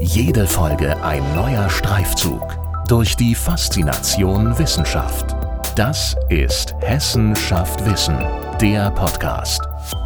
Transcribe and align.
Jede 0.00 0.46
Folge 0.46 1.02
ein 1.02 1.22
neuer 1.34 1.68
Streifzug 1.68 2.56
durch 2.86 3.16
die 3.16 3.34
Faszination 3.34 4.56
Wissenschaft. 4.56 5.34
Das 5.74 6.14
ist 6.28 6.74
Hessen 6.80 7.34
schafft 7.34 7.84
Wissen, 7.84 8.16
der 8.60 8.92
Podcast 8.92 9.60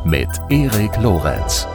mit 0.05 0.29
Erik 0.49 0.97
Lorenz. 0.97 1.67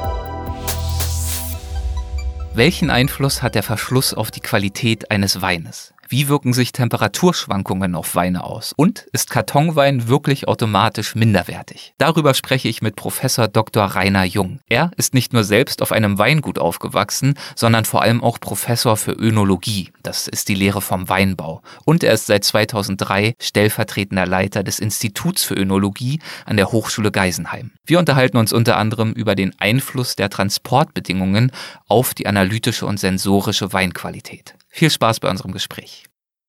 Welchen 2.54 2.90
Einfluss 2.90 3.44
hat 3.44 3.54
der 3.54 3.64
Verschluss 3.64 4.16
auf 4.16 4.32
die 4.32 4.42
Qualität 4.42 5.12
eines 5.12 5.44
Weines? 5.44 5.94
Wie 6.10 6.30
wirken 6.30 6.54
sich 6.54 6.72
Temperaturschwankungen 6.72 7.94
auf 7.94 8.16
Weine 8.16 8.46
aus? 8.46 8.72
Und 8.78 9.08
ist 9.12 9.30
Kartonwein 9.30 10.08
wirklich 10.08 10.48
automatisch 10.48 11.16
minderwertig? 11.16 11.94
Darüber 11.98 12.34
spreche 12.34 12.70
ich 12.70 12.82
mit 12.82 12.96
Professor 12.96 13.50
Dr. 13.50 13.84
Rainer 13.84 14.24
Jung. 14.24 14.62
Er 14.70 14.92
ist 14.96 15.14
nicht 15.14 15.34
nur 15.34 15.44
selbst 15.44 15.82
auf 15.82 15.92
einem 15.92 16.18
Weingut 16.18 16.60
aufgewachsen, 16.60 17.34
sondern 17.56 17.84
vor 17.84 18.04
allem 18.04 18.24
auch 18.24 18.40
Professor 18.40 18.96
für 18.96 19.12
Önologie. 19.12 19.92
Das 20.02 20.30
ist 20.30 20.48
die 20.48 20.56
Lehre 20.56 20.82
vom 20.82 21.10
Weinbau. 21.10 21.62
Und 21.84 22.06
er 22.06 22.14
ist 22.14 22.28
seit 22.28 22.46
2003 22.46 23.34
stellvertretender 23.42 24.26
Leiter 24.26 24.64
des 24.64 24.80
Instituts 24.80 25.44
für 25.44 25.56
Önologie 25.56 26.22
an 26.46 26.56
der 26.56 26.72
Hochschule 26.72 27.12
Geisenheim. 27.12 27.72
Wir 27.86 28.00
unterhalten 28.00 28.38
uns 28.38 28.54
unter 28.54 28.78
anderem 28.78 29.12
über 29.12 29.36
den 29.36 29.54
Einfluss 29.60 30.16
der 30.16 30.30
Transportbedingungen 30.30 31.52
auf 31.90 32.14
die 32.14 32.28
analytische 32.28 32.86
und 32.86 32.98
sensorische 32.98 33.74
Weinqualität. 33.74 34.56
Viel 34.78 34.92
Spaß 34.92 35.22
bei 35.22 35.30
unserem 35.32 35.54
Gespräch. 35.54 36.04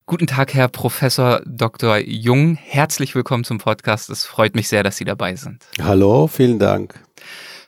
Guten 0.04 0.26
Tag, 0.26 0.52
Herr 0.52 0.68
Professor 0.68 1.40
Dr. 1.46 1.96
Jung. 1.96 2.56
Herzlich 2.56 3.14
willkommen 3.14 3.42
zum 3.42 3.56
Podcast. 3.56 4.10
Es 4.10 4.26
freut 4.26 4.54
mich 4.54 4.68
sehr, 4.68 4.82
dass 4.82 4.98
Sie 4.98 5.06
dabei 5.06 5.34
sind. 5.34 5.64
Hallo, 5.80 6.26
vielen 6.26 6.58
Dank. 6.58 7.02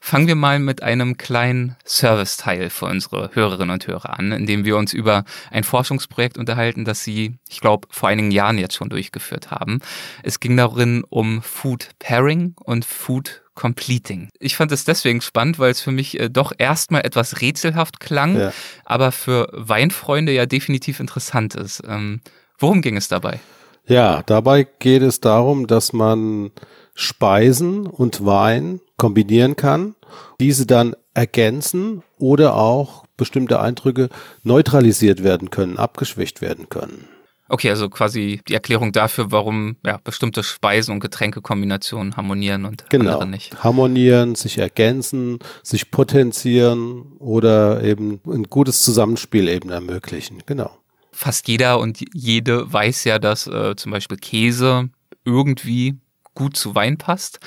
Fangen 0.03 0.27
wir 0.27 0.35
mal 0.35 0.59
mit 0.59 0.83
einem 0.83 1.17
kleinen 1.17 1.77
Serviceteil 1.87 2.69
für 2.69 2.85
unsere 2.85 3.31
Hörerinnen 3.33 3.71
und 3.71 3.87
Hörer 3.87 4.19
an, 4.19 4.33
indem 4.33 4.67
wir 4.67 4.77
uns 4.77 4.93
über 4.93 5.25
ein 5.51 5.65
Forschungsprojekt 5.65 6.37
unterhalten, 6.37 6.85
das 6.85 7.05
Sie, 7.05 7.39
ich 7.49 7.63
glaube, 7.63 7.89
vor 7.91 8.11
einigen 8.11 8.31
Jahren 8.31 8.59
jetzt 8.59 8.75
schon 8.75 8.91
durchgeführt 8.91 9.51
haben. 9.51 9.81
Es 10.23 10.41
ging 10.41 10.59
darin 10.59 11.05
um 11.09 11.41
Food 11.41 11.89
Pairing 11.99 12.53
und 12.63 12.85
Food 12.85 13.45
Completing. 13.61 14.31
Ich 14.39 14.57
fand 14.57 14.73
es 14.73 14.87
deswegen 14.87 15.21
spannend, 15.21 15.59
weil 15.59 15.71
es 15.71 15.83
für 15.83 15.93
mich 15.93 16.19
äh, 16.19 16.31
doch 16.31 16.53
erstmal 16.57 17.03
etwas 17.03 17.43
rätselhaft 17.43 18.01
klang, 18.01 18.39
ja. 18.39 18.53
aber 18.87 19.13
für 19.13 19.49
Weinfreunde 19.53 20.33
ja 20.33 20.47
definitiv 20.47 20.99
interessant 20.99 21.57
ist. 21.57 21.83
Ähm, 21.87 22.23
worum 22.59 22.81
ging 22.81 22.97
es 22.97 23.09
dabei? 23.09 23.39
Ja, 23.87 24.23
dabei 24.25 24.67
geht 24.79 25.03
es 25.03 25.21
darum, 25.21 25.67
dass 25.67 25.93
man 25.93 26.53
Speisen 26.95 27.87
und 27.87 28.25
Wein 28.25 28.81
kombinieren 28.97 29.57
kann, 29.57 29.95
diese 30.41 30.65
dann 30.65 30.97
ergänzen 31.13 32.03
oder 32.17 32.55
auch 32.55 33.05
bestimmte 33.19 33.61
Eindrücke 33.61 34.09
neutralisiert 34.43 35.23
werden 35.23 35.51
können, 35.51 35.77
abgeschwächt 35.77 36.41
werden 36.41 36.71
können. 36.71 37.09
Okay, 37.51 37.69
also 37.69 37.89
quasi 37.89 38.41
die 38.49 38.55
Erklärung 38.55 38.93
dafür, 38.93 39.33
warum 39.33 39.77
ja, 39.85 39.99
bestimmte 40.03 40.45
Speisen- 40.45 40.93
und 40.93 41.01
Getränkekombinationen 41.01 42.17
harmonieren 42.17 42.65
und 42.65 42.89
genau. 42.89 43.15
andere 43.15 43.29
nicht. 43.29 43.65
Harmonieren, 43.65 44.37
sich 44.37 44.59
ergänzen, 44.59 45.41
sich 45.65 45.91
potenzieren 45.91 47.13
oder 47.19 47.83
eben 47.83 48.21
ein 48.25 48.45
gutes 48.45 48.83
Zusammenspiel 48.83 49.49
eben 49.49 49.71
ermöglichen. 49.71 50.43
Genau. 50.47 50.71
Fast 51.11 51.49
jeder 51.49 51.81
und 51.81 51.99
jede 52.15 52.73
weiß 52.73 53.03
ja, 53.05 53.19
dass 53.19 53.49
äh, 53.49 53.75
zum 53.75 53.91
Beispiel 53.91 54.17
Käse 54.17 54.89
irgendwie 55.25 55.97
gut 56.35 56.57
zu 56.57 56.75
Wein 56.75 56.97
passt. 56.97 57.41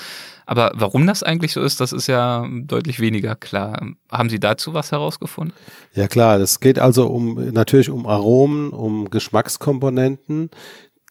Aber 0.45 0.71
warum 0.75 1.07
das 1.07 1.23
eigentlich 1.23 1.53
so 1.53 1.61
ist, 1.61 1.79
das 1.79 1.93
ist 1.93 2.07
ja 2.07 2.47
deutlich 2.65 2.99
weniger 2.99 3.35
klar. 3.35 3.93
Haben 4.11 4.29
Sie 4.29 4.39
dazu 4.39 4.73
was 4.73 4.91
herausgefunden? 4.91 5.53
Ja 5.93 6.07
klar, 6.07 6.39
es 6.39 6.59
geht 6.59 6.79
also 6.79 7.07
um 7.07 7.35
natürlich 7.51 7.89
um 7.89 8.05
Aromen, 8.05 8.71
um 8.71 9.09
Geschmackskomponenten, 9.09 10.49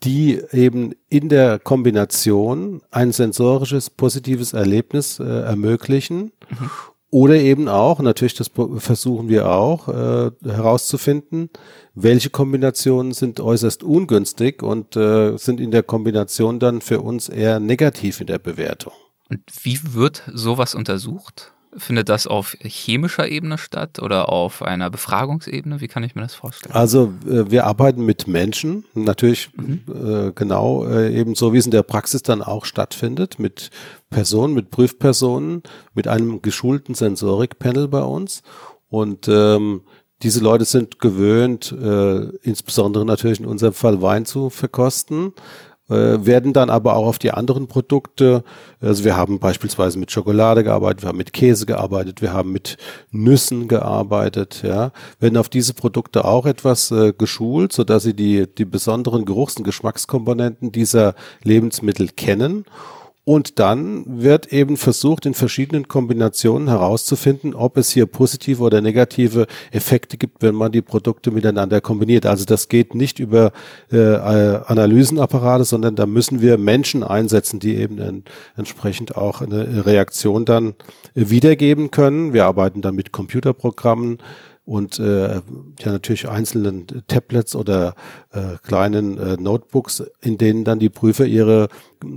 die 0.04 0.42
eben 0.52 0.94
in 1.08 1.28
der 1.28 1.58
Kombination 1.58 2.82
ein 2.90 3.12
sensorisches 3.12 3.88
positives 3.88 4.52
Erlebnis 4.52 5.18
äh, 5.18 5.24
ermöglichen. 5.24 6.32
Mhm. 6.50 6.70
Oder 7.14 7.34
eben 7.34 7.68
auch, 7.68 8.00
natürlich 8.00 8.32
das 8.32 8.50
versuchen 8.78 9.28
wir 9.28 9.50
auch 9.50 9.86
äh, 9.88 10.30
herauszufinden, 10.42 11.50
welche 11.94 12.30
Kombinationen 12.30 13.12
sind 13.12 13.38
äußerst 13.38 13.82
ungünstig 13.82 14.62
und 14.62 14.96
äh, 14.96 15.36
sind 15.36 15.60
in 15.60 15.72
der 15.72 15.82
Kombination 15.82 16.58
dann 16.58 16.80
für 16.80 17.02
uns 17.02 17.28
eher 17.28 17.60
negativ 17.60 18.22
in 18.22 18.28
der 18.28 18.38
Bewertung. 18.38 18.94
Und 19.28 19.42
wie 19.62 19.78
wird 19.92 20.22
sowas 20.32 20.74
untersucht? 20.74 21.52
Findet 21.76 22.08
das 22.10 22.26
auf 22.26 22.56
chemischer 22.60 23.28
Ebene 23.28 23.56
statt 23.56 23.98
oder 24.00 24.28
auf 24.28 24.62
einer 24.62 24.90
Befragungsebene? 24.90 25.80
Wie 25.80 25.88
kann 25.88 26.02
ich 26.02 26.14
mir 26.14 26.20
das 26.20 26.34
vorstellen? 26.34 26.74
Also 26.74 27.14
äh, 27.26 27.50
wir 27.50 27.66
arbeiten 27.66 28.04
mit 28.04 28.26
Menschen, 28.26 28.84
natürlich 28.94 29.50
mhm. 29.56 29.82
äh, 29.88 30.32
genau 30.34 30.86
äh, 30.86 31.14
eben 31.14 31.34
so, 31.34 31.52
wie 31.52 31.58
es 31.58 31.64
in 31.64 31.70
der 31.70 31.82
Praxis 31.82 32.22
dann 32.22 32.42
auch 32.42 32.66
stattfindet, 32.66 33.38
mit 33.38 33.70
Personen, 34.10 34.52
mit 34.52 34.70
Prüfpersonen, 34.70 35.62
mit 35.94 36.08
einem 36.08 36.42
geschulten 36.42 36.94
Sensorikpanel 36.94 37.88
bei 37.88 38.02
uns. 38.02 38.42
Und 38.90 39.26
ähm, 39.28 39.82
diese 40.22 40.40
Leute 40.40 40.66
sind 40.66 41.00
gewöhnt, 41.00 41.72
äh, 41.72 42.28
insbesondere 42.42 43.06
natürlich 43.06 43.40
in 43.40 43.46
unserem 43.46 43.72
Fall 43.72 44.02
Wein 44.02 44.26
zu 44.26 44.50
verkosten 44.50 45.32
werden 45.92 46.52
dann 46.52 46.70
aber 46.70 46.96
auch 46.96 47.06
auf 47.06 47.18
die 47.18 47.30
anderen 47.30 47.66
Produkte, 47.66 48.44
also 48.80 49.04
wir 49.04 49.16
haben 49.16 49.38
beispielsweise 49.38 49.98
mit 49.98 50.10
Schokolade 50.10 50.64
gearbeitet, 50.64 51.02
wir 51.02 51.08
haben 51.08 51.18
mit 51.18 51.32
Käse 51.32 51.66
gearbeitet, 51.66 52.22
wir 52.22 52.32
haben 52.32 52.52
mit 52.52 52.76
Nüssen 53.10 53.68
gearbeitet, 53.68 54.62
ja, 54.64 54.92
werden 55.20 55.36
auf 55.36 55.48
diese 55.48 55.74
Produkte 55.74 56.24
auch 56.24 56.46
etwas 56.46 56.90
äh, 56.90 57.12
geschult, 57.16 57.72
so 57.72 57.84
dass 57.84 58.02
sie 58.02 58.14
die, 58.14 58.46
die 58.46 58.64
besonderen 58.64 59.24
Geruchs- 59.24 59.56
und 59.56 59.64
Geschmackskomponenten 59.64 60.72
dieser 60.72 61.14
Lebensmittel 61.42 62.08
kennen 62.08 62.64
und 63.24 63.60
dann 63.60 64.04
wird 64.06 64.52
eben 64.52 64.76
versucht, 64.76 65.26
in 65.26 65.34
verschiedenen 65.34 65.86
Kombinationen 65.86 66.66
herauszufinden, 66.66 67.54
ob 67.54 67.76
es 67.76 67.90
hier 67.90 68.06
positive 68.06 68.60
oder 68.60 68.80
negative 68.80 69.46
Effekte 69.70 70.16
gibt, 70.16 70.42
wenn 70.42 70.56
man 70.56 70.72
die 70.72 70.82
Produkte 70.82 71.30
miteinander 71.30 71.80
kombiniert. 71.80 72.26
Also 72.26 72.44
das 72.44 72.68
geht 72.68 72.96
nicht 72.96 73.20
über 73.20 73.52
äh, 73.92 74.16
Analysenapparate, 74.16 75.64
sondern 75.64 75.94
da 75.94 76.06
müssen 76.06 76.42
wir 76.42 76.58
Menschen 76.58 77.04
einsetzen, 77.04 77.60
die 77.60 77.76
eben 77.76 77.98
en 77.98 78.24
entsprechend 78.56 79.16
auch 79.16 79.40
eine 79.40 79.86
Reaktion 79.86 80.44
dann 80.44 80.74
wiedergeben 81.14 81.92
können. 81.92 82.32
Wir 82.32 82.46
arbeiten 82.46 82.82
dann 82.82 82.96
mit 82.96 83.12
Computerprogrammen 83.12 84.18
und 84.64 84.98
äh, 84.98 85.34
ja 85.80 85.92
natürlich 85.92 86.28
einzelnen 86.28 86.86
Tablets 87.08 87.54
oder 87.56 87.94
äh, 88.32 88.56
kleinen 88.62 89.18
äh, 89.18 89.36
Notebooks, 89.36 90.04
in 90.20 90.38
denen 90.38 90.64
dann 90.64 90.78
die 90.78 90.88
Prüfer 90.88 91.26
ihre 91.26 91.68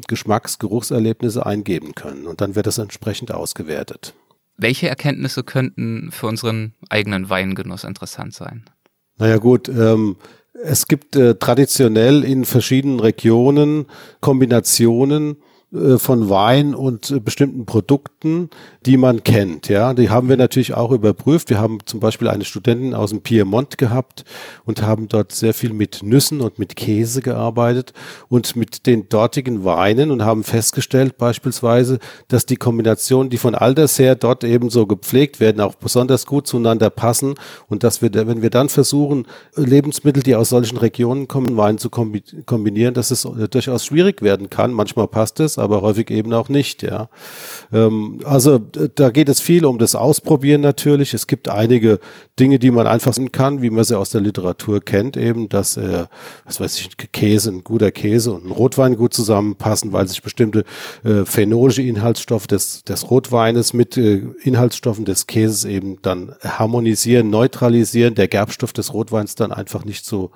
Geschmacks-, 0.08 0.60
Geruchserlebnisse 0.60 1.46
eingeben 1.46 1.96
können 1.96 2.28
und 2.28 2.42
dann 2.42 2.56
wird 2.56 2.68
das 2.68 2.78
entsprechend 2.78 3.32
ausgewertet. 3.32 4.14
Welche 4.58 4.88
Erkenntnisse 4.88 5.44
könnten 5.44 6.12
für 6.12 6.28
unseren 6.28 6.74
eigenen 6.90 7.30
Weingenuss 7.30 7.84
interessant 7.84 8.34
sein? 8.34 8.64
Naja 9.18 9.38
gut, 9.38 9.68
ähm, 9.68 10.16
es 10.64 10.88
gibt 10.88 11.16
äh, 11.16 11.36
traditionell 11.36 12.24
in 12.24 12.46
verschiedenen 12.46 13.00
Regionen 13.00 13.88
Kombinationen 14.22 15.38
von 15.98 16.30
Wein 16.30 16.74
und 16.74 17.12
äh, 17.12 17.20
bestimmten 17.20 17.66
Produkten, 17.66 18.50
die 18.86 18.98
man 18.98 19.24
kennt. 19.24 19.68
Ja, 19.68 19.94
die 19.94 20.10
haben 20.10 20.30
wir 20.30 20.38
natürlich 20.38 20.74
auch 20.74 20.92
überprüft. 20.92 21.50
Wir 21.50 21.60
haben 21.60 21.80
zum 21.86 22.00
Beispiel 22.00 22.28
eine 22.28 22.46
Studentin 22.46 22.94
aus 22.94 23.10
dem 23.10 23.22
Piemont 23.22 23.78
gehabt 23.78 24.24
und 24.64 24.82
haben 24.82 25.08
dort 25.08 25.32
sehr 25.32 25.54
viel 25.54 25.74
mit 25.74 26.02
Nüssen 26.04 26.42
und 26.42 26.60
mit 26.60 26.76
Käse 26.76 27.22
gearbeitet 27.22 27.94
und 28.30 28.56
mit 28.56 28.86
den 28.86 29.10
dortigen 29.10 29.66
Weinen 29.66 30.12
und 30.12 30.24
haben 30.24 30.44
festgestellt 30.44 31.18
beispielsweise, 31.18 32.00
dass 32.28 32.46
die 32.46 32.58
Kombinationen, 32.58 33.30
die 33.30 33.38
von 33.38 33.56
Alters 33.56 34.00
her 34.00 34.16
dort 34.16 34.44
eben 34.44 34.70
so 34.70 34.86
gepflegt 34.86 35.40
werden, 35.40 35.62
auch 35.62 35.76
besonders 35.76 36.26
gut 36.26 36.48
zueinander 36.48 36.90
passen 36.90 37.36
und 37.68 37.84
dass 37.84 38.02
wir, 38.02 38.14
wenn 38.14 38.42
wir 38.42 38.50
dann 38.50 38.70
versuchen, 38.70 39.28
Lebensmittel, 39.56 40.24
die 40.24 40.36
aus 40.36 40.50
solchen 40.50 40.78
Regionen 40.78 41.28
kommen, 41.28 41.58
Wein 41.58 41.80
zu 41.80 41.90
kombinieren, 41.90 42.94
dass 42.94 43.12
es 43.12 43.26
äh, 43.26 43.50
durchaus 43.50 43.86
schwierig 43.86 44.22
werden 44.22 44.50
kann. 44.50 44.72
Manchmal 44.72 45.08
passt 45.08 45.40
es, 45.40 45.55
aber 45.58 45.82
häufig 45.82 46.12
eben 46.12 46.34
auch 46.34 46.50
nicht, 46.50 46.84
ja. 46.84 47.10
Ähm, 47.72 48.20
also 48.24 48.60
da 48.60 49.10
geht 49.10 49.30
es 49.30 49.42
viel 49.42 49.66
um 49.66 49.78
das 49.78 49.96
Ausprobieren 49.96 50.62
natürlich. 50.62 51.14
Es 51.14 51.28
gibt 51.28 51.50
einige 51.50 52.00
Dinge, 52.40 52.60
die 52.60 52.72
man 52.72 52.88
einfach 52.88 53.14
sehen 53.14 53.32
kann, 53.32 53.62
wie 53.62 53.70
man 53.70 53.84
sie 53.84 53.98
aus 53.98 54.10
der 54.10 54.22
Literatur 54.22 54.82
kennt, 54.82 55.18
eben, 55.18 55.50
dass, 55.50 55.78
äh, 55.78 56.06
was 56.46 56.60
weiß 56.60 56.80
ich, 56.80 56.90
Käse, 57.12 57.52
ein 57.52 57.64
guter 57.64 57.92
Käse 57.92 58.34
und 58.34 58.46
ein 58.46 58.52
Rotwein 58.52 58.96
gut 58.96 59.14
zusammenpassen, 59.14 59.94
weil 59.94 60.08
sich 60.08 60.22
bestimmte 60.22 60.64
äh, 61.04 61.26
phenolische 61.26 61.82
Inhaltsstoffe 61.82 62.48
des, 62.48 62.84
des 62.84 63.10
Rotweines 63.10 63.74
mit 63.74 63.98
äh, 63.98 64.24
Inhaltsstoffen 64.44 65.06
des 65.06 65.28
Käses 65.28 65.66
eben 65.66 66.02
dann 66.02 66.36
harmonisieren, 66.42 67.30
neutralisieren, 67.30 68.16
der 68.16 68.28
Gerbstoff 68.28 68.74
des 68.74 68.94
Rotweins 68.94 69.36
dann 69.36 69.52
einfach 69.52 69.86
nicht 69.86 70.06
so 70.06 70.32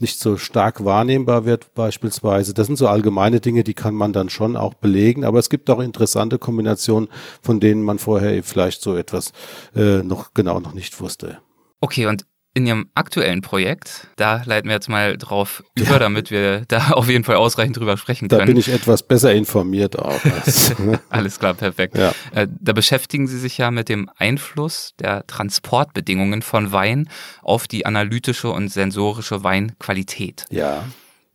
nicht 0.00 0.18
so 0.18 0.36
stark 0.36 0.84
wahrnehmbar 0.84 1.44
wird 1.44 1.74
beispielsweise. 1.74 2.54
Das 2.54 2.66
sind 2.66 2.76
so 2.76 2.88
allgemeine 2.88 3.40
Dinge, 3.40 3.64
die 3.64 3.74
kann 3.74 3.94
man 3.94 4.12
dann 4.12 4.30
schon 4.30 4.56
auch 4.56 4.74
belegen, 4.74 5.24
aber 5.24 5.38
es 5.38 5.50
gibt 5.50 5.70
auch 5.70 5.80
interessante 5.80 6.38
Kombinationen, 6.38 7.08
von 7.42 7.60
denen 7.60 7.82
man 7.82 7.98
vorher 7.98 8.42
vielleicht 8.42 8.82
so 8.82 8.96
etwas 8.96 9.32
äh, 9.74 10.02
noch 10.02 10.34
genau 10.34 10.60
noch 10.60 10.74
nicht 10.74 11.00
wusste. 11.00 11.38
Okay, 11.80 12.06
und 12.06 12.26
in 12.52 12.66
Ihrem 12.66 12.90
aktuellen 12.94 13.42
Projekt, 13.42 14.08
da 14.16 14.42
leiten 14.44 14.68
wir 14.68 14.74
jetzt 14.74 14.88
mal 14.88 15.16
drauf 15.16 15.62
über, 15.76 15.92
ja. 15.92 15.98
damit 15.98 16.30
wir 16.30 16.64
da 16.66 16.90
auf 16.92 17.08
jeden 17.08 17.22
Fall 17.22 17.36
ausreichend 17.36 17.76
drüber 17.76 17.96
sprechen 17.96 18.28
können. 18.28 18.40
Da 18.40 18.44
bin 18.44 18.56
ich 18.56 18.68
etwas 18.68 19.04
besser 19.04 19.32
informiert 19.32 19.98
auch. 19.98 20.20
Alles 21.10 21.38
klar, 21.38 21.54
perfekt. 21.54 21.96
Ja. 21.96 22.12
Äh, 22.32 22.48
da 22.60 22.72
beschäftigen 22.72 23.28
Sie 23.28 23.38
sich 23.38 23.58
ja 23.58 23.70
mit 23.70 23.88
dem 23.88 24.10
Einfluss 24.16 24.94
der 24.98 25.26
Transportbedingungen 25.26 26.42
von 26.42 26.72
Wein 26.72 27.08
auf 27.42 27.68
die 27.68 27.86
analytische 27.86 28.50
und 28.50 28.68
sensorische 28.68 29.44
Weinqualität. 29.44 30.44
Ja. 30.50 30.84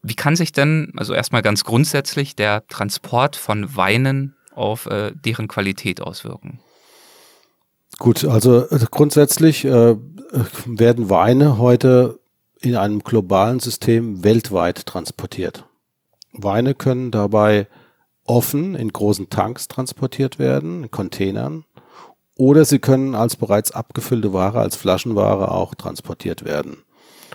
Wie 0.01 0.15
kann 0.15 0.35
sich 0.35 0.51
denn, 0.51 0.91
also 0.97 1.13
erstmal 1.13 1.41
ganz 1.41 1.63
grundsätzlich, 1.63 2.35
der 2.35 2.67
Transport 2.67 3.37
von 3.37 3.75
Weinen 3.75 4.35
auf 4.53 4.85
äh, 4.85 5.13
deren 5.15 5.47
Qualität 5.47 6.01
auswirken? 6.01 6.59
Gut, 7.97 8.25
also 8.25 8.67
äh, 8.69 8.85
grundsätzlich 8.91 9.65
äh, 9.65 9.95
werden 10.65 11.09
Weine 11.09 11.57
heute 11.57 12.19
in 12.59 12.75
einem 12.75 12.99
globalen 12.99 13.59
System 13.59 14.23
weltweit 14.23 14.85
transportiert. 14.85 15.65
Weine 16.33 16.73
können 16.73 17.11
dabei 17.11 17.67
offen 18.25 18.75
in 18.75 18.91
großen 18.91 19.29
Tanks 19.29 19.67
transportiert 19.67 20.39
werden, 20.39 20.83
in 20.83 20.91
Containern, 20.91 21.63
oder 22.37 22.65
sie 22.65 22.79
können 22.79 23.15
als 23.15 23.37
bereits 23.37 23.71
abgefüllte 23.71 24.33
Ware, 24.33 24.59
als 24.59 24.75
Flaschenware 24.75 25.51
auch 25.51 25.75
transportiert 25.75 26.43
werden. 26.43 26.77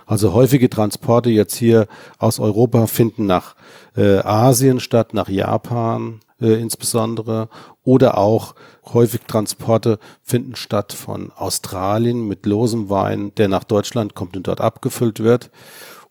Also 0.05 0.35
häufige 0.35 0.69
Transporte 0.69 1.31
jetzt 1.31 1.55
hier 1.55 1.87
aus 2.19 2.41
Europa 2.41 2.87
finden 2.87 3.27
nach 3.27 3.55
äh, 3.97 4.19
Asien 4.19 4.81
statt, 4.81 5.15
nach 5.15 5.29
Japan, 5.29 6.21
äh, 6.40 6.54
insbesondere 6.60 7.48
oder 7.82 8.19
auch 8.19 8.54
häufig 8.92 9.22
Transporte 9.26 9.98
finden 10.22 10.56
statt 10.56 10.92
von 10.92 11.32
Australien 11.32 12.26
mit 12.26 12.46
losem 12.46 12.90
Wein, 12.90 13.32
der 13.37 13.48
nach 13.48 13.64
Deutschland 13.64 14.14
kommt 14.14 14.37
und 14.37 14.46
dort 14.46 14.60
abgefüllt 14.60 15.20
wird. 15.20 15.50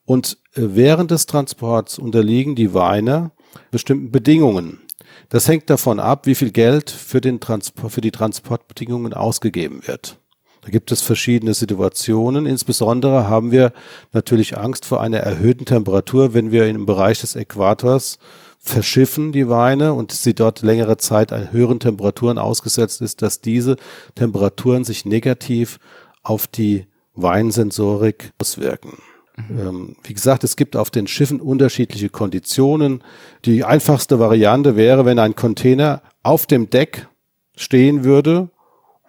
Und 0.05 0.37
äh, 0.53 0.61
während 0.73 1.11
des 1.11 1.25
Transports 1.25 1.99
unterliegen 1.99 2.55
die 2.55 2.73
Weine 2.73 3.31
bestimmten 3.71 4.11
Bedingungen. 4.11 4.81
Das 5.29 5.47
hängt 5.47 5.69
davon 5.69 5.99
ab, 5.99 6.25
wie 6.25 6.35
viel 6.35 6.51
Geld 6.51 6.89
für, 6.89 7.21
den 7.21 7.39
Transport, 7.39 7.91
für 7.91 8.01
die 8.01 8.11
Transportbedingungen 8.11 9.13
ausgegeben 9.13 9.81
wird. 9.85 10.19
Da 10.61 10.69
gibt 10.69 10.91
es 10.91 11.01
verschiedene 11.01 11.53
Situationen. 11.53 12.45
Insbesondere 12.45 13.27
haben 13.27 13.51
wir 13.51 13.71
natürlich 14.11 14.57
Angst 14.57 14.85
vor 14.85 15.01
einer 15.01 15.19
erhöhten 15.19 15.65
Temperatur, 15.65 16.33
wenn 16.33 16.51
wir 16.51 16.67
im 16.67 16.85
Bereich 16.85 17.21
des 17.21 17.35
Äquators 17.35 18.19
verschiffen 18.59 19.31
die 19.31 19.47
Weine 19.47 19.93
und 19.93 20.11
sie 20.11 20.35
dort 20.35 20.61
längere 20.61 20.97
Zeit 20.97 21.31
an 21.31 21.51
höheren 21.51 21.79
Temperaturen 21.79 22.37
ausgesetzt 22.37 23.01
ist, 23.01 23.21
dass 23.21 23.41
diese 23.41 23.77
Temperaturen 24.15 24.83
sich 24.83 25.05
negativ 25.05 25.79
auf 26.23 26.45
die 26.45 26.85
Weinsensorik 27.13 28.33
auswirken. 28.37 28.97
Mhm. 29.37 29.59
Ähm, 29.59 29.95
wie 30.03 30.13
gesagt, 30.13 30.43
es 30.43 30.57
gibt 30.57 30.75
auf 30.75 30.89
den 30.89 31.07
Schiffen 31.07 31.39
unterschiedliche 31.39 32.09
Konditionen. 32.09 33.03
Die 33.45 33.63
einfachste 33.63 34.19
Variante 34.19 34.75
wäre, 34.75 35.05
wenn 35.05 35.19
ein 35.19 35.35
Container 35.35 36.01
auf 36.21 36.45
dem 36.45 36.69
Deck 36.69 37.07
stehen 37.55 38.03
würde, 38.03 38.49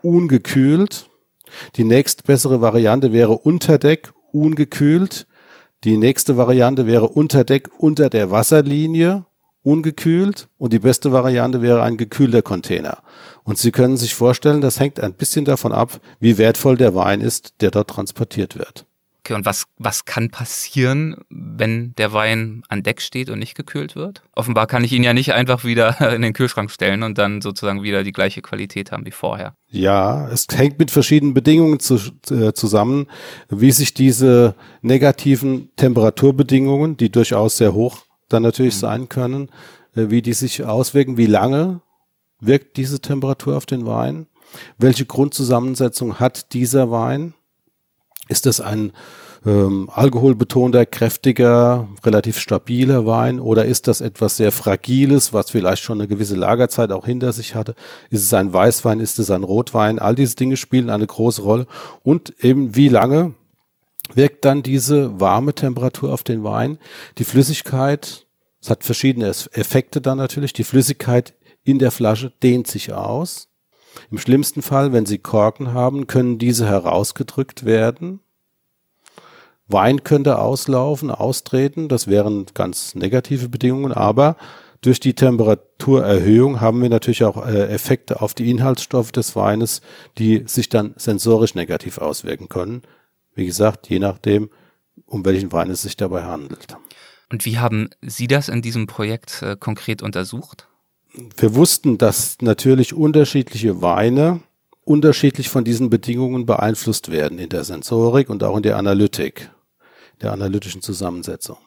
ungekühlt. 0.03 1.11
Die 1.77 1.85
nächstbessere 1.85 2.61
Variante 2.61 3.13
wäre 3.13 3.37
unter 3.37 3.79
Deck, 3.79 4.13
ungekühlt. 4.33 5.27
Die 5.83 5.97
nächste 5.97 6.37
Variante 6.37 6.87
wäre 6.87 7.09
unter 7.09 7.43
Deck 7.43 7.69
unter 7.79 8.09
der 8.09 8.31
Wasserlinie 8.31 9.25
ungekühlt 9.63 10.49
und 10.59 10.73
die 10.73 10.79
beste 10.79 11.13
Variante 11.13 11.63
wäre 11.63 11.83
ein 11.83 11.97
gekühlter 11.97 12.43
Container. 12.43 12.99
Und 13.45 13.59
Sie 13.59 13.73
können 13.73 13.97
sich 13.97 14.15
vorstellen, 14.15 14.61
das 14.61 14.81
hängt 14.81 15.01
ein 15.01 15.15
bisschen 15.15 15.45
davon 15.45 15.73
ab, 15.73 16.01
wie 16.21 16.39
wertvoll 16.39 16.77
der 16.77 16.95
Wein 16.95 17.21
ist, 17.21 17.61
der 17.61 17.71
dort 17.71 17.91
transportiert 17.91 18.57
wird. 18.57 18.87
Okay, 19.21 19.35
und 19.35 19.45
was, 19.45 19.65
was 19.77 20.07
kann 20.07 20.31
passieren, 20.31 21.17
wenn 21.29 21.95
der 21.97 22.15
Wein 22.15 22.63
an 22.69 22.83
Deck 22.83 23.03
steht 23.03 23.29
und 23.29 23.39
nicht 23.39 23.55
gekühlt 23.55 23.95
wird? 23.95 24.23
Offenbar 24.35 24.67
kann 24.67 24.83
ich 24.83 24.93
ihn 24.93 25.03
ja 25.03 25.13
nicht 25.13 25.35
einfach 25.35 25.63
wieder 25.63 26.01
in 26.15 26.23
den 26.23 26.33
Kühlschrank 26.33 26.71
stellen 26.71 27.03
und 27.03 27.19
dann 27.19 27.43
sozusagen 27.43 27.83
wieder 27.83 28.03
die 28.03 28.13
gleiche 28.13 28.41
Qualität 28.41 28.93
haben 28.93 29.05
wie 29.05 29.11
vorher. 29.11 29.55
Ja, 29.69 30.27
es 30.29 30.47
hängt 30.51 30.79
mit 30.79 30.91
verschiedenen 30.91 31.35
Bedingungen 31.35 31.81
zu, 31.81 31.97
äh, 32.31 32.55
zusammen, 32.55 33.09
wie 33.51 33.73
sich 33.73 33.93
diese 33.93 34.55
negativen 34.81 35.71
Temperaturbedingungen, 35.77 36.97
die 36.97 37.11
durchaus 37.11 37.59
sehr 37.59 37.75
hoch 37.75 38.07
dann 38.31 38.43
natürlich 38.43 38.75
mhm. 38.77 38.81
sein 38.81 39.09
können, 39.09 39.51
äh, 39.95 40.07
wie 40.09 40.23
die 40.23 40.33
sich 40.33 40.65
auswirken, 40.65 41.17
wie 41.17 41.27
lange 41.27 41.81
wirkt 42.41 42.77
diese 42.77 43.01
Temperatur 43.01 43.57
auf 43.57 43.67
den 43.67 43.87
Wein, 43.87 44.27
welche 44.79 45.05
Grundzusammensetzung 45.05 46.19
hat 46.19 46.53
dieser 46.55 46.91
Wein, 46.91 47.35
ist 48.29 48.47
das 48.47 48.61
ein 48.61 48.93
ähm, 49.47 49.89
alkoholbetonter, 49.93 50.85
kräftiger, 50.87 51.89
relativ 52.05 52.39
stabiler 52.39 53.07
Wein 53.07 53.41
oder 53.41 53.65
ist 53.65 53.89
das 53.89 54.01
etwas 54.01 54.37
sehr 54.37 54.53
Fragiles, 54.53 55.33
was 55.33 55.51
vielleicht 55.51 55.83
schon 55.83 55.99
eine 55.99 56.09
gewisse 56.09 56.37
Lagerzeit 56.37 56.93
auch 56.93 57.07
hinter 57.07 57.33
sich 57.33 57.55
hatte? 57.55 57.75
Ist 58.11 58.23
es 58.23 58.35
ein 58.35 58.53
Weißwein, 58.53 59.01
ist 59.01 59.19
es 59.19 59.31
ein 59.31 59.45
Rotwein? 59.45 59.99
All 59.99 60.15
diese 60.15 60.37
Dinge 60.37 60.57
spielen 60.57 60.91
eine 60.91 61.07
große 61.07 61.43
Rolle 61.43 61.67
und 62.03 62.35
eben 62.45 62.77
wie 62.77 62.89
lange 62.89 63.35
wirkt 64.15 64.45
dann 64.45 64.63
diese 64.63 65.21
warme 65.21 65.55
Temperatur 65.55 66.13
auf 66.13 66.23
den 66.23 66.45
Wein. 66.45 66.79
Die 67.19 67.25
Flüssigkeit, 67.25 68.27
es 68.61 68.71
hat 68.71 68.85
verschiedene 68.85 69.29
Effekte 69.29 70.01
dann 70.01 70.19
natürlich, 70.19 70.53
die 70.53 70.65
Flüssigkeit 70.65 71.35
in 71.65 71.79
der 71.79 71.91
Flasche 71.91 72.33
dehnt 72.43 72.67
sich 72.67 72.93
aus. 72.93 73.49
Im 74.11 74.19
schlimmsten 74.19 74.63
Fall, 74.63 74.93
wenn 74.93 75.07
Sie 75.07 75.19
Korken 75.19 75.75
haben, 75.75 76.07
können 76.07 76.39
diese 76.39 76.67
herausgedrückt 76.67 77.65
werden. 77.65 78.21
Wein 79.67 80.03
könnte 80.03 80.39
auslaufen, 80.39 81.11
austreten, 81.11 81.89
das 81.89 82.09
wären 82.09 82.47
ganz 82.55 82.95
negative 82.95 83.49
Bedingungen, 83.49 83.93
aber 83.93 84.37
durch 84.81 84.99
die 84.99 85.15
Temperaturerhöhung 85.15 86.61
haben 86.61 86.83
wir 86.83 86.89
natürlich 86.89 87.25
auch 87.25 87.47
äh, 87.47 87.69
Effekte 87.69 88.23
auf 88.23 88.35
die 88.35 88.51
Inhaltsstoffe 88.51 89.13
des 89.13 89.37
Weines, 89.37 89.83
die 90.19 90.45
sich 90.47 90.71
dann 90.71 90.95
sensorisch 90.97 91.55
negativ 91.55 91.99
auswirken 91.99 92.49
können. 92.49 92.83
Wie 93.35 93.47
gesagt, 93.47 93.89
je 93.89 93.99
nachdem, 93.99 94.51
um 95.07 95.25
welchen 95.25 95.53
Wein 95.53 95.71
es 95.71 95.83
sich 95.83 95.97
dabei 95.97 96.25
handelt. 96.25 96.77
Und 97.31 97.45
wie 97.45 97.59
haben 97.59 97.91
Sie 98.03 98.27
das 98.27 98.49
in 98.49 98.63
diesem 98.63 98.87
Projekt 98.87 99.43
äh, 99.43 99.57
konkret 99.57 100.03
untersucht? 100.03 100.69
Wir 101.37 101.55
wussten, 101.55 101.99
dass 101.99 102.39
natürlich 102.41 102.95
unterschiedliche 102.95 103.83
Weine 103.83 104.41
unterschiedlich 104.85 105.49
von 105.49 105.65
diesen 105.65 105.91
Bedingungen 105.91 106.47
beeinflusst 106.47 107.11
werden 107.11 107.39
in 107.39 107.49
der 107.49 107.65
Sensorik 107.65 108.31
und 108.31 108.43
auch 108.43 108.57
in 108.57 108.63
der 108.63 108.77
Analytik, 108.77 109.51
der 110.21 110.33
analytischen 110.33 110.83
Zusammensetzung. 110.83 111.59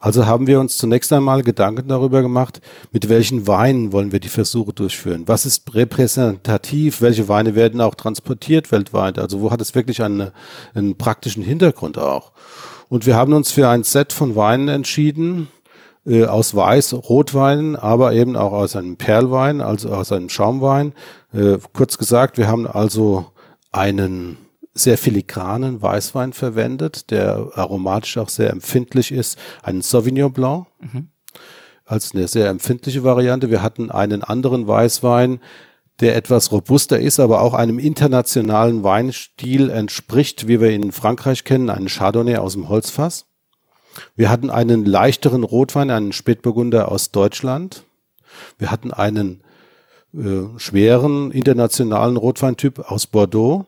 Also 0.00 0.26
haben 0.26 0.46
wir 0.46 0.58
uns 0.58 0.78
zunächst 0.78 1.12
einmal 1.12 1.42
Gedanken 1.42 1.88
darüber 1.88 2.22
gemacht, 2.22 2.62
mit 2.90 3.10
welchen 3.10 3.46
Weinen 3.46 3.92
wollen 3.92 4.12
wir 4.12 4.20
die 4.20 4.28
Versuche 4.28 4.72
durchführen? 4.72 5.24
Was 5.26 5.44
ist 5.44 5.74
repräsentativ? 5.74 7.02
Welche 7.02 7.28
Weine 7.28 7.54
werden 7.54 7.82
auch 7.82 7.94
transportiert 7.94 8.72
weltweit? 8.72 9.18
Also 9.18 9.42
wo 9.42 9.50
hat 9.50 9.60
es 9.60 9.74
wirklich 9.74 10.02
einen, 10.02 10.30
einen 10.74 10.96
praktischen 10.96 11.42
Hintergrund 11.42 11.98
auch? 11.98 12.32
Und 12.88 13.04
wir 13.04 13.14
haben 13.14 13.34
uns 13.34 13.52
für 13.52 13.68
ein 13.68 13.84
Set 13.84 14.14
von 14.14 14.34
Weinen 14.36 14.68
entschieden, 14.68 15.48
äh, 16.06 16.24
aus 16.24 16.54
Weiß, 16.54 16.94
Rotweinen, 16.94 17.76
aber 17.76 18.14
eben 18.14 18.36
auch 18.36 18.52
aus 18.52 18.76
einem 18.76 18.96
Perlwein, 18.96 19.60
also 19.60 19.90
aus 19.90 20.12
einem 20.12 20.30
Schaumwein. 20.30 20.94
Äh, 21.34 21.58
kurz 21.74 21.98
gesagt, 21.98 22.38
wir 22.38 22.48
haben 22.48 22.66
also 22.66 23.26
einen 23.70 24.38
sehr 24.82 24.98
filigranen 24.98 25.82
Weißwein 25.82 26.32
verwendet, 26.32 27.10
der 27.10 27.50
aromatisch 27.54 28.18
auch 28.18 28.28
sehr 28.28 28.50
empfindlich 28.50 29.12
ist, 29.12 29.38
einen 29.62 29.82
Sauvignon 29.82 30.32
Blanc. 30.32 30.66
Mhm. 30.80 31.08
Als 31.84 32.14
eine 32.14 32.28
sehr 32.28 32.48
empfindliche 32.48 33.02
Variante. 33.02 33.50
Wir 33.50 33.62
hatten 33.62 33.90
einen 33.90 34.22
anderen 34.22 34.68
Weißwein, 34.68 35.40
der 36.00 36.16
etwas 36.16 36.52
robuster 36.52 36.98
ist, 36.98 37.20
aber 37.20 37.42
auch 37.42 37.52
einem 37.52 37.78
internationalen 37.78 38.82
Weinstil 38.84 39.70
entspricht, 39.70 40.48
wie 40.48 40.60
wir 40.60 40.70
ihn 40.70 40.84
in 40.84 40.92
Frankreich 40.92 41.44
kennen, 41.44 41.68
einen 41.68 41.88
Chardonnay 41.88 42.36
aus 42.36 42.54
dem 42.54 42.68
Holzfass. 42.68 43.26
Wir 44.16 44.30
hatten 44.30 44.50
einen 44.50 44.84
leichteren 44.84 45.44
Rotwein, 45.44 45.90
einen 45.90 46.12
Spätburgunder 46.12 46.90
aus 46.90 47.10
Deutschland. 47.10 47.84
Wir 48.58 48.70
hatten 48.70 48.92
einen 48.92 49.42
äh, 50.14 50.58
schweren 50.58 51.30
internationalen 51.30 52.16
Rotweintyp 52.16 52.90
aus 52.90 53.06
Bordeaux. 53.06 53.66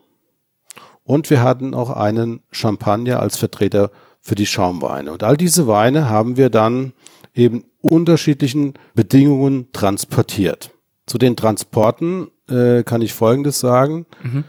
Und 1.05 1.31
wir 1.31 1.43
hatten 1.43 1.75
auch 1.75 1.91
einen 1.91 2.41
Champagner 2.51 3.21
als 3.21 3.37
Vertreter 3.37 3.91
für 4.21 4.35
die 4.35 4.47
Schaumweine. 4.47 5.13
Und 5.13 5.23
all 5.23 5.37
diese 5.37 5.67
Weine 5.67 6.09
haben 6.09 6.37
wir 6.37 6.49
dann 6.49 6.93
eben 7.35 7.65
unterschiedlichen 7.81 8.75
Bedingungen 8.95 9.73
transportiert. 9.73 10.71
Zu 11.07 11.19
den 11.19 11.37
Transporten 11.37 12.29
äh, 12.49 12.85
kann 12.85 13.03
ich 13.03 13.13
Folgendes 13.13 13.59
sagen. 13.59 14.07
Mhm. 14.23 14.45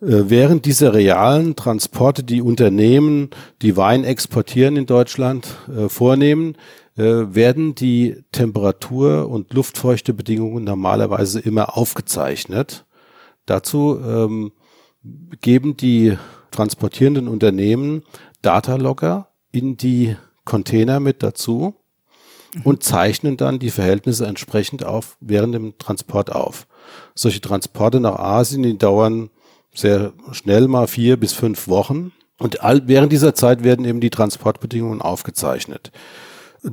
Äh, 0.00 0.28
während 0.30 0.66
dieser 0.66 0.92
realen 0.94 1.54
Transporte, 1.54 2.24
die 2.24 2.42
Unternehmen, 2.42 3.30
die 3.62 3.76
Wein 3.76 4.02
exportieren 4.02 4.76
in 4.76 4.86
Deutschland, 4.86 5.46
äh, 5.68 5.88
vornehmen, 5.88 6.56
äh, 6.96 7.02
werden 7.02 7.76
die 7.76 8.16
Temperatur- 8.32 9.28
und 9.28 9.54
Luftfeuchtebedingungen 9.54 10.64
normalerweise 10.64 11.38
immer 11.38 11.76
aufgezeichnet. 11.78 12.84
Dazu 13.46 13.98
ähm, 14.04 14.52
geben 15.40 15.76
die 15.76 16.16
transportierenden 16.50 17.28
Unternehmen 17.28 18.02
Datalogger 18.42 19.28
in 19.50 19.76
die 19.76 20.16
Container 20.44 21.00
mit 21.00 21.22
dazu 21.22 21.74
und 22.64 22.82
zeichnen 22.82 23.36
dann 23.36 23.58
die 23.58 23.70
Verhältnisse 23.70 24.26
entsprechend 24.26 24.84
auf 24.84 25.16
während 25.20 25.54
dem 25.54 25.78
Transport 25.78 26.32
auf. 26.32 26.66
Solche 27.14 27.40
Transporte 27.40 28.00
nach 28.00 28.18
Asien, 28.18 28.62
die 28.62 28.76
dauern 28.76 29.30
sehr 29.74 30.12
schnell 30.32 30.68
mal 30.68 30.86
vier 30.86 31.16
bis 31.18 31.32
fünf 31.32 31.68
Wochen. 31.68 32.12
Und 32.38 32.62
all, 32.62 32.88
während 32.88 33.12
dieser 33.12 33.34
Zeit 33.34 33.64
werden 33.64 33.86
eben 33.86 34.00
die 34.00 34.10
Transportbedingungen 34.10 35.00
aufgezeichnet. 35.00 35.92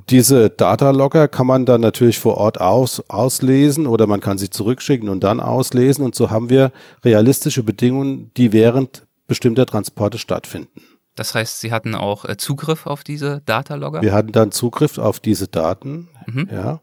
Diese 0.09 0.51
Datalogger 0.51 1.27
kann 1.27 1.47
man 1.47 1.65
dann 1.65 1.81
natürlich 1.81 2.19
vor 2.19 2.37
Ort 2.37 2.61
aus, 2.61 3.03
auslesen 3.09 3.87
oder 3.87 4.05
man 4.05 4.19
kann 4.19 4.37
sie 4.37 4.49
zurückschicken 4.49 5.09
und 5.09 5.23
dann 5.23 5.39
auslesen. 5.39 6.05
Und 6.05 6.13
so 6.13 6.29
haben 6.29 6.49
wir 6.49 6.71
realistische 7.03 7.63
Bedingungen, 7.63 8.31
die 8.37 8.53
während 8.53 9.07
bestimmter 9.27 9.65
Transporte 9.65 10.19
stattfinden. 10.19 10.81
Das 11.15 11.35
heißt, 11.35 11.59
Sie 11.59 11.73
hatten 11.73 11.95
auch 11.95 12.23
äh, 12.23 12.37
Zugriff 12.37 12.85
auf 12.85 13.03
diese 13.03 13.41
Datalogger? 13.45 14.01
Wir 14.01 14.13
hatten 14.13 14.31
dann 14.31 14.51
Zugriff 14.51 14.97
auf 14.97 15.19
diese 15.19 15.49
Daten, 15.49 16.07
mhm. 16.25 16.47
ja, 16.49 16.79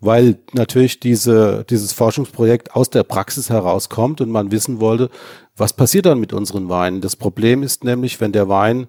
weil 0.00 0.38
natürlich 0.52 0.98
diese, 0.98 1.64
dieses 1.68 1.92
Forschungsprojekt 1.92 2.74
aus 2.74 2.88
der 2.88 3.02
Praxis 3.02 3.50
herauskommt 3.50 4.22
und 4.22 4.30
man 4.30 4.50
wissen 4.50 4.80
wollte, 4.80 5.10
was 5.56 5.74
passiert 5.74 6.06
dann 6.06 6.20
mit 6.20 6.32
unseren 6.32 6.68
Weinen. 6.70 7.02
Das 7.02 7.16
Problem 7.16 7.62
ist 7.62 7.84
nämlich, 7.84 8.18
wenn 8.18 8.32
der 8.32 8.48
Wein 8.48 8.86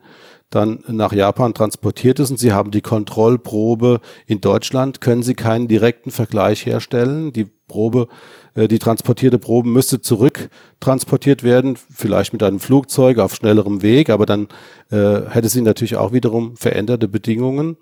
dann 0.49 0.83
nach 0.87 1.11
Japan 1.11 1.53
transportiert 1.53 2.19
ist 2.19 2.31
und 2.31 2.37
Sie 2.37 2.53
haben 2.53 2.71
die 2.71 2.81
Kontrollprobe 2.81 3.99
in 4.25 4.39
Deutschland, 4.39 5.01
können 5.01 5.23
Sie 5.23 5.33
keinen 5.33 5.67
direkten 5.67 6.11
Vergleich 6.11 6.65
herstellen. 6.65 7.33
Die 7.33 7.45
Probe, 7.67 8.07
äh, 8.55 8.67
die 8.67 8.79
transportierte 8.79 9.39
Probe 9.39 9.67
müsste 9.67 10.01
zurück 10.01 10.49
transportiert 10.79 11.43
werden, 11.43 11.77
vielleicht 11.93 12.33
mit 12.33 12.43
einem 12.43 12.59
Flugzeug 12.59 13.19
auf 13.19 13.35
schnellerem 13.35 13.81
Weg, 13.81 14.09
aber 14.09 14.25
dann 14.25 14.47
äh, 14.89 15.21
hätte 15.29 15.49
sie 15.49 15.61
natürlich 15.61 15.97
auch 15.97 16.13
wiederum 16.13 16.55
veränderte 16.55 17.07
Bedingungen. 17.07 17.77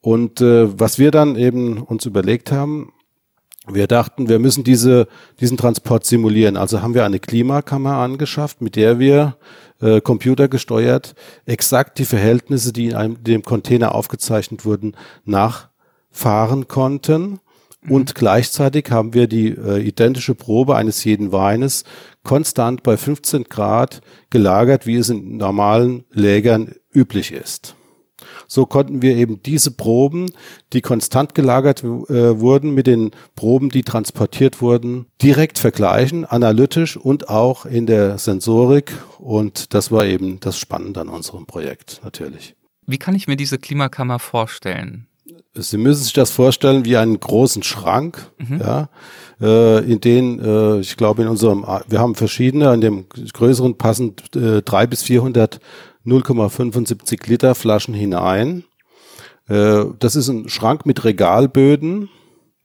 Und 0.00 0.42
äh, 0.42 0.78
was 0.78 0.98
wir 0.98 1.10
dann 1.10 1.36
eben 1.36 1.80
uns 1.80 2.04
überlegt 2.04 2.52
haben, 2.52 2.92
wir 3.66 3.86
dachten, 3.86 4.28
wir 4.28 4.38
müssen 4.38 4.62
diese, 4.62 5.08
diesen 5.40 5.56
Transport 5.56 6.04
simulieren. 6.04 6.56
Also 6.56 6.82
haben 6.82 6.94
wir 6.94 7.04
eine 7.04 7.18
Klimakammer 7.18 7.94
angeschafft, 7.94 8.60
mit 8.60 8.76
der 8.76 8.98
wir 8.98 9.36
äh, 9.80 10.00
computergesteuert 10.00 11.14
exakt 11.46 11.98
die 11.98 12.04
Verhältnisse, 12.04 12.72
die 12.72 12.88
in 12.88 12.94
einem, 12.94 13.24
dem 13.24 13.42
Container 13.42 13.94
aufgezeichnet 13.94 14.64
wurden, 14.64 14.96
nachfahren 15.24 16.68
konnten. 16.68 17.40
Mhm. 17.82 17.90
Und 17.90 18.14
gleichzeitig 18.14 18.90
haben 18.90 19.14
wir 19.14 19.28
die 19.28 19.48
äh, 19.48 19.80
identische 19.80 20.34
Probe 20.34 20.76
eines 20.76 21.02
jeden 21.04 21.32
Weines 21.32 21.84
konstant 22.22 22.82
bei 22.82 22.96
15 22.96 23.44
Grad 23.44 24.02
gelagert, 24.28 24.86
wie 24.86 24.96
es 24.96 25.08
in 25.08 25.38
normalen 25.38 26.04
Lägern 26.10 26.74
üblich 26.92 27.32
ist. 27.32 27.76
So 28.46 28.66
konnten 28.66 29.02
wir 29.02 29.16
eben 29.16 29.42
diese 29.42 29.70
Proben, 29.70 30.30
die 30.72 30.80
konstant 30.80 31.34
gelagert 31.34 31.82
äh, 31.82 32.40
wurden, 32.40 32.74
mit 32.74 32.86
den 32.86 33.10
Proben, 33.34 33.70
die 33.70 33.82
transportiert 33.82 34.60
wurden, 34.60 35.06
direkt 35.22 35.58
vergleichen, 35.58 36.24
analytisch 36.24 36.96
und 36.96 37.28
auch 37.28 37.66
in 37.66 37.86
der 37.86 38.18
Sensorik. 38.18 38.92
Und 39.18 39.74
das 39.74 39.90
war 39.90 40.04
eben 40.06 40.40
das 40.40 40.58
Spannende 40.58 41.00
an 41.00 41.08
unserem 41.08 41.46
Projekt 41.46 42.00
natürlich. 42.04 42.54
Wie 42.86 42.98
kann 42.98 43.14
ich 43.14 43.26
mir 43.26 43.36
diese 43.36 43.58
Klimakammer 43.58 44.18
vorstellen? 44.18 45.06
Sie 45.56 45.78
müssen 45.78 46.02
sich 46.02 46.12
das 46.12 46.30
vorstellen 46.32 46.84
wie 46.84 46.96
einen 46.96 47.18
großen 47.18 47.62
Schrank, 47.62 48.30
mhm. 48.38 48.60
ja, 48.60 48.88
äh, 49.40 49.84
in 49.90 50.00
den, 50.00 50.40
äh, 50.40 50.80
ich 50.80 50.96
glaube, 50.96 51.22
in 51.22 51.28
unserem, 51.28 51.64
wir 51.88 52.00
haben 52.00 52.16
verschiedene, 52.16 52.74
in 52.74 52.80
dem 52.80 53.06
größeren 53.08 53.78
passen 53.78 54.16
äh, 54.34 54.62
drei 54.62 54.86
bis 54.86 55.02
vierhundert 55.02 55.60
0,75 56.06 57.28
Liter 57.28 57.54
Flaschen 57.54 57.94
hinein. 57.94 58.64
Äh, 59.48 59.84
das 59.98 60.16
ist 60.16 60.28
ein 60.28 60.48
Schrank 60.48 60.86
mit 60.86 61.04
Regalböden, 61.04 62.08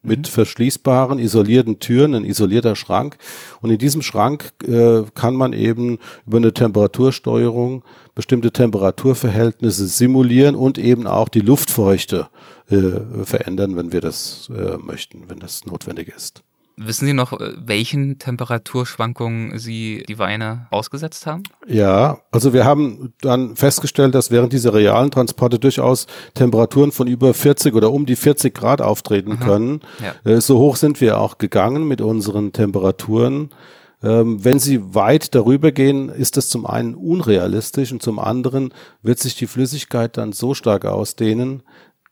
mit 0.02 0.20
mhm. 0.20 0.32
verschließbaren, 0.32 1.20
isolierten 1.20 1.80
Türen, 1.80 2.16
ein 2.16 2.26
isolierter 2.26 2.76
Schrank. 2.76 3.18
Und 3.62 3.70
in 3.70 3.78
diesem 3.78 4.02
Schrank 4.02 4.54
äh, 4.66 5.04
kann 5.14 5.36
man 5.36 5.54
eben 5.54 6.00
über 6.26 6.38
eine 6.38 6.54
Temperatursteuerung 6.54 7.84
bestimmte 8.16 8.52
Temperaturverhältnisse 8.52 9.88
simulieren 9.88 10.56
und 10.56 10.78
eben 10.78 11.08
auch 11.08 11.30
die 11.30 11.42
Luftfeuchte 11.42 12.30
äh, 12.70 13.24
verändern, 13.24 13.76
wenn 13.76 13.92
wir 13.92 14.02
das 14.02 14.50
äh, 14.56 14.78
möchten, 14.78 15.30
wenn 15.30 15.40
das 15.40 15.66
notwendig 15.66 16.10
ist. 16.16 16.44
Wissen 16.82 17.06
Sie 17.06 17.14
noch, 17.14 17.34
äh, 17.34 17.52
welchen 17.58 18.20
Temperaturschwankungen 18.20 19.60
Sie 19.60 20.06
die 20.08 20.18
Weine 20.18 20.68
ausgesetzt 20.72 21.26
haben? 21.28 21.44
Ja, 21.68 22.20
also 22.32 22.54
wir 22.54 22.64
haben 22.64 23.14
dann 23.22 23.58
festgestellt, 23.58 24.16
dass 24.16 24.32
während 24.32 24.54
dieser 24.54 24.74
realen 24.74 25.12
Transporte 25.12 25.60
durchaus 25.60 26.08
Temperaturen 26.36 26.94
von 26.94 27.08
über 27.08 27.34
40 27.34 27.76
oder 27.76 27.92
um 27.92 28.06
die 28.06 28.16
40 28.16 28.54
Grad 28.54 28.82
auftreten 28.82 29.34
Aha. 29.34 29.46
können. 29.46 29.82
Ja. 30.02 30.32
Äh, 30.32 30.40
so 30.40 30.58
hoch 30.58 30.78
sind 30.78 31.02
wir 31.02 31.20
auch 31.20 31.38
gegangen 31.38 31.86
mit 31.86 32.00
unseren 32.00 32.54
Temperaturen. 32.54 33.50
Ähm, 34.02 34.44
wenn 34.46 34.60
sie 34.60 34.96
weit 34.96 35.36
darüber 35.36 35.74
gehen, 35.74 36.08
ist 36.08 36.38
das 36.38 36.48
zum 36.48 36.66
einen 36.66 36.96
unrealistisch 36.96 37.92
und 37.92 38.02
zum 38.02 38.18
anderen 38.18 38.74
wird 39.02 39.20
sich 39.20 39.36
die 39.36 39.48
Flüssigkeit 39.48 40.16
dann 40.16 40.32
so 40.32 40.54
stark 40.54 40.86
ausdehnen, 40.86 41.64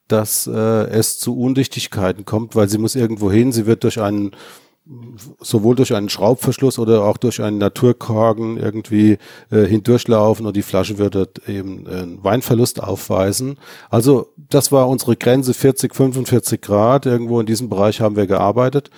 dass 0.08 0.48
äh, 0.48 0.52
es 0.52 1.20
zu 1.20 1.38
Undichtigkeiten 1.38 2.26
kommt, 2.26 2.56
weil 2.56 2.70
sie 2.70 2.78
muss 2.78 2.96
irgendwo 2.96 3.32
hin, 3.32 3.52
sie 3.52 3.66
wird 3.66 3.84
durch 3.84 4.02
einen 4.02 4.32
sowohl 5.42 5.76
durch 5.76 5.94
einen 5.94 6.10
Schraubverschluss 6.10 6.80
oder 6.80 7.04
auch 7.04 7.18
durch 7.18 7.42
einen 7.42 7.58
Naturkorken 7.58 8.58
irgendwie 8.58 9.18
äh, 9.52 9.66
hindurchlaufen 9.66 10.46
und 10.46 10.56
die 10.56 10.62
Flasche 10.62 10.98
würde 10.98 11.30
eben 11.46 11.86
einen 11.88 12.24
Weinverlust 12.24 12.82
aufweisen. 12.82 13.58
Also 13.90 14.30
das 14.50 14.72
war 14.72 14.88
unsere 14.88 15.18
Grenze 15.18 15.54
40, 15.54 15.94
45 15.94 16.62
Grad. 16.62 17.06
Irgendwo 17.06 17.40
in 17.40 17.46
diesem 17.46 17.70
Bereich 17.70 18.00
haben 18.00 18.16
wir 18.16 18.28
gearbeitet 18.28 18.90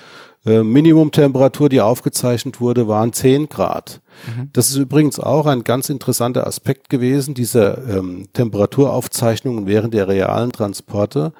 äh, 0.45 0.63
Minimumtemperatur, 0.63 1.69
die 1.69 1.81
aufgezeichnet 1.81 2.61
wurde, 2.61 2.87
waren 2.87 3.13
10 3.13 3.49
Grad. 3.49 4.01
Mhm. 4.27 4.49
Das 4.53 4.69
ist 4.69 4.77
übrigens 4.77 5.19
auch 5.19 5.45
ein 5.45 5.63
ganz 5.63 5.89
interessanter 5.89 6.47
Aspekt 6.47 6.89
gewesen, 6.89 7.33
dieser 7.33 7.87
ähm, 7.87 8.27
Temperaturaufzeichnungen 8.33 9.67
während 9.67 9.93
der 9.93 10.07
realen 10.07 10.51
Transporte, 10.51 11.33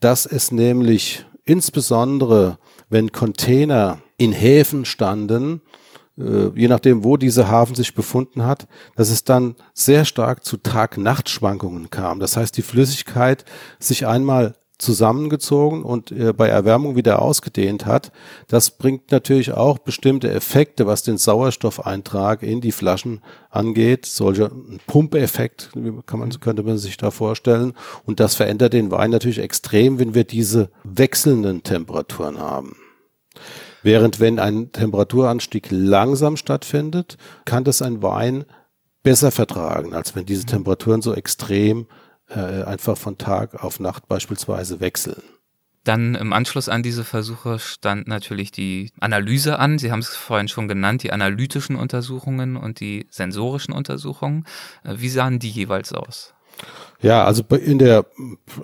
dass 0.00 0.26
es 0.26 0.50
nämlich 0.50 1.24
insbesondere, 1.44 2.58
wenn 2.88 3.12
Container 3.12 3.98
in 4.16 4.32
Häfen 4.32 4.84
standen, 4.84 5.62
äh, 6.18 6.48
je 6.54 6.68
nachdem, 6.68 7.04
wo 7.04 7.16
dieser 7.16 7.48
Hafen 7.48 7.74
sich 7.74 7.94
befunden 7.94 8.44
hat, 8.44 8.66
dass 8.96 9.10
es 9.10 9.24
dann 9.24 9.56
sehr 9.72 10.04
stark 10.04 10.44
zu 10.44 10.56
Tag-Nacht-Schwankungen 10.56 11.90
kam. 11.90 12.20
Das 12.20 12.36
heißt, 12.36 12.56
die 12.56 12.62
Flüssigkeit 12.62 13.44
sich 13.78 14.06
einmal 14.06 14.54
zusammengezogen 14.82 15.82
und 15.82 16.10
äh, 16.10 16.32
bei 16.32 16.48
Erwärmung 16.48 16.96
wieder 16.96 17.22
ausgedehnt 17.22 17.86
hat. 17.86 18.12
Das 18.48 18.72
bringt 18.72 19.10
natürlich 19.12 19.52
auch 19.52 19.78
bestimmte 19.78 20.30
Effekte, 20.30 20.86
was 20.86 21.02
den 21.02 21.18
Sauerstoffeintrag 21.18 22.42
in 22.42 22.60
die 22.60 22.72
Flaschen 22.72 23.20
angeht. 23.48 24.06
Solcher 24.06 24.50
Pumpeffekt 24.86 25.70
kann 26.06 26.18
man, 26.18 26.30
könnte 26.40 26.62
man 26.64 26.78
sich 26.78 26.96
da 26.96 27.10
vorstellen. 27.10 27.74
Und 28.04 28.20
das 28.20 28.34
verändert 28.34 28.72
den 28.72 28.90
Wein 28.90 29.10
natürlich 29.10 29.38
extrem, 29.38 29.98
wenn 29.98 30.14
wir 30.14 30.24
diese 30.24 30.70
wechselnden 30.82 31.62
Temperaturen 31.62 32.38
haben. 32.38 32.76
Während 33.82 34.20
wenn 34.20 34.38
ein 34.38 34.72
Temperaturanstieg 34.72 35.68
langsam 35.70 36.36
stattfindet, 36.36 37.16
kann 37.44 37.64
das 37.64 37.82
ein 37.82 38.02
Wein 38.02 38.44
besser 39.02 39.30
vertragen, 39.30 39.94
als 39.94 40.14
wenn 40.14 40.26
diese 40.26 40.46
Temperaturen 40.46 41.02
so 41.02 41.14
extrem 41.14 41.86
äh, 42.34 42.64
einfach 42.64 42.96
von 42.96 43.18
Tag 43.18 43.62
auf 43.62 43.80
Nacht 43.80 44.08
beispielsweise 44.08 44.80
wechseln. 44.80 45.22
Dann 45.84 46.14
im 46.14 46.32
Anschluss 46.32 46.68
an 46.68 46.84
diese 46.84 47.02
Versuche 47.02 47.58
stand 47.58 48.06
natürlich 48.06 48.52
die 48.52 48.92
Analyse 49.00 49.58
an. 49.58 49.78
Sie 49.78 49.90
haben 49.90 49.98
es 49.98 50.14
vorhin 50.14 50.46
schon 50.46 50.68
genannt, 50.68 51.02
die 51.02 51.12
analytischen 51.12 51.74
Untersuchungen 51.74 52.56
und 52.56 52.78
die 52.78 53.06
sensorischen 53.10 53.74
Untersuchungen. 53.74 54.46
Äh, 54.84 54.94
wie 54.98 55.08
sahen 55.08 55.38
die 55.38 55.50
jeweils 55.50 55.92
aus? 55.92 56.34
Ja, 57.00 57.24
also 57.24 57.42
in 57.56 57.78
der, 57.78 58.06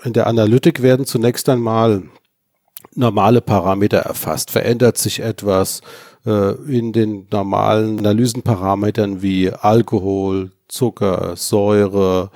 in 0.04 0.12
der 0.12 0.28
Analytik 0.28 0.82
werden 0.82 1.06
zunächst 1.06 1.48
einmal 1.48 2.04
normale 2.94 3.40
Parameter 3.40 3.98
erfasst. 3.98 4.50
Verändert 4.50 4.98
sich 4.98 5.20
etwas 5.20 5.80
äh, 6.24 6.52
in 6.70 6.92
den 6.92 7.26
normalen 7.30 7.98
Analysenparametern 7.98 9.22
wie 9.22 9.50
Alkohol, 9.50 10.52
Zucker, 10.68 11.34
Säure, 11.34 12.30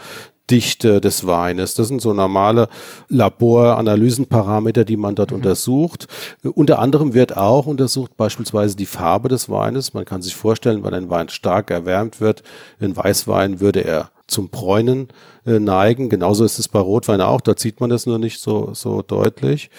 Dichte 0.53 1.01
des 1.01 1.27
Weines. 1.27 1.75
Das 1.75 1.89
sind 1.89 2.03
so 2.03 2.13
normale 2.13 2.69
Laboranalysenparameter, 3.09 4.85
die 4.85 4.99
man 4.99 5.15
dort 5.15 5.31
mhm. 5.31 5.39
untersucht. 5.39 6.07
Unter 6.45 6.79
anderem 6.79 7.15
wird 7.15 7.39
auch 7.39 7.65
untersucht 7.67 8.19
beispielsweise 8.19 8.77
die 8.77 8.87
Farbe 8.87 9.31
des 9.31 9.49
Weines. 9.49 9.95
Man 9.95 10.05
kann 10.05 10.21
sich 10.21 10.37
vorstellen, 10.37 10.85
wenn 10.85 10.93
ein 10.93 11.09
Wein 11.09 11.31
stark 11.31 11.71
erwärmt 11.71 12.21
wird, 12.21 12.43
in 12.79 12.95
Weißwein 12.95 13.61
würde 13.61 13.81
er 13.81 14.11
zum 14.27 14.51
Bräunen 14.51 15.09
äh, 15.47 15.59
neigen. 15.59 16.11
Genauso 16.11 16.45
ist 16.45 16.59
es 16.59 16.69
bei 16.69 16.81
Rotwein 16.81 17.23
auch. 17.23 17.41
Dort 17.41 17.59
sieht 17.59 17.81
man 17.81 17.89
das 17.89 18.05
nur 18.05 18.19
nicht 18.19 18.39
so, 18.39 18.75
so 18.75 19.01
deutlich. 19.01 19.71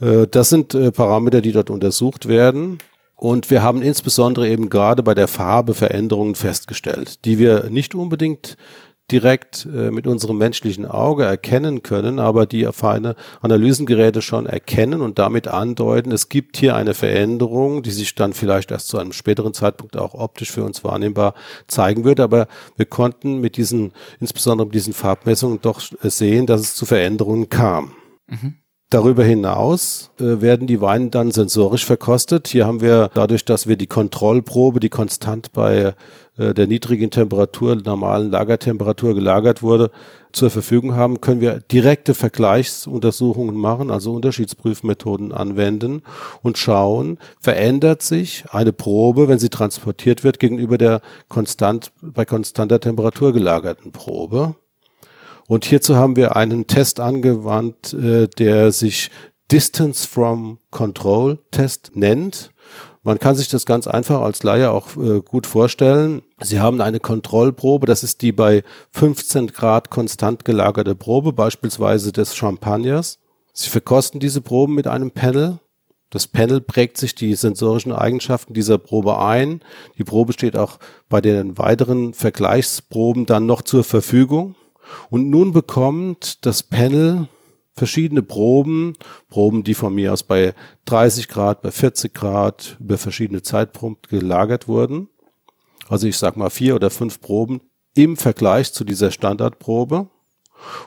Äh, 0.00 0.26
das 0.28 0.50
sind 0.50 0.74
äh, 0.74 0.90
Parameter, 0.90 1.40
die 1.40 1.52
dort 1.52 1.70
untersucht 1.70 2.26
werden. 2.26 2.78
Und 3.14 3.48
wir 3.48 3.62
haben 3.62 3.80
insbesondere 3.80 4.48
eben 4.48 4.70
gerade 4.70 5.04
bei 5.04 5.14
der 5.14 5.28
Farbe 5.28 5.72
Veränderungen 5.74 6.34
festgestellt, 6.34 7.24
die 7.24 7.38
wir 7.38 7.70
nicht 7.70 7.94
unbedingt 7.94 8.56
direkt 9.10 9.66
äh, 9.66 9.90
mit 9.90 10.06
unserem 10.06 10.38
menschlichen 10.38 10.86
Auge 10.86 11.24
erkennen 11.24 11.82
können, 11.82 12.18
aber 12.18 12.46
die 12.46 12.66
feine 12.72 13.16
Analysengeräte 13.42 14.22
schon 14.22 14.46
erkennen 14.46 15.02
und 15.02 15.18
damit 15.18 15.46
andeuten, 15.46 16.10
es 16.10 16.30
gibt 16.30 16.56
hier 16.56 16.74
eine 16.74 16.94
Veränderung, 16.94 17.82
die 17.82 17.90
sich 17.90 18.14
dann 18.14 18.32
vielleicht 18.32 18.70
erst 18.70 18.88
zu 18.88 18.98
einem 18.98 19.12
späteren 19.12 19.52
Zeitpunkt 19.52 19.96
auch 19.96 20.14
optisch 20.14 20.50
für 20.50 20.64
uns 20.64 20.84
wahrnehmbar 20.84 21.34
zeigen 21.66 22.04
wird. 22.04 22.18
Aber 22.18 22.48
wir 22.76 22.86
konnten 22.86 23.40
mit 23.40 23.56
diesen, 23.56 23.92
insbesondere 24.20 24.66
mit 24.66 24.74
diesen 24.74 24.94
Farbmessungen 24.94 25.60
doch 25.60 25.82
sehen, 26.02 26.46
dass 26.46 26.62
es 26.62 26.74
zu 26.74 26.86
Veränderungen 26.86 27.50
kam. 27.50 27.92
Mhm. 28.26 28.54
Darüber 28.94 29.24
hinaus 29.24 30.12
äh, 30.20 30.40
werden 30.40 30.68
die 30.68 30.80
Weine 30.80 31.10
dann 31.10 31.32
sensorisch 31.32 31.84
verkostet. 31.84 32.46
Hier 32.46 32.64
haben 32.64 32.80
wir 32.80 33.10
dadurch, 33.12 33.44
dass 33.44 33.66
wir 33.66 33.76
die 33.76 33.88
Kontrollprobe, 33.88 34.78
die 34.78 34.88
konstant 34.88 35.52
bei 35.52 35.94
äh, 36.36 36.54
der 36.54 36.68
niedrigen 36.68 37.10
Temperatur, 37.10 37.74
normalen 37.74 38.30
Lagertemperatur 38.30 39.16
gelagert 39.16 39.64
wurde, 39.64 39.90
zur 40.30 40.48
Verfügung 40.48 40.94
haben, 40.94 41.20
können 41.20 41.40
wir 41.40 41.58
direkte 41.58 42.14
Vergleichsuntersuchungen 42.14 43.56
machen, 43.56 43.90
also 43.90 44.12
Unterschiedsprüfmethoden 44.12 45.32
anwenden 45.32 46.02
und 46.42 46.56
schauen, 46.56 47.18
verändert 47.40 48.00
sich 48.00 48.44
eine 48.50 48.72
Probe, 48.72 49.26
wenn 49.26 49.40
sie 49.40 49.48
transportiert 49.48 50.22
wird, 50.22 50.38
gegenüber 50.38 50.78
der 50.78 51.00
konstant, 51.28 51.90
bei 52.00 52.24
konstanter 52.24 52.78
Temperatur 52.78 53.32
gelagerten 53.32 53.90
Probe. 53.90 54.54
Und 55.46 55.64
hierzu 55.64 55.96
haben 55.96 56.16
wir 56.16 56.36
einen 56.36 56.66
Test 56.66 57.00
angewandt, 57.00 57.92
äh, 57.92 58.28
der 58.28 58.72
sich 58.72 59.10
Distance 59.50 60.08
from 60.08 60.58
Control 60.70 61.38
Test 61.50 61.92
nennt. 61.94 62.50
Man 63.02 63.18
kann 63.18 63.34
sich 63.34 63.48
das 63.48 63.66
ganz 63.66 63.86
einfach 63.86 64.22
als 64.22 64.42
Laie 64.42 64.70
auch 64.70 64.96
äh, 64.96 65.20
gut 65.20 65.46
vorstellen. 65.46 66.22
Sie 66.40 66.60
haben 66.60 66.80
eine 66.80 67.00
Kontrollprobe, 67.00 67.86
das 67.86 68.02
ist 68.02 68.22
die 68.22 68.32
bei 68.32 68.64
15 68.92 69.48
Grad 69.48 69.90
konstant 69.90 70.46
gelagerte 70.46 70.94
Probe, 70.94 71.34
beispielsweise 71.34 72.12
des 72.12 72.34
Champagners. 72.34 73.18
Sie 73.52 73.68
verkosten 73.68 74.20
diese 74.20 74.40
Proben 74.40 74.74
mit 74.74 74.86
einem 74.86 75.10
Panel. 75.10 75.58
Das 76.08 76.26
Panel 76.26 76.62
prägt 76.62 76.96
sich 76.96 77.14
die 77.14 77.34
sensorischen 77.34 77.92
Eigenschaften 77.92 78.54
dieser 78.54 78.78
Probe 78.78 79.18
ein. 79.18 79.60
Die 79.98 80.04
Probe 80.04 80.32
steht 80.32 80.56
auch 80.56 80.78
bei 81.10 81.20
den 81.20 81.58
weiteren 81.58 82.14
Vergleichsproben 82.14 83.26
dann 83.26 83.44
noch 83.44 83.62
zur 83.62 83.84
Verfügung. 83.84 84.54
Und 85.10 85.30
nun 85.30 85.52
bekommt 85.52 86.44
das 86.46 86.62
Panel 86.62 87.28
verschiedene 87.74 88.22
Proben, 88.22 88.94
Proben, 89.28 89.64
die 89.64 89.74
von 89.74 89.94
mir 89.94 90.12
aus 90.12 90.22
bei 90.22 90.54
30 90.84 91.28
Grad, 91.28 91.62
bei 91.62 91.70
40 91.70 92.14
Grad 92.14 92.76
über 92.80 92.98
verschiedene 92.98 93.42
Zeitpunkte 93.42 94.08
gelagert 94.08 94.68
wurden. 94.68 95.08
Also 95.88 96.06
ich 96.06 96.16
sag 96.16 96.36
mal 96.36 96.50
vier 96.50 96.74
oder 96.76 96.90
fünf 96.90 97.20
Proben 97.20 97.60
im 97.94 98.16
Vergleich 98.16 98.72
zu 98.72 98.84
dieser 98.84 99.10
Standardprobe. 99.10 100.08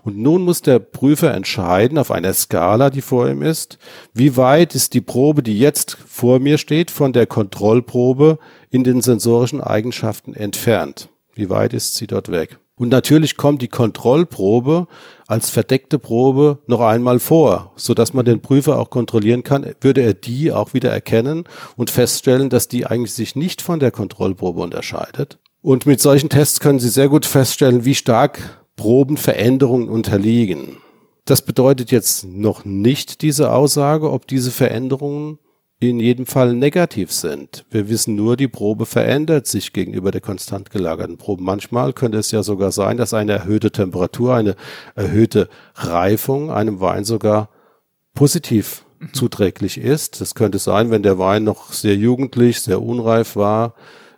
Und 0.04 0.18
nun 0.18 0.44
muss 0.44 0.62
der 0.62 0.80
Prüfer 0.80 1.34
entscheiden 1.34 1.98
auf 1.98 2.10
einer 2.10 2.34
Skala, 2.34 2.90
die 2.90 3.02
vor 3.02 3.30
ihm 3.30 3.44
ist, 3.44 3.78
wie 4.14 4.36
weit 4.36 4.74
ist 4.74 4.94
die 4.94 5.02
Probe, 5.02 5.44
die 5.44 5.60
jetzt 5.60 5.98
vor 6.08 6.40
mir 6.40 6.58
steht, 6.58 6.90
von 6.90 7.14
der 7.14 7.28
Kontrollprobe 7.28 8.40
in 8.72 8.84
den 8.84 9.02
sensorischen 9.02 9.62
Eigenschaften 9.62 10.34
entfernt. 10.34 11.10
Wie 11.36 11.50
weit 11.50 11.74
ist 11.74 11.96
sie 11.96 12.08
dort 12.08 12.32
weg? 12.32 12.60
Und 12.78 12.90
natürlich 12.90 13.38
kommt 13.38 13.64
die 13.64 13.68
Kontrollprobe 13.68 14.88
als 15.26 15.50
verdeckte 15.50 15.98
Probe 15.98 16.60
noch 16.68 16.80
einmal 16.82 17.20
vor, 17.20 17.74
so 17.76 17.96
dass 17.96 18.14
man 18.14 18.24
den 18.24 18.40
Prüfer 18.40 18.80
auch 18.80 18.92
kontrollieren 18.92 19.44
kann, 19.44 19.74
würde 19.82 20.02
er 20.02 20.14
die 20.14 20.52
auch 20.52 20.76
wieder 20.76 20.92
erkennen 20.92 21.46
und 21.76 21.90
feststellen, 21.90 22.50
dass 22.50 22.68
die 22.68 22.86
eigentlich 22.86 23.14
sich 23.14 23.36
nicht 23.36 23.64
von 23.64 23.80
der 23.80 23.90
Kontrollprobe 23.90 24.62
unterscheidet. 24.62 25.40
Und 25.64 25.88
mit 25.88 26.00
solchen 26.00 26.30
Tests 26.30 26.60
können 26.60 26.80
Sie 26.80 26.90
sehr 26.90 27.10
gut 27.10 27.26
feststellen, 27.26 27.84
wie 27.84 27.96
stark 27.96 28.64
Probenveränderungen 28.76 29.90
unterliegen. 29.90 30.78
Das 31.26 31.42
bedeutet 31.42 31.92
jetzt 31.92 32.26
noch 32.26 32.64
nicht 32.64 33.24
diese 33.24 33.52
Aussage, 33.52 34.12
ob 34.12 34.28
diese 34.28 34.52
Veränderungen 34.52 35.40
in 35.80 36.00
jedem 36.00 36.26
Fall 36.26 36.54
negativ 36.54 37.12
sind. 37.12 37.66
Wir 37.70 37.88
wissen 37.88 38.16
nur, 38.16 38.36
die 38.36 38.48
Probe 38.48 38.86
verändert 38.86 39.46
sich 39.46 39.74
gegenüber 39.74 40.10
der 40.10 40.22
konstant 40.22 40.72
gelagerten 40.72 41.18
Probe. 41.18 41.44
Manchmal 41.44 41.94
könnte 41.94 42.18
es 42.18 42.32
ja 42.32 42.42
sogar 42.42 42.72
sein, 42.72 42.98
dass 42.98 43.14
eine 43.14 43.34
erhöhte 43.34 43.72
Temperatur, 43.72 44.36
eine 44.36 44.56
erhöhte 44.96 45.50
Reifung 45.76 46.50
einem 46.52 46.80
Wein 46.80 47.04
sogar 47.04 47.50
positiv 48.16 48.86
mhm. 49.00 49.14
zuträglich 49.14 49.78
ist. 49.78 50.20
Das 50.20 50.34
könnte 50.34 50.58
sein, 50.58 50.90
wenn 50.90 51.04
der 51.04 51.20
Wein 51.20 51.44
noch 51.44 51.72
sehr 51.72 51.96
jugendlich, 51.96 52.62
sehr 52.62 52.82
unreif 52.82 53.36
war, 53.36 53.76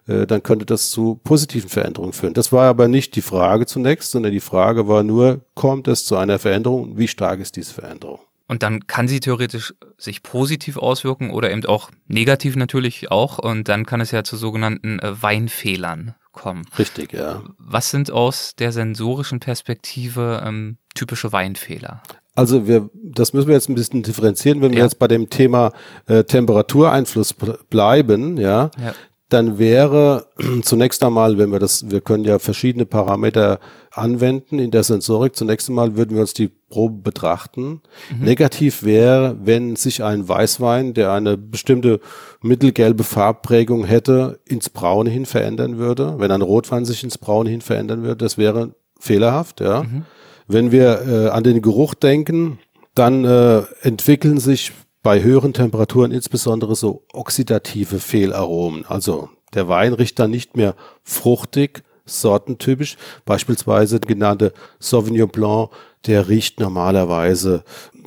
äh, 0.08 0.26
dann 0.26 0.41
könnte 0.41 0.65
das 0.65 0.91
zu 0.91 1.19
positiven 1.26 1.69
Veränderungen 1.69 2.13
führen. 2.13 2.34
Das 2.34 2.54
war 2.54 2.69
aber 2.69 2.88
nicht 2.88 3.17
die 3.17 3.22
Frage 3.22 3.65
zunächst, 3.65 4.12
sondern 4.12 4.32
die 4.32 4.39
Frage 4.39 4.88
war 4.88 5.04
nur, 5.04 5.41
kommt 5.56 5.89
es 5.89 6.06
zu 6.06 6.15
einer 6.15 6.39
Veränderung? 6.39 6.98
Wie 6.98 7.10
stark 7.10 7.41
ist 7.41 7.58
diese 7.58 7.74
Veränderung? 7.74 8.19
Und 8.49 8.63
dann 8.63 8.88
kann 8.88 9.07
sie 9.07 9.19
theoretisch 9.19 9.75
sich 9.97 10.23
positiv 10.23 10.77
auswirken 10.77 11.29
oder 11.29 11.51
eben 11.51 11.63
auch 11.65 11.91
negativ 12.07 12.55
natürlich 12.55 13.12
auch. 13.12 13.38
Und 13.38 13.69
dann 13.69 13.85
kann 13.85 14.01
es 14.01 14.09
ja 14.09 14.23
zu 14.23 14.38
sogenannten 14.38 14.97
äh, 14.99 15.21
Weinfehlern 15.21 16.15
kommen. 16.31 16.65
Richtig, 16.79 17.13
ja. 17.13 17.43
Was 17.59 17.91
sind 17.91 18.12
aus 18.12 18.55
der 18.57 18.71
sensorischen 18.71 19.39
Perspektive 19.39 20.43
ähm, 20.43 20.77
typische 20.95 21.31
Weinfehler? 21.31 22.01
Also 22.33 22.67
wir, 22.67 22.89
das 22.93 23.33
müssen 23.33 23.47
wir 23.47 23.55
jetzt 23.55 23.69
ein 23.69 23.75
bisschen 23.75 24.01
differenzieren, 24.01 24.62
wenn 24.62 24.71
ja. 24.71 24.77
wir 24.77 24.83
jetzt 24.85 24.97
bei 24.97 25.07
dem 25.07 25.29
Thema 25.29 25.71
äh, 26.07 26.23
Temperatureinfluss 26.23 27.35
bleiben, 27.69 28.38
ja, 28.38 28.71
ja, 28.83 28.93
dann 29.29 29.59
wäre 29.59 30.25
zunächst 30.63 31.03
einmal, 31.03 31.38
wenn 31.38 31.51
wir 31.51 31.59
das, 31.59 31.89
wir 31.89 32.01
können 32.01 32.25
ja 32.25 32.39
verschiedene 32.39 32.85
Parameter 32.85 33.59
anwenden 33.99 34.59
in 34.59 34.71
der 34.71 34.83
Sensorik. 34.83 35.35
Zunächst 35.35 35.69
einmal 35.69 35.95
würden 35.95 36.15
wir 36.15 36.21
uns 36.21 36.33
die 36.33 36.47
Probe 36.47 37.01
betrachten. 37.01 37.81
Mhm. 38.12 38.25
Negativ 38.25 38.83
wäre, 38.83 39.38
wenn 39.43 39.75
sich 39.75 40.03
ein 40.03 40.27
Weißwein, 40.27 40.93
der 40.93 41.12
eine 41.12 41.38
bestimmte 41.38 41.99
mittelgelbe 42.41 43.03
Farbprägung 43.03 43.85
hätte, 43.85 44.39
ins 44.45 44.69
Braune 44.69 45.09
hin 45.09 45.25
verändern 45.25 45.77
würde. 45.77 46.15
Wenn 46.17 46.31
ein 46.31 46.41
Rotwein 46.41 46.85
sich 46.85 47.03
ins 47.03 47.17
Braune 47.17 47.49
hin 47.49 47.62
verändern 47.62 48.03
würde, 48.03 48.17
das 48.17 48.38
wäre 48.38 48.75
fehlerhaft, 48.99 49.62
ja. 49.62 49.83
Mhm. 49.83 50.05
Wenn 50.47 50.71
wir 50.71 51.01
äh, 51.07 51.29
an 51.29 51.43
den 51.43 51.62
Geruch 51.62 51.93
denken, 51.93 52.59
dann 52.95 53.23
äh, 53.23 53.62
entwickeln 53.81 54.39
sich 54.39 54.71
bei 55.03 55.21
höheren 55.21 55.53
Temperaturen 55.53 56.12
insbesondere 56.12 56.75
so 56.75 57.03
oxidative 57.13 57.99
Fehlaromen. 57.99 58.85
Also 58.85 59.29
der 59.53 59.67
Wein 59.67 59.93
riecht 59.93 60.19
dann 60.19 60.31
nicht 60.31 60.57
mehr 60.57 60.75
fruchtig, 61.03 61.83
sortentypisch. 62.10 62.98
Beispielsweise 63.26 64.00
genannte 64.00 64.54
Sauvignon 64.80 65.30
Blanc, 65.30 65.69
der 66.06 66.30
riecht 66.30 66.60
normalerweise 66.60 67.63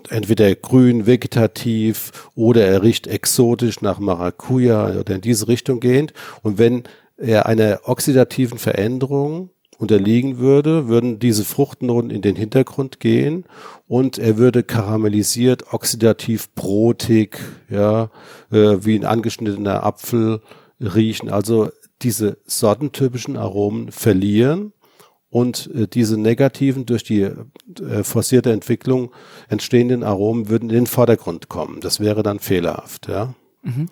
entweder 0.09 0.55
grün, 0.55 1.07
vegetativ 1.07 2.12
oder 2.35 2.67
er 2.67 2.83
riecht 2.83 3.07
exotisch 3.07 3.81
nach 3.81 3.99
Maracuja 3.99 4.99
oder 5.01 5.15
in 5.15 5.21
diese 5.21 5.49
Richtung 5.49 5.81
gehend. 5.81 6.12
Und 6.43 6.59
wenn 6.59 6.85
er 7.17 7.47
einer 7.47 7.81
oxidativen 7.85 8.59
Veränderung 8.59 9.51
unterliegen 9.79 10.38
würde, 10.38 10.88
würden 10.88 11.19
diese 11.19 11.45
Fruchtnoten 11.45 12.11
in 12.11 12.23
den 12.23 12.37
Hintergrund 12.37 13.01
gehen 13.01 13.45
und 13.88 14.17
er 14.19 14.38
würde 14.38 14.62
karamellisiert, 14.62 15.73
oxidativ, 15.73 16.55
brotig, 16.55 17.38
ja, 17.69 18.11
äh, 18.53 18.77
wie 18.81 18.97
ein 18.97 19.05
angeschnittener 19.05 19.85
Apfel 19.85 20.41
riechen. 20.81 21.31
Also 21.31 21.71
diese 22.03 22.38
sortentypischen 22.45 23.37
Aromen 23.37 23.91
verlieren 23.93 24.73
und 25.31 25.71
äh, 25.75 25.87
diese 25.87 26.19
negativen 26.19 26.87
durch 26.87 27.05
die 27.05 27.23
äh, 27.23 28.03
forcierte 28.03 28.53
Entwicklung 28.53 29.12
entstehenden 29.49 30.03
Aromen 30.03 30.49
würden 30.49 30.71
in 30.71 30.77
den 30.77 30.87
Vordergrund 30.87 31.49
kommen. 31.49 31.81
Das 31.81 32.01
wäre 32.01 32.23
dann 32.23 32.38
fehlerhaft, 32.38 33.09
ja. 33.09 33.35
Mhm 33.62 33.88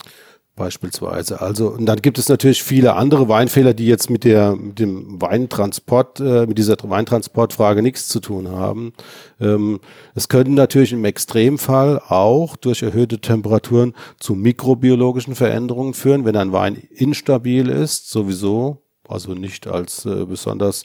beispielsweise. 0.60 1.40
Also 1.40 1.70
und 1.70 1.86
dann 1.86 2.02
gibt 2.02 2.18
es 2.18 2.28
natürlich 2.28 2.62
viele 2.62 2.94
andere 2.94 3.28
Weinfehler, 3.28 3.72
die 3.72 3.86
jetzt 3.86 4.10
mit 4.10 4.24
der 4.24 4.56
mit 4.56 4.78
dem 4.78 5.20
Weintransport, 5.20 6.20
äh, 6.20 6.46
mit 6.46 6.58
dieser 6.58 6.76
Weintransportfrage 6.82 7.80
nichts 7.80 8.08
zu 8.08 8.20
tun 8.20 8.50
haben. 8.50 8.92
Ähm, 9.40 9.80
es 10.14 10.28
könnten 10.28 10.54
natürlich 10.54 10.92
im 10.92 11.06
Extremfall 11.06 11.98
auch 12.06 12.56
durch 12.56 12.82
erhöhte 12.82 13.20
Temperaturen 13.20 13.94
zu 14.18 14.34
mikrobiologischen 14.34 15.34
Veränderungen 15.34 15.94
führen, 15.94 16.26
wenn 16.26 16.36
ein 16.36 16.52
Wein 16.52 16.76
instabil 16.90 17.70
ist, 17.70 18.10
sowieso 18.10 18.82
also 19.10 19.34
nicht 19.34 19.66
als 19.66 20.04
äh, 20.06 20.24
besonders 20.24 20.84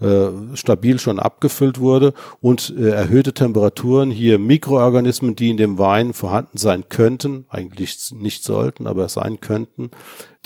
äh, 0.00 0.28
stabil 0.54 0.98
schon 0.98 1.18
abgefüllt 1.18 1.78
wurde 1.78 2.14
und 2.40 2.74
äh, 2.78 2.90
erhöhte 2.90 3.34
Temperaturen 3.34 4.10
hier 4.10 4.38
Mikroorganismen, 4.38 5.36
die 5.36 5.50
in 5.50 5.56
dem 5.56 5.78
Wein 5.78 6.12
vorhanden 6.12 6.58
sein 6.58 6.88
könnten, 6.88 7.46
eigentlich 7.48 8.12
nicht 8.12 8.44
sollten, 8.44 8.86
aber 8.86 9.08
sein 9.08 9.40
könnten, 9.40 9.90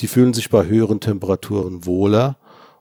die 0.01 0.07
fühlen 0.07 0.35
sich 0.35 0.51
bei 0.51 0.67
höheren 0.67 1.01
Temperaturen 1.01 1.85
wohler 1.85 2.37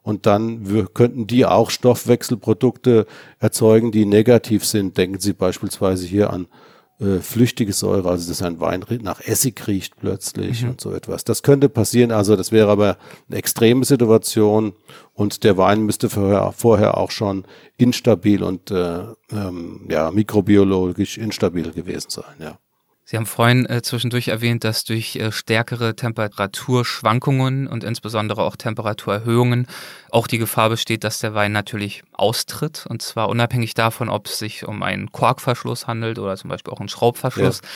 und 0.07 0.25
dann 0.25 0.69
wir, 0.69 0.85
könnten 0.87 1.27
die 1.27 1.45
auch 1.45 1.69
Stoffwechselprodukte 1.69 3.05
erzeugen, 3.39 3.91
die 3.91 4.05
negativ 4.05 4.63
sind. 4.63 4.97
Denken 4.97 5.19
Sie 5.19 5.33
beispielsweise 5.33 6.05
hier 6.07 6.31
an 6.31 6.47
äh, 6.99 7.19
flüchtige 7.19 7.73
Säure, 7.73 8.09
also 8.09 8.27
dass 8.27 8.41
ein 8.41 8.59
Wein 8.59 8.83
nach 9.01 9.21
Essig 9.21 9.67
riecht 9.67 9.97
plötzlich 9.97 10.63
mhm. 10.63 10.71
und 10.71 10.81
so 10.81 10.93
etwas. 10.93 11.23
Das 11.23 11.43
könnte 11.43 11.69
passieren, 11.69 12.11
also 12.11 12.35
das 12.35 12.51
wäre 12.51 12.69
aber 12.71 12.97
eine 13.29 13.37
extreme 13.37 13.85
Situation 13.85 14.73
und 15.13 15.43
der 15.43 15.57
Wein 15.57 15.83
müsste 15.83 16.09
vorher, 16.09 16.51
vorher 16.53 16.97
auch 16.97 17.11
schon 17.11 17.45
instabil 17.77 18.41
und 18.41 18.71
äh, 18.71 19.03
ähm, 19.31 19.85
ja 19.89 20.09
mikrobiologisch 20.11 21.17
instabil 21.17 21.71
gewesen 21.71 22.09
sein, 22.09 22.35
ja. 22.39 22.57
Sie 23.09 23.15
haben 23.15 23.25
vorhin 23.25 23.65
äh, 23.67 23.81
zwischendurch 23.81 24.27
erwähnt, 24.27 24.65
dass 24.65 24.83
durch 24.83 25.15
äh, 25.15 25.31
stärkere 25.31 25.95
Temperaturschwankungen 25.95 27.65
und 27.65 27.85
insbesondere 27.85 28.43
auch 28.43 28.57
Temperaturerhöhungen 28.57 29.65
auch 30.11 30.27
die 30.27 30.37
Gefahr 30.37 30.67
besteht, 30.67 31.05
dass 31.05 31.19
der 31.19 31.33
Wein 31.33 31.53
natürlich 31.53 32.03
austritt. 32.11 32.85
Und 32.85 33.01
zwar 33.01 33.29
unabhängig 33.29 33.75
davon, 33.75 34.09
ob 34.09 34.25
es 34.25 34.39
sich 34.39 34.67
um 34.67 34.83
einen 34.83 35.09
Korkverschluss 35.13 35.87
handelt 35.87 36.19
oder 36.19 36.35
zum 36.35 36.49
Beispiel 36.49 36.73
auch 36.73 36.81
einen 36.81 36.89
Schraubverschluss. 36.89 37.61
Ja. 37.63 37.69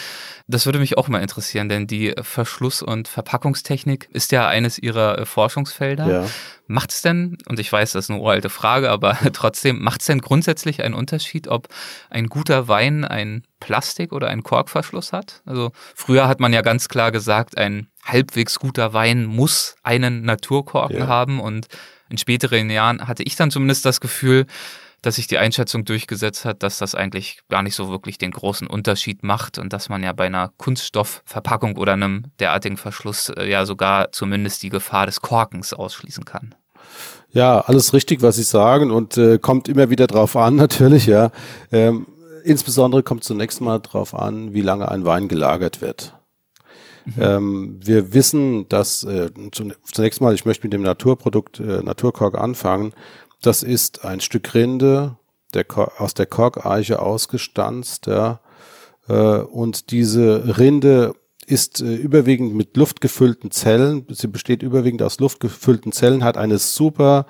Das 0.50 0.66
würde 0.66 0.80
mich 0.80 0.98
auch 0.98 1.08
mal 1.08 1.22
interessieren, 1.22 1.70
denn 1.70 1.88
die 1.88 2.14
Verschluss- 2.22 2.82
und 2.82 3.08
Verpackungstechnik 3.08 4.10
ist 4.12 4.34
ja 4.34 4.50
eines 4.50 4.80
Ihrer 4.80 5.18
äh, 5.18 5.26
Forschungsfelder. 5.26 6.12
Ja. 6.12 6.28
Macht 6.72 6.92
es 6.92 7.02
denn, 7.02 7.38
und 7.48 7.60
ich 7.60 7.72
weiß, 7.72 7.92
das 7.92 8.06
ist 8.06 8.10
eine 8.10 8.20
uralte 8.20 8.50
Frage, 8.50 8.90
aber 8.90 9.18
trotzdem, 9.34 9.82
macht 9.82 10.02
es 10.02 10.08
denn 10.08 10.22
grundsätzlich 10.22 10.84
einen 10.84 10.94
Unterschied, 10.94 11.48
ob 11.48 11.68
ein 12.10 12.28
guter 12.28 12.68
Wein 12.68 13.06
ein 13.06 13.44
Plastik- 13.60 14.14
oder 14.14 14.30
ein 14.30 14.44
Korkverschluss 14.44 15.12
hat? 15.12 15.42
Also 15.46 15.72
früher 15.96 16.28
hat 16.28 16.40
man 16.40 16.54
ja 16.54 16.62
ganz 16.62 16.88
klar 16.88 17.12
gesagt, 17.12 17.58
ein 17.58 17.88
halbwegs 18.04 18.60
guter 18.60 18.94
Wein 18.94 19.26
muss 19.26 19.76
einen 19.84 20.24
Naturkorken 20.24 21.00
ja. 21.00 21.08
haben 21.08 21.40
und 21.40 21.68
in 22.10 22.18
späteren 22.18 22.70
Jahren 22.70 23.08
hatte 23.08 23.24
ich 23.24 23.36
dann 23.36 23.52
zumindest 23.52 23.86
das 23.86 24.02
Gefühl, 24.02 24.46
dass 25.02 25.16
sich 25.16 25.28
die 25.28 25.40
Einschätzung 25.40 25.84
durchgesetzt 25.84 26.46
hat, 26.46 26.62
dass 26.64 26.78
das 26.78 26.94
eigentlich 26.94 27.40
gar 27.50 27.64
nicht 27.64 27.76
so 27.76 27.90
wirklich 27.90 28.18
den 28.18 28.32
großen 28.32 28.68
Unterschied 28.68 29.24
macht 29.24 29.58
und 29.58 29.74
dass 29.74 29.90
man 29.90 30.04
ja 30.04 30.14
bei 30.14 30.28
einer 30.28 30.52
Kunststoffverpackung 30.58 31.78
oder 31.78 31.94
einem 31.94 32.26
derartigen 32.40 32.78
Verschluss 32.78 33.30
äh, 33.30 33.50
ja 33.50 33.66
sogar 33.66 34.12
zumindest 34.12 34.62
die 34.64 34.70
Gefahr 34.70 35.08
des 35.08 35.22
Korkens 35.22 35.74
ausschließen 35.74 36.26
kann. 36.26 36.56
Ja, 37.34 37.62
alles 37.62 37.94
richtig, 37.94 38.22
was 38.22 38.36
Sie 38.36 38.44
sagen 38.44 38.92
und 38.92 39.18
äh, 39.18 39.40
kommt 39.40 39.70
immer 39.70 39.90
wieder 39.90 40.08
drauf 40.08 40.36
an, 40.36 40.56
natürlich, 40.58 41.06
ja. 41.06 41.32
Ähm, 41.72 42.08
insbesondere 42.44 43.04
kommt 43.04 43.24
zunächst 43.24 43.62
mal 43.62 43.80
drauf 43.80 44.14
an, 44.14 44.54
wie 44.54 44.62
lange 44.62 44.90
ein 44.90 45.06
Wein 45.06 45.28
gelagert 45.28 45.82
wird. 45.82 46.14
Mhm. 47.06 47.14
Ähm, 47.20 47.80
wir 47.82 48.14
wissen, 48.14 48.68
dass 48.70 49.04
äh, 49.04 49.30
zunächst 49.52 50.22
mal, 50.22 50.34
ich 50.34 50.46
möchte 50.46 50.66
mit 50.66 50.74
dem 50.74 50.84
Naturprodukt 50.84 51.60
äh, 51.60 51.82
Naturkork 51.82 52.38
anfangen. 52.38 52.94
Das 53.42 53.64
ist 53.64 54.06
ein 54.06 54.20
Stück 54.22 54.54
Rinde 54.54 55.18
der, 55.54 55.66
aus 55.98 56.14
der 56.14 56.26
Korkeiche 56.26 57.02
ausgestanzt, 57.02 58.08
ja. 58.08 58.40
Äh, 59.08 59.14
und 59.14 59.92
diese 59.92 60.58
Rinde 60.58 61.14
ist 61.52 61.82
äh, 61.82 61.96
überwiegend 61.96 62.56
mit 62.56 62.78
luftgefüllten 62.78 63.52
Zellen. 63.52 64.06
Sie 64.10 64.28
besteht 64.28 64.64
überwiegend 64.64 65.04
aus 65.04 65.20
luftgefüllten 65.20 65.92
Zellen, 65.92 66.24
hat 66.24 66.38
eine 66.38 66.58
super 66.58 67.26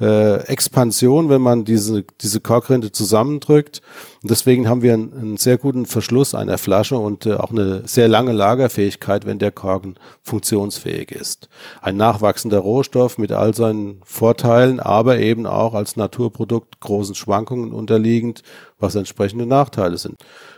äh, 0.00 0.46
Expansion, 0.46 1.28
wenn 1.28 1.42
man 1.42 1.64
diese, 1.64 2.04
diese 2.20 2.40
Korkrinde 2.40 2.92
zusammendrückt. 2.92 3.82
Und 4.26 4.30
deswegen 4.32 4.68
haben 4.68 4.82
wir 4.82 4.92
einen, 4.92 5.12
einen 5.12 5.36
sehr 5.36 5.56
guten 5.56 5.86
Verschluss 5.86 6.34
einer 6.34 6.58
Flasche 6.58 6.98
und 6.98 7.26
äh, 7.26 7.34
auch 7.34 7.52
eine 7.52 7.86
sehr 7.86 8.08
lange 8.08 8.32
Lagerfähigkeit, 8.32 9.24
wenn 9.24 9.38
der 9.38 9.52
Korken 9.52 9.94
funktionsfähig 10.24 11.12
ist. 11.12 11.48
Ein 11.80 11.96
nachwachsender 11.96 12.58
Rohstoff 12.58 13.18
mit 13.18 13.30
all 13.30 13.54
seinen 13.54 14.00
Vorteilen, 14.04 14.80
aber 14.80 15.20
eben 15.20 15.46
auch 15.46 15.74
als 15.74 15.94
Naturprodukt 15.94 16.80
großen 16.80 17.14
Schwankungen 17.14 17.70
unterliegend, 17.70 18.42
was 18.80 18.96
entsprechende 18.96 19.46
Nachteile 19.46 19.96
sind. 19.96 20.16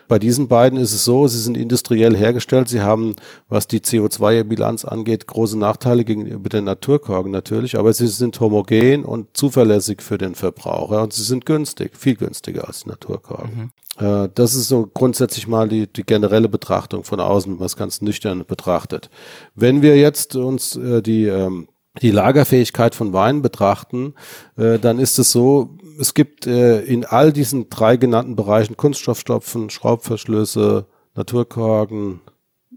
Bei 0.08 0.18
diesen 0.18 0.48
beiden 0.48 0.78
ist 0.78 0.94
es 0.94 1.04
so, 1.04 1.28
sie 1.28 1.38
sind 1.38 1.56
industriell 1.58 2.16
hergestellt. 2.16 2.70
Sie 2.70 2.80
haben, 2.80 3.14
was 3.50 3.68
die 3.68 3.80
CO2-Bilanz 3.80 4.86
angeht, 4.86 5.26
große 5.26 5.58
Nachteile 5.58 6.04
gegenüber 6.04 6.48
den 6.48 6.64
Naturkorken 6.64 7.30
natürlich, 7.30 7.78
aber 7.78 7.92
sie 7.92 8.06
sind 8.06 8.40
homogen 8.40 9.04
und 9.04 9.36
zuverlässig 9.36 10.00
für 10.00 10.16
den 10.16 10.34
Verbraucher 10.34 11.02
und 11.02 11.12
sie 11.12 11.22
sind 11.22 11.44
günstig, 11.44 11.94
viel 11.94 12.16
günstiger 12.16 12.66
als 12.66 12.86
Naturkorken. 12.86 13.57
Mhm. 13.58 13.70
Äh, 14.04 14.28
das 14.34 14.54
ist 14.54 14.68
so 14.68 14.86
grundsätzlich 14.92 15.46
mal 15.46 15.68
die, 15.68 15.86
die 15.86 16.04
generelle 16.04 16.48
Betrachtung 16.48 17.04
von 17.04 17.20
außen, 17.20 17.52
wenn 17.52 17.58
man 17.58 17.66
es 17.66 17.76
ganz 17.76 18.00
nüchtern 18.00 18.44
betrachtet. 18.46 19.10
Wenn 19.54 19.82
wir 19.82 19.96
jetzt 19.96 20.36
uns 20.36 20.76
äh, 20.76 21.02
die 21.02 21.24
ähm, 21.24 21.68
die 22.02 22.10
Lagerfähigkeit 22.10 22.94
von 22.94 23.12
Wein 23.12 23.42
betrachten, 23.42 24.14
äh, 24.56 24.78
dann 24.78 24.98
ist 24.98 25.18
es 25.18 25.32
so, 25.32 25.76
es 25.98 26.14
gibt 26.14 26.46
äh, 26.46 26.80
in 26.82 27.04
all 27.04 27.32
diesen 27.32 27.70
drei 27.70 27.96
genannten 27.96 28.36
Bereichen 28.36 28.76
Kunststoffstopfen, 28.76 29.70
Schraubverschlüsse, 29.70 30.86
Naturkorken, 31.14 32.20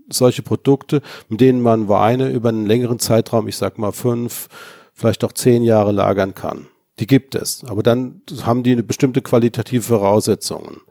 solche 0.10 0.42
Produkte, 0.42 1.02
mit 1.30 1.42
denen 1.42 1.62
man 1.62 1.88
Weine 1.88 2.30
über 2.30 2.50
einen 2.50 2.66
längeren 2.66 3.00
Zeitraum, 3.00 3.48
ich 3.48 3.58
sag 3.58 3.78
mal 3.78 3.92
fünf, 3.92 4.48
vielleicht 4.94 5.24
auch 5.24 5.34
zehn 5.34 5.64
Jahre 5.64 5.92
lagern 5.92 6.34
kann. 6.34 6.68
Die 7.02 7.08
gibt 7.08 7.34
es. 7.36 7.66
Aber 7.68 7.84
dann 7.84 8.22
haben 8.44 8.62
die 8.64 8.72
eine 8.72 8.84
bestimmte 8.84 9.22
qualitative 9.22 9.82
Voraussetzungen. 9.82 10.82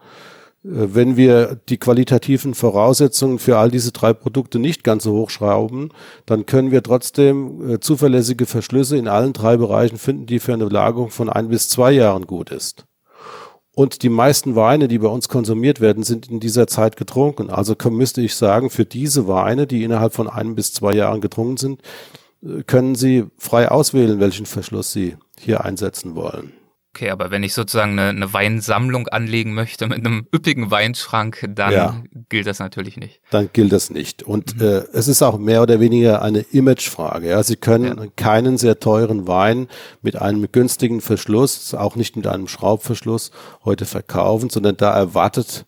Äh, 0.65 0.69
wenn 0.93 1.17
wir 1.17 1.59
die 1.69 1.79
qualitativen 1.79 2.55
Voraussetzungen 2.55 3.39
für 3.39 3.59
all 3.59 3.71
diese 3.71 3.93
drei 3.93 4.13
Produkte 4.13 4.59
nicht 4.59 4.83
ganz 4.85 5.05
so 5.05 5.13
hochschrauben, 5.13 5.91
dann 6.27 6.47
können 6.47 6.73
wir 6.73 6.83
trotzdem 6.83 7.71
äh, 7.71 7.81
zuverlässige 7.81 8.47
Verschlüsse 8.47 8.97
in 8.97 9.07
allen 9.07 9.33
drei 9.33 9.57
Bereichen 9.57 9.99
finden, 9.99 10.27
die 10.27 10.41
für 10.41 10.53
eine 10.53 10.69
Lagerung 10.69 11.11
von 11.11 11.31
ein 11.31 11.49
bis 11.49 11.69
zwei 11.69 11.93
Jahren 11.93 12.27
gut 12.27 12.51
ist. 12.51 12.85
Und 13.73 14.03
die 14.03 14.09
meisten 14.09 14.57
Weine, 14.57 14.89
die 14.89 14.99
bei 14.99 15.07
uns 15.07 15.29
konsumiert 15.29 15.81
werden, 15.81 16.03
sind 16.03 16.29
in 16.29 16.41
dieser 16.41 16.67
Zeit 16.67 16.97
getrunken. 16.97 17.51
Also 17.51 17.77
müsste 17.89 18.21
ich 18.21 18.35
sagen, 18.35 18.69
für 18.69 18.85
diese 18.85 19.29
Weine, 19.29 19.69
die 19.69 19.85
innerhalb 19.85 20.13
von 20.13 20.29
ein 20.29 20.57
bis 20.57 20.73
zwei 20.75 20.93
Jahren 20.93 21.21
getrunken 21.21 21.57
sind, 21.57 21.83
äh, 22.43 22.65
können 22.65 22.97
Sie 22.97 23.27
frei 23.39 23.71
auswählen, 23.71 24.19
welchen 24.19 24.47
Verschluss 24.47 24.93
Sie 24.93 25.17
hier 25.41 25.65
einsetzen 25.65 26.15
wollen. 26.15 26.53
Okay, 26.93 27.11
aber 27.11 27.31
wenn 27.31 27.45
ich 27.45 27.55
sozusagen 27.55 27.93
eine, 27.93 28.09
eine, 28.09 28.33
Weinsammlung 28.33 29.07
anlegen 29.07 29.55
möchte 29.55 29.87
mit 29.87 29.99
einem 29.99 30.27
üppigen 30.35 30.73
Weinschrank, 30.73 31.49
dann 31.49 31.73
ja. 31.73 32.03
gilt 32.29 32.49
das 32.49 32.59
natürlich 32.59 32.97
nicht. 32.97 33.21
Dann 33.31 33.49
gilt 33.53 33.73
das 33.73 33.91
nicht. 33.91 34.25
Und 34.25 34.57
mhm. 34.57 34.63
äh, 34.63 34.83
es 34.93 35.07
ist 35.07 35.23
auch 35.23 35.39
mehr 35.39 35.63
oder 35.63 35.79
weniger 35.79 36.21
eine 36.21 36.41
Imagefrage. 36.41 37.29
Ja? 37.29 37.45
Sie 37.45 37.55
können 37.55 37.97
ja. 37.97 38.07
keinen 38.17 38.59
sehr 38.59 38.81
teuren 38.81 39.29
Wein 39.29 39.69
mit 40.03 40.17
einem 40.17 40.51
günstigen 40.51 41.01
Verschluss, 41.01 41.75
auch 41.75 41.95
nicht 41.95 42.17
mit 42.17 42.27
einem 42.27 42.49
Schraubverschluss, 42.49 43.31
heute 43.65 43.85
verkaufen, 43.85 44.51
sondern 44.51 44.77
da 44.77 44.93
erwartet 44.93 45.67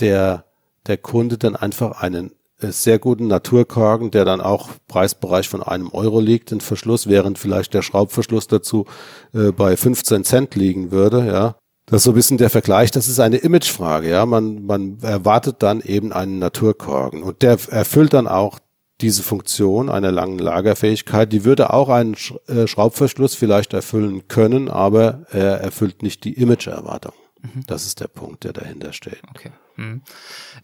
der, 0.00 0.46
der 0.88 0.96
Kunde 0.96 1.38
dann 1.38 1.54
einfach 1.54 2.02
einen 2.02 2.32
sehr 2.58 2.98
guten 2.98 3.26
Naturkorken, 3.26 4.10
der 4.10 4.24
dann 4.24 4.40
auch 4.40 4.70
Preisbereich 4.88 5.48
von 5.48 5.62
einem 5.62 5.90
Euro 5.90 6.20
liegt, 6.20 6.50
den 6.50 6.60
Verschluss, 6.60 7.06
während 7.06 7.38
vielleicht 7.38 7.74
der 7.74 7.82
Schraubverschluss 7.82 8.46
dazu 8.46 8.86
äh, 9.34 9.52
bei 9.52 9.76
15 9.76 10.24
Cent 10.24 10.54
liegen 10.54 10.90
würde, 10.90 11.26
ja. 11.26 11.56
Das 11.88 11.98
ist 11.98 12.04
so 12.04 12.10
ein 12.10 12.16
bisschen 12.16 12.38
der 12.38 12.50
Vergleich, 12.50 12.90
das 12.90 13.06
ist 13.06 13.20
eine 13.20 13.36
Imagefrage, 13.36 14.08
ja. 14.08 14.26
Man, 14.26 14.64
man 14.64 14.98
erwartet 15.02 15.56
dann 15.60 15.80
eben 15.82 16.12
einen 16.12 16.38
Naturkorken 16.38 17.22
und 17.22 17.42
der 17.42 17.58
erfüllt 17.70 18.14
dann 18.14 18.26
auch 18.26 18.58
diese 19.00 19.22
Funktion 19.22 19.90
einer 19.90 20.10
langen 20.10 20.38
Lagerfähigkeit. 20.38 21.32
Die 21.32 21.44
würde 21.44 21.72
auch 21.72 21.90
einen 21.90 22.16
äh, 22.48 22.66
Schraubverschluss 22.66 23.34
vielleicht 23.34 23.74
erfüllen 23.74 24.26
können, 24.28 24.70
aber 24.70 25.26
er 25.30 25.60
erfüllt 25.60 26.02
nicht 26.02 26.24
die 26.24 26.32
Imageerwartung. 26.32 27.12
Mhm. 27.42 27.64
Das 27.66 27.84
ist 27.86 28.00
der 28.00 28.08
Punkt, 28.08 28.44
der 28.44 28.54
dahinter 28.54 28.92
steht. 28.92 29.20
Okay. 29.30 29.50
Hm. 29.76 30.02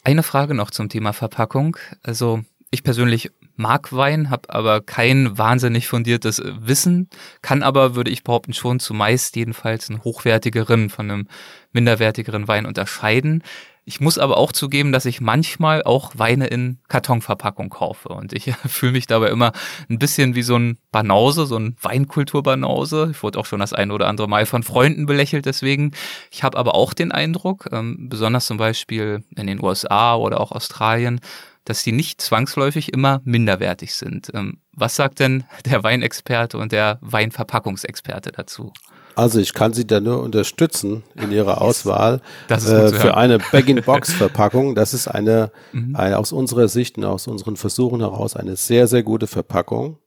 Eine 0.04 0.22
Frage 0.22 0.54
noch 0.54 0.70
zum 0.70 0.88
Thema 0.88 1.12
Verpackung. 1.12 1.76
Also 2.02 2.42
ich 2.70 2.82
persönlich 2.82 3.30
mag 3.56 3.92
Wein, 3.92 4.30
habe 4.30 4.48
aber 4.50 4.80
kein 4.80 5.36
wahnsinnig 5.36 5.86
fundiertes 5.86 6.42
Wissen, 6.44 7.08
kann 7.42 7.62
aber, 7.62 7.94
würde 7.94 8.10
ich 8.10 8.24
behaupten, 8.24 8.54
schon 8.54 8.80
zumeist 8.80 9.36
jedenfalls 9.36 9.90
einen 9.90 10.02
hochwertigeren 10.02 10.88
von 10.88 11.10
einem 11.10 11.28
minderwertigeren 11.72 12.48
Wein 12.48 12.66
unterscheiden. 12.66 13.42
Ich 13.84 14.00
muss 14.00 14.16
aber 14.16 14.36
auch 14.36 14.52
zugeben, 14.52 14.92
dass 14.92 15.06
ich 15.06 15.20
manchmal 15.20 15.82
auch 15.82 16.12
Weine 16.14 16.46
in 16.46 16.78
Kartonverpackung 16.88 17.68
kaufe. 17.68 18.10
Und 18.10 18.32
ich 18.32 18.54
fühle 18.66 18.92
mich 18.92 19.06
dabei 19.06 19.28
immer 19.28 19.52
ein 19.88 19.98
bisschen 19.98 20.34
wie 20.36 20.42
so 20.42 20.56
ein 20.56 20.78
Banause, 20.92 21.46
so 21.46 21.56
ein 21.56 21.76
Weinkulturbanause. 21.82 23.08
Ich 23.10 23.22
wurde 23.22 23.40
auch 23.40 23.46
schon 23.46 23.60
das 23.60 23.72
eine 23.72 23.92
oder 23.92 24.06
andere 24.08 24.28
Mal 24.28 24.46
von 24.46 24.62
Freunden 24.62 25.06
belächelt 25.06 25.46
deswegen. 25.46 25.92
Ich 26.30 26.44
habe 26.44 26.58
aber 26.58 26.74
auch 26.76 26.94
den 26.94 27.10
Eindruck, 27.10 27.68
ähm, 27.72 28.08
besonders 28.08 28.46
zum 28.46 28.56
Beispiel 28.56 29.24
in 29.34 29.48
den 29.48 29.62
USA 29.62 30.14
oder 30.14 30.40
auch 30.40 30.52
Australien, 30.52 31.20
dass 31.64 31.82
die 31.82 31.92
nicht 31.92 32.20
zwangsläufig 32.20 32.92
immer 32.92 33.20
minderwertig 33.24 33.94
sind. 33.94 34.30
Ähm, 34.34 34.58
was 34.72 34.94
sagt 34.94 35.18
denn 35.20 35.44
der 35.64 35.82
Weinexperte 35.82 36.56
und 36.58 36.72
der 36.72 36.98
Weinverpackungsexperte 37.00 38.30
dazu? 38.32 38.72
Also 39.14 39.40
ich 39.40 39.54
kann 39.54 39.72
Sie 39.72 39.86
da 39.86 40.00
nur 40.00 40.22
unterstützen 40.22 41.02
in 41.14 41.32
Ihrer 41.32 41.60
Auswahl 41.60 42.20
äh, 42.48 42.58
für 42.58 43.16
eine 43.16 43.38
Bag-in-Box-Verpackung. 43.52 44.74
Das 44.74 44.94
ist 44.94 45.08
eine, 45.08 45.50
mhm. 45.72 45.96
eine 45.96 46.18
aus 46.18 46.32
unserer 46.32 46.68
Sicht 46.68 46.98
und 46.98 47.04
aus 47.04 47.26
unseren 47.26 47.56
Versuchen 47.56 48.00
heraus 48.00 48.36
eine 48.36 48.56
sehr, 48.56 48.86
sehr 48.86 49.02
gute 49.02 49.26
Verpackung. 49.26 49.98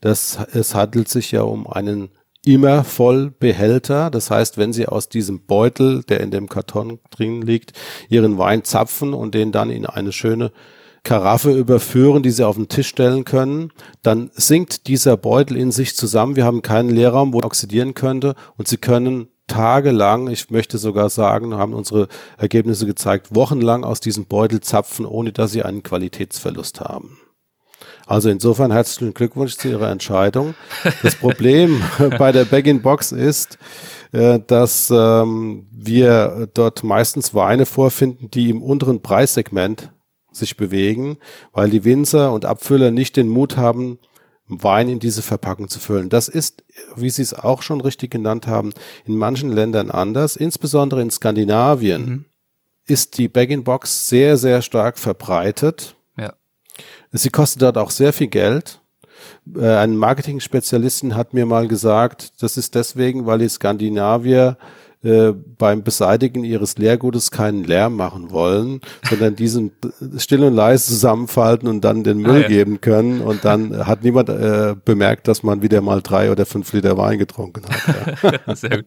Das, 0.00 0.38
es 0.52 0.74
handelt 0.74 1.08
sich 1.08 1.32
ja 1.32 1.42
um 1.42 1.66
einen 1.66 2.10
immer 2.44 2.84
voll 2.84 3.30
Behälter. 3.30 4.10
Das 4.10 4.30
heißt, 4.30 4.56
wenn 4.56 4.72
Sie 4.72 4.86
aus 4.86 5.08
diesem 5.08 5.46
Beutel, 5.46 6.02
der 6.04 6.20
in 6.20 6.30
dem 6.30 6.48
Karton 6.48 6.98
drin 7.10 7.42
liegt, 7.42 7.72
Ihren 8.08 8.38
Wein 8.38 8.64
zapfen 8.64 9.12
und 9.12 9.34
den 9.34 9.52
dann 9.52 9.70
in 9.70 9.86
eine 9.86 10.12
schöne 10.12 10.52
Karaffe 11.02 11.52
überführen, 11.52 12.22
die 12.22 12.30
Sie 12.30 12.46
auf 12.46 12.56
den 12.56 12.68
Tisch 12.68 12.88
stellen 12.88 13.24
können, 13.24 13.72
dann 14.02 14.30
sinkt 14.34 14.86
dieser 14.86 15.16
Beutel 15.16 15.56
in 15.56 15.72
sich 15.72 15.96
zusammen. 15.96 16.36
Wir 16.36 16.44
haben 16.44 16.62
keinen 16.62 16.90
Leerraum, 16.90 17.32
wo 17.32 17.38
oxidieren 17.38 17.94
könnte 17.94 18.34
und 18.56 18.68
Sie 18.68 18.76
können 18.76 19.28
tagelang, 19.46 20.28
ich 20.28 20.50
möchte 20.50 20.78
sogar 20.78 21.10
sagen, 21.10 21.54
haben 21.54 21.74
unsere 21.74 22.08
Ergebnisse 22.38 22.86
gezeigt, 22.86 23.34
wochenlang 23.34 23.84
aus 23.84 24.00
diesem 24.00 24.26
Beutel 24.26 24.60
zapfen, 24.60 25.04
ohne 25.04 25.32
dass 25.32 25.52
Sie 25.52 25.62
einen 25.62 25.82
Qualitätsverlust 25.82 26.80
haben. 26.80 27.18
Also 28.06 28.28
insofern 28.28 28.72
herzlichen 28.72 29.14
Glückwunsch 29.14 29.56
zu 29.56 29.68
Ihrer 29.68 29.90
Entscheidung. 29.90 30.54
Das 31.02 31.14
Problem 31.14 31.82
bei 32.18 32.32
der 32.32 32.44
Bag-in-Box 32.44 33.12
ist, 33.12 33.58
äh, 34.12 34.40
dass 34.46 34.90
ähm, 34.90 35.66
wir 35.70 36.48
dort 36.54 36.82
meistens 36.82 37.34
Weine 37.34 37.66
vorfinden, 37.66 38.30
die 38.30 38.50
im 38.50 38.62
unteren 38.62 39.00
Preissegment 39.00 39.92
sich 40.32 40.56
bewegen, 40.56 41.18
weil 41.52 41.70
die 41.70 41.84
Winzer 41.84 42.32
und 42.32 42.44
Abfüller 42.44 42.90
nicht 42.90 43.16
den 43.16 43.28
Mut 43.28 43.56
haben, 43.56 43.98
Wein 44.52 44.88
in 44.88 44.98
diese 44.98 45.22
Verpackung 45.22 45.68
zu 45.68 45.78
füllen. 45.78 46.08
Das 46.08 46.26
ist, 46.26 46.64
wie 46.96 47.10
Sie 47.10 47.22
es 47.22 47.34
auch 47.34 47.62
schon 47.62 47.80
richtig 47.80 48.10
genannt 48.10 48.48
haben, 48.48 48.72
in 49.04 49.16
manchen 49.16 49.52
Ländern 49.52 49.92
anders, 49.92 50.34
insbesondere 50.34 51.02
in 51.02 51.10
Skandinavien. 51.10 52.04
Mhm. 52.04 52.24
Ist 52.86 53.18
die 53.18 53.28
Bag-in-Box 53.28 54.08
sehr, 54.08 54.36
sehr 54.36 54.60
stark 54.62 54.98
verbreitet 54.98 55.94
Sie 57.12 57.30
kostet 57.30 57.62
dort 57.62 57.78
auch 57.78 57.90
sehr 57.90 58.12
viel 58.12 58.28
Geld. 58.28 58.80
Äh, 59.54 59.66
ein 59.66 59.96
Marketing-Spezialistin 59.96 61.16
hat 61.16 61.34
mir 61.34 61.46
mal 61.46 61.68
gesagt, 61.68 62.42
das 62.42 62.56
ist 62.56 62.74
deswegen, 62.74 63.26
weil 63.26 63.40
die 63.40 63.48
Skandinavier 63.48 64.56
äh, 65.02 65.32
beim 65.56 65.82
Beseitigen 65.82 66.44
ihres 66.44 66.76
Leergutes 66.76 67.30
keinen 67.30 67.64
Lärm 67.64 67.96
machen 67.96 68.30
wollen, 68.32 68.82
sondern 69.08 69.34
diesen 69.34 69.72
still 70.18 70.44
und 70.44 70.54
leise 70.54 70.88
zusammenfalten 70.88 71.68
und 71.68 71.82
dann 71.82 72.04
den 72.04 72.18
Müll 72.18 72.30
ah, 72.36 72.40
ja. 72.40 72.48
geben 72.48 72.82
können. 72.82 73.22
Und 73.22 73.46
dann 73.46 73.86
hat 73.86 74.04
niemand 74.04 74.28
äh, 74.28 74.74
bemerkt, 74.84 75.26
dass 75.26 75.42
man 75.42 75.62
wieder 75.62 75.80
mal 75.80 76.02
drei 76.02 76.30
oder 76.30 76.44
fünf 76.44 76.70
Liter 76.74 76.98
Wein 76.98 77.18
getrunken 77.18 77.62
hat. 77.66 78.22
Ja. 78.46 78.54
Sehr 78.54 78.82
gut. 78.82 78.86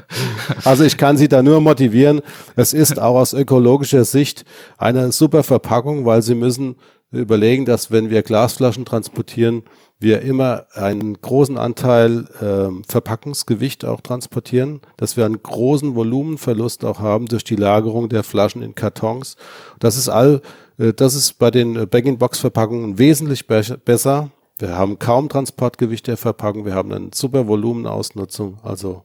also 0.64 0.84
ich 0.84 0.98
kann 0.98 1.16
Sie 1.16 1.28
da 1.28 1.42
nur 1.42 1.62
motivieren. 1.62 2.20
Es 2.54 2.74
ist 2.74 2.98
auch 2.98 3.16
aus 3.16 3.32
ökologischer 3.32 4.04
Sicht 4.04 4.44
eine 4.76 5.10
super 5.10 5.42
Verpackung, 5.42 6.04
weil 6.04 6.20
Sie 6.20 6.34
müssen 6.34 6.76
überlegen, 7.12 7.64
dass 7.64 7.90
wenn 7.90 8.10
wir 8.10 8.22
Glasflaschen 8.22 8.84
transportieren, 8.84 9.62
wir 9.98 10.20
immer 10.22 10.66
einen 10.74 11.20
großen 11.20 11.56
Anteil 11.56 12.26
äh, 12.40 12.82
Verpackungsgewicht 12.86 13.84
auch 13.84 14.00
transportieren, 14.00 14.80
dass 14.96 15.16
wir 15.16 15.24
einen 15.24 15.42
großen 15.42 15.94
Volumenverlust 15.94 16.84
auch 16.84 17.00
haben 17.00 17.26
durch 17.26 17.44
die 17.44 17.56
Lagerung 17.56 18.08
der 18.08 18.22
Flaschen 18.22 18.62
in 18.62 18.74
Kartons. 18.74 19.36
Das 19.78 19.96
ist 19.96 20.08
all, 20.08 20.42
äh, 20.78 20.92
das 20.92 21.14
ist 21.14 21.38
bei 21.38 21.50
den 21.50 21.88
Bag-in-Box-Verpackungen 21.88 22.98
wesentlich 22.98 23.46
be 23.46 23.62
besser. 23.84 24.30
Wir 24.58 24.76
haben 24.76 24.98
kaum 24.98 25.28
Transportgewicht 25.28 26.06
der 26.06 26.16
Verpackung, 26.16 26.64
wir 26.64 26.74
haben 26.74 26.92
eine 26.92 27.10
super 27.12 27.46
Volumenausnutzung. 27.46 28.58
Also 28.62 29.02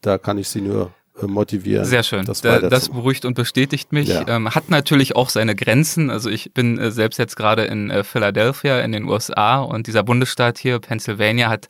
da 0.00 0.18
kann 0.18 0.38
ich 0.38 0.48
Sie 0.48 0.60
nur 0.60 0.82
äh, 0.82 0.88
motivieren. 1.22 1.84
Sehr 1.84 2.02
schön. 2.02 2.24
Das, 2.24 2.40
da, 2.40 2.60
das 2.60 2.88
beruhigt 2.90 3.24
und 3.24 3.34
bestätigt 3.34 3.92
mich. 3.92 4.08
Ja. 4.08 4.26
Ähm, 4.28 4.54
hat 4.54 4.68
natürlich 4.68 5.16
auch 5.16 5.30
seine 5.30 5.54
Grenzen. 5.54 6.10
Also 6.10 6.28
ich 6.28 6.52
bin 6.52 6.78
äh, 6.78 6.90
selbst 6.90 7.18
jetzt 7.18 7.36
gerade 7.36 7.64
in 7.64 7.90
äh, 7.90 8.04
Philadelphia 8.04 8.80
in 8.80 8.92
den 8.92 9.04
USA 9.04 9.60
und 9.60 9.86
dieser 9.86 10.02
Bundesstaat 10.02 10.58
hier, 10.58 10.78
Pennsylvania, 10.78 11.48
hat 11.48 11.68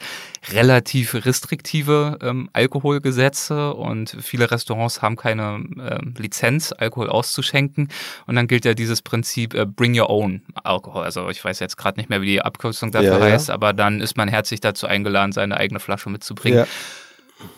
relativ 0.52 1.14
restriktive 1.14 2.18
ähm, 2.22 2.48
Alkoholgesetze 2.52 3.74
und 3.74 4.16
viele 4.20 4.50
Restaurants 4.50 5.02
haben 5.02 5.16
keine 5.16 5.64
ähm, 5.78 6.14
Lizenz, 6.18 6.72
Alkohol 6.76 7.08
auszuschenken. 7.08 7.88
Und 8.26 8.36
dann 8.36 8.48
gilt 8.48 8.64
ja 8.64 8.74
dieses 8.74 9.02
Prinzip 9.02 9.54
äh, 9.54 9.66
Bring 9.66 9.98
Your 9.98 10.10
Own 10.10 10.42
Alkohol. 10.54 11.04
Also 11.04 11.28
ich 11.30 11.44
weiß 11.44 11.60
jetzt 11.60 11.76
gerade 11.76 11.98
nicht 12.00 12.10
mehr, 12.10 12.20
wie 12.20 12.26
die 12.26 12.42
Abkürzung 12.42 12.90
dafür 12.90 13.18
ja, 13.18 13.20
heißt, 13.20 13.48
ja. 13.48 13.54
aber 13.54 13.72
dann 13.72 14.00
ist 14.00 14.16
man 14.16 14.28
herzlich 14.28 14.60
dazu 14.60 14.86
eingeladen, 14.86 15.32
seine 15.32 15.56
eigene 15.56 15.80
Flasche 15.80 16.10
mitzubringen. 16.10 16.66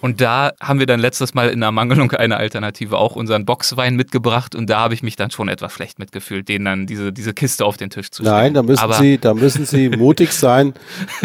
Und 0.00 0.20
da 0.20 0.52
haben 0.60 0.80
wir 0.80 0.86
dann 0.86 0.98
letztes 0.98 1.34
Mal 1.34 1.50
in 1.50 1.62
Ermangelung 1.62 2.10
einer 2.12 2.36
Alternative 2.36 2.98
auch 2.98 3.14
unseren 3.14 3.44
Boxwein 3.44 3.94
mitgebracht 3.94 4.54
und 4.54 4.68
da 4.68 4.80
habe 4.80 4.94
ich 4.94 5.02
mich 5.02 5.16
dann 5.16 5.30
schon 5.30 5.48
etwas 5.48 5.72
schlecht 5.72 5.98
mitgefühlt, 5.98 6.48
denen 6.48 6.64
dann 6.64 6.86
diese, 6.86 7.12
diese 7.12 7.32
Kiste 7.32 7.64
auf 7.64 7.76
den 7.76 7.90
Tisch 7.90 8.10
zu 8.10 8.22
stellen. 8.22 8.36
Nein, 8.36 8.54
da 8.54 8.62
müssen 8.62 8.82
Aber 8.82 8.94
Sie, 8.94 9.18
da 9.18 9.34
müssen 9.34 9.66
Sie 9.66 9.88
mutig 9.96 10.32
sein. 10.32 10.74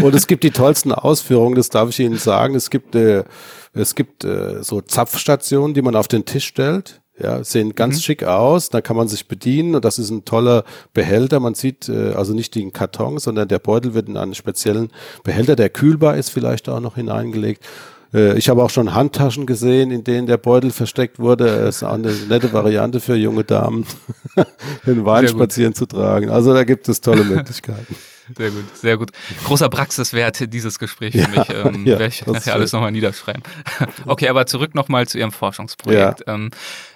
Und 0.02 0.14
es 0.14 0.28
gibt 0.28 0.44
die 0.44 0.52
tollsten 0.52 0.92
Ausführungen, 0.92 1.56
das 1.56 1.70
darf 1.70 1.90
ich 1.90 2.00
Ihnen 2.00 2.18
sagen. 2.18 2.56
Es 2.56 2.70
gibt, 2.70 2.96
äh, 2.96 3.24
es 3.74 3.96
gibt 3.96 4.24
äh, 4.24 4.64
so 4.64 4.82
Zapfstationen, 4.82 5.74
die 5.74 5.82
man 5.82 5.96
auf 5.96 6.08
den 6.08 6.26
Tisch 6.26 6.46
stellt. 6.46 7.02
Ja, 7.20 7.44
sehen 7.44 7.76
ganz 7.76 7.98
mhm. 7.98 8.02
schick 8.02 8.24
aus, 8.24 8.70
da 8.70 8.82
kann 8.82 8.98
man 8.98 9.08
sich 9.08 9.28
bedienen 9.28 9.76
und 9.76 9.86
das 9.86 10.00
ist 10.00 10.10
ein 10.10 10.26
toller 10.26 10.64
Behälter. 10.94 11.40
Man 11.40 11.54
sieht 11.54 11.88
äh, 11.88 12.14
also 12.14 12.34
nicht 12.34 12.56
den 12.56 12.74
Karton, 12.74 13.20
sondern 13.20 13.48
der 13.48 13.60
Beutel 13.60 13.94
wird 13.94 14.10
in 14.10 14.18
einen 14.18 14.34
speziellen 14.34 14.90
Behälter, 15.24 15.56
der 15.56 15.70
kühlbar 15.70 16.18
ist, 16.18 16.30
vielleicht 16.30 16.70
auch 16.70 16.80
noch 16.80 16.96
hineingelegt. 16.96 17.64
Äh, 18.14 18.38
ich 18.38 18.50
habe 18.50 18.64
auch 18.64 18.70
schon 18.70 18.94
Handtaschen 18.94 19.46
gesehen, 19.46 19.92
in 19.92 20.04
denen 20.04 20.28
der 20.28 20.38
Beutel 20.38 20.72
versteckt 20.72 21.20
wurde. 21.20 21.48
Es 21.48 21.78
ist 21.78 21.84
auch 21.84 21.94
eine 21.94 22.12
nette 22.12 22.54
Variante 22.54 23.00
für 23.00 23.16
junge 23.16 23.44
Damen, 23.44 23.86
den 24.86 25.06
Wein 25.06 25.28
spazieren 25.28 25.74
zu 25.74 25.86
tragen. 25.86 26.30
Also 26.30 26.54
da 26.54 26.64
gibt 26.64 26.88
es 26.90 27.02
tolle 27.02 27.24
Möglichkeiten. 27.24 27.96
Sehr 28.38 28.52
gut, 28.52 28.78
sehr 28.78 28.98
gut. 28.98 29.12
Großer 29.46 29.70
Praxiswert 29.70 30.54
dieses 30.54 30.80
Gespräch 30.80 31.14
für 31.14 31.20
ja, 31.20 31.28
mich. 31.28 31.50
Ähm, 31.50 31.86
ja, 31.86 32.00
werde 32.00 32.08
ich 32.08 32.26
nachher 32.26 32.54
alles 32.54 32.72
nochmal 32.72 32.92
niederschreiben. 32.92 33.44
okay, 34.06 34.30
aber 34.30 34.46
zurück 34.46 34.76
nochmal 34.76 35.08
zu 35.08 35.18
Ihrem 35.18 35.32
Forschungsprojekt. 35.32 36.24
Ja. 36.26 36.34
Ähm, 36.34 36.52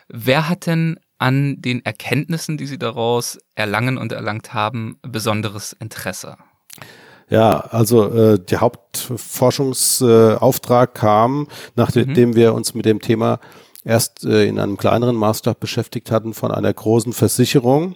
wer 0.08 0.48
hat 0.48 0.68
denn 0.68 1.00
an 1.18 1.62
den 1.62 1.84
Erkenntnissen, 1.84 2.58
die 2.58 2.66
Sie 2.66 2.78
daraus 2.78 3.40
erlangen 3.56 3.98
und 3.98 4.14
erlangt 4.14 4.54
haben, 4.54 5.00
besonderes 5.02 5.74
Interesse? 5.74 6.38
Ja, 7.30 7.60
also 7.60 8.10
äh, 8.10 8.40
der 8.40 8.62
Hauptforschungsauftrag 8.62 10.90
äh, 10.90 10.94
kam, 10.98 11.48
nachdem 11.76 12.10
mhm. 12.10 12.36
wir 12.36 12.54
uns 12.54 12.74
mit 12.74 12.86
dem 12.86 13.02
Thema 13.02 13.42
erst 13.84 14.24
äh, 14.26 14.46
in 14.46 14.60
einem 14.60 14.78
kleineren 14.78 15.18
Maßstab 15.18 15.60
beschäftigt 15.60 16.10
hatten 16.12 16.34
von 16.34 16.52
einer 16.52 16.74
großen 16.74 17.12
Versicherung, 17.12 17.96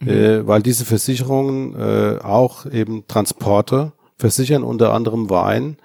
mhm. 0.00 0.08
äh, 0.08 0.44
weil 0.46 0.62
diese 0.62 0.84
Versicherungen 0.84 1.76
äh, 1.78 2.18
auch 2.22 2.66
eben 2.66 3.06
Transporte 3.06 3.92
versichern, 4.18 4.64
unter 4.64 4.92
anderem 4.92 5.30
Wein. 5.30 5.76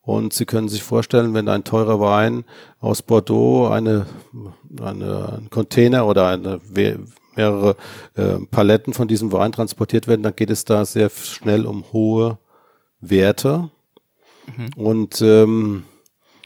Und 0.00 0.32
Sie 0.32 0.46
können 0.46 0.68
sich 0.68 0.82
vorstellen, 0.82 1.34
wenn 1.34 1.48
ein 1.48 1.62
teurer 1.62 2.00
Wein 2.00 2.44
aus 2.80 3.02
Bordeaux 3.02 3.68
eine, 3.68 4.06
eine 4.82 5.38
ein 5.38 5.48
Container 5.50 6.06
oder 6.06 6.26
eine 6.26 6.58
mehrere 7.36 7.76
äh, 8.14 8.38
Paletten 8.50 8.92
von 8.92 9.08
diesem 9.08 9.32
Wein 9.32 9.52
transportiert 9.52 10.08
werden, 10.08 10.22
dann 10.22 10.36
geht 10.36 10.50
es 10.50 10.64
da 10.64 10.84
sehr 10.84 11.10
schnell 11.10 11.66
um 11.66 11.84
hohe 11.92 12.38
Werte. 13.00 13.70
Mhm. 14.56 14.82
Und 14.82 15.22
ähm, 15.22 15.84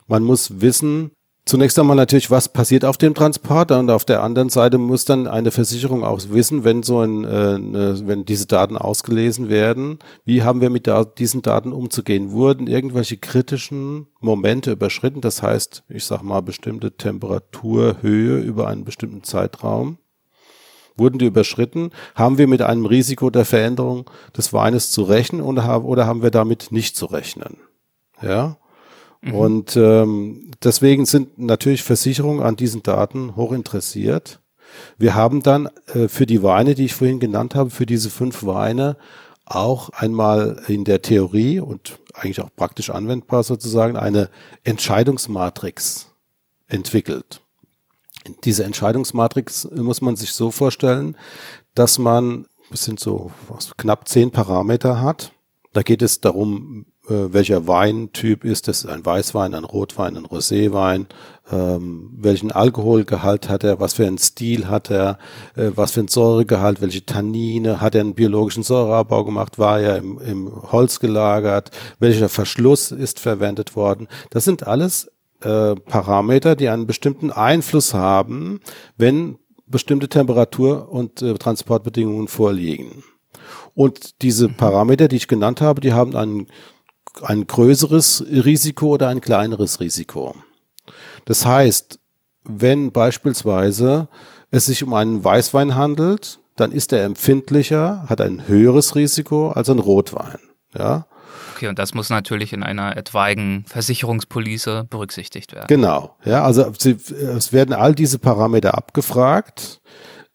man 0.07 0.23
muss 0.23 0.61
wissen, 0.61 1.11
zunächst 1.47 1.79
einmal 1.79 1.97
natürlich, 1.97 2.31
was 2.31 2.49
passiert 2.49 2.85
auf 2.85 2.99
dem 2.99 3.15
Transporter 3.15 3.79
und 3.79 3.91
auf 3.91 4.05
der 4.05 4.23
anderen 4.23 4.51
Seite 4.51 4.79
muss 4.79 5.05
dann 5.05 5.27
eine 5.27 5.51
Versicherung 5.51 6.05
auch 6.05 6.21
wissen, 6.29 6.65
wenn 6.65 6.83
so 6.83 7.01
ein, 7.01 7.25
äh, 7.25 7.59
ne, 7.59 8.03
wenn 8.05 8.25
diese 8.25 8.47
Daten 8.47 8.77
ausgelesen 8.77 9.49
werden, 9.49 9.99
wie 10.25 10.43
haben 10.43 10.61
wir 10.61 10.71
mit 10.71 10.87
da, 10.87 11.05
diesen 11.05 11.43
Daten 11.43 11.73
umzugehen? 11.73 12.33
Wurden 12.33 12.67
irgendwelche 12.67 13.17
kritischen 13.17 14.09
Momente 14.21 14.73
überschritten? 14.73 15.21
Das 15.21 15.43
heißt, 15.43 15.85
ich 15.89 16.05
sag 16.05 16.23
mal 16.23 16.43
bestimmte 16.43 16.97
Temperaturhöhe 16.97 18.41
über 18.41 18.67
einen 18.69 18.85
bestimmten 18.85 19.23
Zeitraum. 19.23 19.99
Wurden 20.97 21.19
die 21.19 21.27
überschritten? 21.27 21.91
Haben 22.15 22.39
wir 22.39 22.47
mit 22.47 22.63
einem 22.63 22.87
Risiko 22.87 23.31
der 23.31 23.45
Veränderung 23.45 24.11
des 24.37 24.53
Weines 24.53 24.91
zu 24.91 25.03
rechnen 25.03 25.43
oder, 25.43 25.65
haben 26.07 26.23
wir 26.23 26.31
damit 26.31 26.69
nicht 26.71 26.97
zu 26.97 27.07
rechnen? 27.07 27.59
Ja. 28.23 28.57
Mhm. 29.21 29.35
Und 29.35 29.77
ähm, 29.77 30.51
deswegen 30.63 31.05
sind 31.05 31.39
natürlich 31.39 31.83
Versicherungen 31.83 32.43
an 32.43 32.57
diesen 32.57 32.83
Daten 32.83 33.37
hoch 33.37 33.53
interessiert. 33.53 34.41
Wir 34.99 35.15
haben 35.15 35.43
dann 35.43 35.69
äh, 35.95 36.09
für 36.09 36.27
die 36.27 36.43
Weine, 36.43 36.75
die 36.75 36.87
ich 36.87 36.95
vorhin 36.95 37.21
genannt 37.21 37.55
habe, 37.55 37.71
für 37.71 37.87
diese 37.87 38.11
fünf 38.11 38.45
Weine 38.45 38.97
auch 39.45 39.91
einmal 39.91 40.63
in 40.67 40.85
der 40.85 41.03
Theorie 41.03 41.61
und 41.61 41.99
eigentlich 42.15 42.41
auch 42.41 42.51
praktisch 42.57 42.91
anwendbar 42.91 43.43
sozusagen 43.43 43.97
eine 43.97 44.29
Entscheidungsmatrix 44.65 46.09
entwickelt 46.67 47.43
diese 48.45 48.65
Entscheidungsmatrix 48.65 49.69
muss 49.75 50.01
man 50.01 50.17
sich 50.17 50.33
so 50.33 50.51
vorstellen, 50.51 51.17
dass 51.75 51.99
man, 51.99 52.47
es 52.73 52.85
sind 52.85 53.01
so 53.01 53.31
knapp 53.77 54.09
zehn 54.09 54.31
Parameter 54.31 55.01
hat. 55.01 55.33
Da 55.73 55.83
geht 55.83 56.01
es 56.01 56.21
darum, 56.21 56.87
äh, 57.09 57.33
welcher 57.33 57.67
Weintyp 57.69 58.45
ist 58.45 58.67
es, 58.69 58.87
ein 58.87 59.05
Weißwein, 59.05 59.55
ein 59.55 59.65
Rotwein, 59.65 60.17
ein 60.17 60.25
Roséwein, 60.25 61.07
ähm, 61.53 62.11
welchen 62.17 62.51
Alkoholgehalt 62.51 63.49
hat 63.49 63.63
er, 63.63 63.79
was 63.79 63.95
für 63.95 64.07
einen 64.07 64.19
Stil 64.19 64.69
hat 64.69 64.91
er, 64.91 65.19
äh, 65.55 65.71
was 65.75 65.93
für 65.93 66.01
einen 66.01 66.09
Säuregehalt, 66.09 66.81
welche 66.81 67.07
Tannine, 67.07 67.81
hat 67.81 67.95
er 67.95 68.01
einen 68.01 68.15
biologischen 68.15 68.63
Säureabbau 68.63 69.25
gemacht, 69.25 69.59
war 69.59 69.81
er 69.81 69.99
im, 69.99 70.19
im 70.19 70.73
Holz 70.73 70.99
gelagert, 70.99 71.71
welcher 72.01 72.29
Verschluss 72.29 72.91
ist 72.91 73.21
verwendet 73.21 73.77
worden. 73.77 74.09
Das 74.31 74.45
sind 74.45 74.67
alles 74.67 75.11
äh, 75.43 75.75
Parameter, 75.75 76.57
die 76.57 76.69
einen 76.69 76.87
bestimmten 76.87 77.31
Einfluss 77.31 77.95
haben, 77.95 78.61
wenn 78.97 79.39
bestimmte 79.67 80.09
Temperatur- 80.09 80.89
und 80.91 81.23
äh, 81.23 81.35
Transportbedingungen 81.35 82.29
vorliegen. 82.29 83.03
Und 83.75 84.23
diese 84.23 84.49
Parameter, 84.49 85.09
die 85.09 85.17
ich 85.17 85.29
genannt 85.29 85.61
habe, 85.61 85.81
die 85.81 85.93
haben 85.93 86.17
ein, 86.17 86.47
ein 87.23 87.47
größeres 87.47 88.25
Risiko 88.31 88.95
oder 88.95 89.09
ein 89.09 89.21
kleineres 89.21 89.81
Risiko. 89.81 90.35
Das 91.25 91.45
heißt, 91.45 91.99
wenn 92.45 92.93
beispielsweise 92.93 94.09
es 94.51 94.67
sich 94.67 94.83
um 94.83 94.95
einen 94.95 95.23
Weißwein 95.23 95.75
handelt, 95.75 96.39
dann 96.55 96.73
ist 96.73 96.93
er 96.93 97.05
empfindlicher, 97.05 98.07
hat 98.09 98.21
ein 98.21 98.49
höheres 98.49 98.95
Risiko 98.95 99.51
als 99.51 99.69
ein 99.69 99.79
Rotwein. 99.79 100.39
Ja. 100.75 101.07
Okay, 101.57 101.69
und 101.69 101.79
das 101.79 101.95
muss 101.95 102.11
natürlich 102.11 102.53
in 102.53 102.63
einer 102.63 102.99
etwaigen 102.99 103.65
Versicherungspolice 103.67 104.87
berücksichtigt 104.91 105.55
werden. 105.55 105.69
Genau, 105.69 106.15
ja, 106.23 106.45
also 106.45 106.71
sie, 106.79 106.91
es 106.91 107.51
werden 107.55 107.73
all 107.73 107.95
diese 107.95 108.19
Parameter 108.19 108.77
abgefragt. 108.77 109.81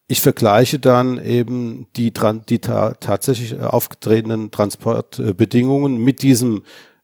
Ich 0.07 0.19
vergleiche 0.19 0.79
dann 0.79 1.23
eben 1.23 1.86
die, 1.95 2.12
die 2.49 2.60
ta 2.60 2.93
tatsächlich 2.99 3.60
aufgetretenen 3.60 4.49
Transportbedingungen 4.49 5.97
mit 5.97 6.23
diesem 6.23 6.63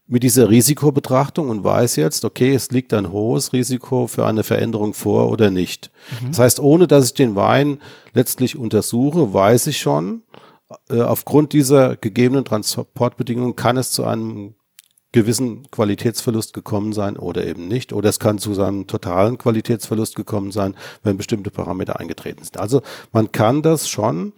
mit 0.10 0.24
dieser 0.24 0.50
Risikobetrachtung 0.50 1.50
und 1.50 1.66
weiß 1.66 1.98
jetzt, 1.98 2.24
okay, 2.24 2.56
es 2.56 2.72
liegt 2.72 2.94
ein 2.94 3.12
hohes 3.12 3.52
Risiko 3.52 4.08
für 4.08 4.26
eine 4.26 4.44
Veränderung 4.44 4.94
vor 4.94 5.30
oder 5.30 5.52
nicht. 5.52 5.92
Mhm. 6.22 6.30
Das 6.30 6.40
heißt, 6.40 6.60
ohne 6.62 6.88
dass 6.88 7.08
ich 7.08 7.14
den 7.14 7.36
Wein 7.36 7.80
letztlich 8.14 8.58
untersuche, 8.58 9.34
weiß 9.34 9.68
ich 9.68 9.80
schon, 9.80 10.24
äh, 10.34 10.47
aufgrund 10.90 11.54
dieser 11.54 11.96
gegebenen 11.96 12.44
Transportbedingungen 12.44 13.56
kann 13.56 13.78
es 13.78 13.92
zu 13.92 14.04
einem 14.04 14.56
gewissen 15.12 15.70
Qualitätsverlust 15.72 16.54
gekommen 16.54 16.94
sein 16.94 17.18
oder 17.18 17.46
eben 17.46 17.68
nicht. 17.68 17.94
Oder 17.94 18.10
es 18.10 18.20
kann 18.20 18.40
zu 18.40 18.62
einem 18.62 18.88
totalen 18.88 19.38
Qualitätsverlust 19.38 20.16
gekommen 20.16 20.52
sein, 20.52 20.76
wenn 21.04 21.18
bestimmte 21.18 21.50
Parameter 21.50 22.00
eingetreten 22.00 22.44
sind. 22.44 22.58
Also 22.60 22.82
man 23.14 23.32
kann 23.32 23.62
das 23.62 23.88
schon 23.88 24.34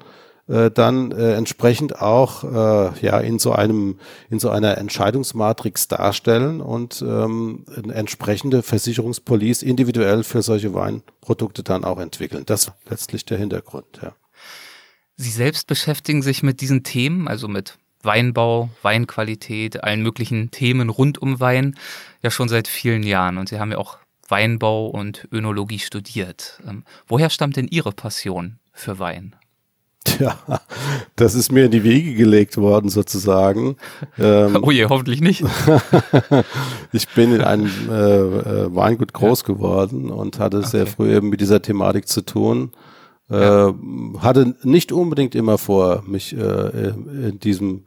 äh, 0.48 0.72
dann 0.72 1.12
äh, 1.12 1.34
entsprechend 1.34 2.02
auch 2.02 2.44
äh, 2.44 3.06
ja 3.06 3.20
in 3.20 3.40
so 3.40 3.52
einem 3.52 4.00
in 4.30 4.40
so 4.40 4.50
einer 4.50 4.78
Entscheidungsmatrix 4.78 5.88
darstellen 5.88 6.62
und 6.62 7.02
ähm, 7.02 7.66
eine 7.76 7.94
entsprechende 7.94 8.64
Versicherungspolice 8.64 9.64
individuell 9.64 10.24
für 10.24 10.42
solche 10.42 10.74
Weinprodukte 10.74 11.64
dann 11.64 11.84
auch 11.84 12.00
entwickeln. 12.00 12.44
Das 12.46 12.68
ist 12.68 12.74
letztlich 12.90 13.26
der 13.26 13.38
Hintergrund. 13.38 14.00
Ja. 14.02 14.14
Sie 15.22 15.32
selbst 15.32 15.68
beschäftigen 15.68 16.22
sich 16.22 16.44
mit 16.44 16.62
diesen 16.62 16.84
Themen, 16.84 17.28
also 17.28 17.50
mit 17.50 17.78
Weinbau, 18.04 18.70
Weinqualität, 18.84 19.84
allen 19.84 20.02
möglichen 20.02 20.50
Themen 20.50 20.88
rund 20.88 21.22
um 21.22 21.42
Wein, 21.42 21.76
ja 22.24 22.32
schon 22.32 22.48
seit 22.48 22.70
vielen 22.70 23.04
Jahren. 23.04 23.38
Und 23.38 23.50
Sie 23.50 23.60
haben 23.60 23.70
ja 23.74 23.80
auch 23.80 23.98
Weinbau 24.30 24.88
und 24.88 25.28
Önologie 25.30 25.80
studiert. 25.80 26.62
Ähm, 26.66 26.86
woher 27.06 27.30
stammt 27.30 27.58
denn 27.58 27.68
Ihre 27.68 27.92
Passion 27.92 28.60
für 28.72 28.98
Wein? 28.98 29.36
Tja, 30.06 30.40
das 31.18 31.36
ist 31.36 31.52
mir 31.52 31.66
in 31.66 31.72
die 31.72 31.84
Wege 31.84 32.14
gelegt 32.14 32.56
worden 32.56 32.90
sozusagen. 32.90 33.76
Ähm, 34.18 34.58
oh 34.62 34.72
je, 34.72 34.86
hoffentlich 34.86 35.20
nicht. 35.20 35.44
ich 36.94 37.08
bin 37.10 37.34
in 37.34 37.42
einem 37.42 37.70
äh, 37.90 37.94
äh, 37.94 38.76
Weingut 38.76 39.14
groß 39.14 39.44
geworden 39.44 40.10
und 40.12 40.40
hatte 40.40 40.60
okay. 40.60 40.68
sehr 40.68 40.88
früh 40.88 41.14
eben 41.14 41.30
mit 41.30 41.42
dieser 41.42 41.62
Thematik 41.62 42.08
zu 42.08 42.22
tun. 42.22 42.72
Äh, 43.30 43.40
ja. 43.40 43.74
Hatte 44.20 44.56
nicht 44.64 44.92
unbedingt 44.92 45.36
immer 45.36 45.58
vor, 45.58 46.04
mich 46.08 46.36
äh, 46.36 46.90
in 46.90 47.40
diesem 47.40 47.84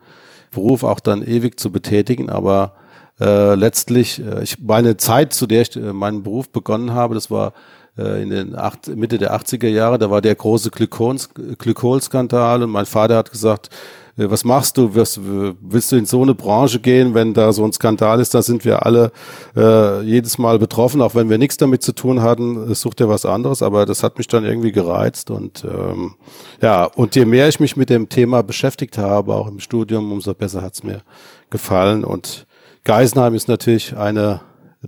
Beruf 0.50 0.84
auch 0.84 1.00
dann 1.00 1.22
ewig 1.22 1.58
zu 1.58 1.72
betätigen, 1.72 2.30
aber 2.30 2.74
äh, 3.20 3.54
letztlich, 3.54 4.22
äh, 4.24 4.42
ich, 4.42 4.58
meine 4.60 4.96
Zeit, 4.96 5.32
zu 5.32 5.46
der 5.46 5.62
ich 5.62 5.76
äh, 5.76 5.92
meinen 5.92 6.22
Beruf 6.22 6.48
begonnen 6.50 6.92
habe, 6.92 7.14
das 7.14 7.30
war 7.30 7.52
äh, 7.98 8.22
in 8.22 8.30
den 8.30 8.54
acht, 8.54 8.88
Mitte 8.88 9.18
der 9.18 9.34
80er 9.34 9.68
Jahre, 9.68 9.98
da 9.98 10.10
war 10.10 10.20
der 10.20 10.34
große 10.34 10.70
Glykol-Skandal 10.70 12.62
und 12.62 12.70
mein 12.70 12.86
Vater 12.86 13.16
hat 13.16 13.30
gesagt, 13.30 13.68
äh, 13.68 13.72
was 14.16 14.44
machst 14.44 14.76
du? 14.76 14.94
Wirst, 14.94 15.20
willst 15.22 15.90
du 15.92 15.96
in 15.96 16.06
so 16.06 16.22
eine 16.22 16.34
Branche 16.34 16.80
gehen, 16.80 17.14
wenn 17.14 17.32
da 17.34 17.52
so 17.52 17.64
ein 17.64 17.72
Skandal 17.72 18.20
ist? 18.20 18.34
Da 18.34 18.42
sind 18.42 18.64
wir 18.64 18.84
alle 18.84 19.10
äh, 19.56 20.02
jedes 20.02 20.38
Mal 20.38 20.58
betroffen, 20.58 21.00
auch 21.00 21.14
wenn 21.14 21.30
wir 21.30 21.38
nichts 21.38 21.56
damit 21.56 21.82
zu 21.82 21.92
tun 21.92 22.22
hatten. 22.22 22.74
Sucht 22.74 23.00
er 23.00 23.08
was 23.08 23.24
anderes, 23.24 23.62
aber 23.62 23.86
das 23.86 24.02
hat 24.02 24.18
mich 24.18 24.28
dann 24.28 24.44
irgendwie 24.44 24.72
gereizt 24.72 25.30
und 25.30 25.64
ähm, 25.64 26.14
ja, 26.60 26.84
und 26.84 27.16
je 27.16 27.24
mehr 27.24 27.48
ich 27.48 27.60
mich 27.60 27.76
mit 27.76 27.90
dem 27.90 28.08
Thema 28.08 28.42
beschäftigt 28.42 28.98
habe, 28.98 29.34
auch 29.34 29.48
im 29.48 29.60
Studium, 29.60 30.12
umso 30.12 30.34
besser 30.34 30.62
hat's 30.62 30.82
mir 30.82 31.02
gefallen. 31.50 32.04
Und 32.04 32.46
Geisenheim 32.84 33.34
ist 33.34 33.48
natürlich 33.48 33.96
eine 33.96 34.40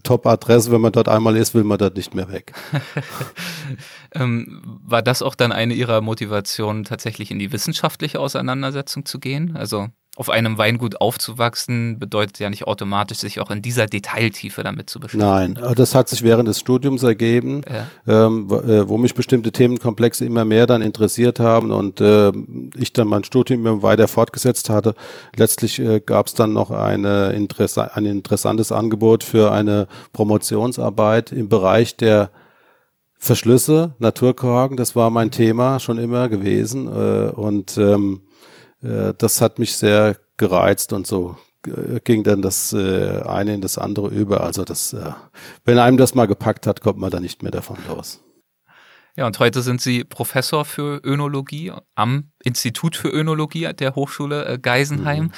Top-Adresse. 0.02 0.70
Wenn 0.72 0.80
man 0.80 0.92
dort 0.92 1.08
einmal 1.08 1.36
ist, 1.36 1.54
will 1.54 1.64
man 1.64 1.78
dort 1.78 1.96
nicht 1.96 2.14
mehr 2.14 2.30
weg. 2.30 2.52
ähm, 4.14 4.62
war 4.84 5.02
das 5.02 5.22
auch 5.22 5.34
dann 5.34 5.52
eine 5.52 5.74
Ihrer 5.74 6.00
Motivationen, 6.00 6.84
tatsächlich 6.84 7.30
in 7.30 7.38
die 7.38 7.52
wissenschaftliche 7.52 8.20
Auseinandersetzung 8.20 9.04
zu 9.04 9.20
gehen? 9.20 9.56
Also 9.56 9.88
auf 10.16 10.30
einem 10.30 10.58
Weingut 10.58 11.00
aufzuwachsen, 11.00 11.98
bedeutet 11.98 12.38
ja 12.38 12.48
nicht 12.48 12.66
automatisch, 12.66 13.18
sich 13.18 13.40
auch 13.40 13.50
in 13.50 13.62
dieser 13.62 13.86
Detailtiefe 13.86 14.62
damit 14.62 14.88
zu 14.88 15.00
beschäftigen. 15.00 15.24
Nein, 15.28 15.74
das 15.74 15.94
hat 15.94 16.08
sich 16.08 16.22
während 16.22 16.48
des 16.48 16.60
Studiums 16.60 17.02
ergeben, 17.02 17.62
ja. 17.68 18.26
ähm, 18.26 18.48
wo, 18.48 18.58
äh, 18.58 18.98
mich 18.98 19.14
bestimmte 19.14 19.50
Themenkomplexe 19.50 20.24
immer 20.24 20.44
mehr 20.44 20.66
dann 20.66 20.82
interessiert 20.82 21.40
haben 21.40 21.72
und 21.72 22.00
äh, 22.00 22.30
ich 22.76 22.92
dann 22.92 23.08
mein 23.08 23.24
Studium 23.24 23.66
immer 23.66 23.82
weiter 23.82 24.06
fortgesetzt 24.06 24.70
hatte. 24.70 24.94
Letztlich 25.36 25.80
äh, 25.80 26.00
gab 26.00 26.28
es 26.28 26.34
dann 26.34 26.52
noch 26.52 26.70
eine 26.70 27.32
Interessa 27.32 27.90
ein 27.94 28.06
interessantes 28.06 28.70
Angebot 28.70 29.24
für 29.24 29.50
eine 29.50 29.88
Promotionsarbeit 30.12 31.32
im 31.32 31.48
Bereich 31.48 31.96
der 31.96 32.30
Verschlüsse, 33.16 33.94
Naturkorken, 33.98 34.76
das 34.76 34.94
war 34.94 35.08
mein 35.10 35.30
Thema 35.30 35.80
schon 35.80 35.98
immer 35.98 36.28
gewesen 36.28 36.86
äh, 36.88 37.30
und 37.30 37.78
ähm, 37.78 38.20
äh, 38.84 39.14
das 39.16 39.40
hat 39.40 39.58
mich 39.58 39.76
sehr 39.76 40.16
gereizt 40.36 40.92
und 40.92 41.06
so 41.06 41.36
ging 42.04 42.24
dann 42.24 42.42
das 42.42 42.72
äh, 42.72 43.22
eine 43.22 43.54
in 43.54 43.60
das 43.60 43.78
andere 43.78 44.08
über. 44.08 44.42
Also 44.42 44.64
das, 44.64 44.92
äh, 44.92 45.12
wenn 45.64 45.78
einem 45.78 45.96
das 45.96 46.14
mal 46.14 46.26
gepackt 46.26 46.66
hat, 46.66 46.80
kommt 46.80 46.98
man 46.98 47.10
da 47.10 47.20
nicht 47.20 47.42
mehr 47.42 47.52
davon 47.52 47.78
los. 47.88 48.20
Ja, 49.16 49.26
und 49.26 49.38
heute 49.38 49.62
sind 49.62 49.80
Sie 49.80 50.02
Professor 50.02 50.64
für 50.64 51.00
Önologie 51.04 51.72
am 51.94 52.32
Institut 52.42 52.96
für 52.96 53.08
Önologie 53.08 53.72
der 53.72 53.94
Hochschule 53.94 54.44
äh, 54.44 54.58
Geisenheim. 54.58 55.24
Mhm. 55.24 55.32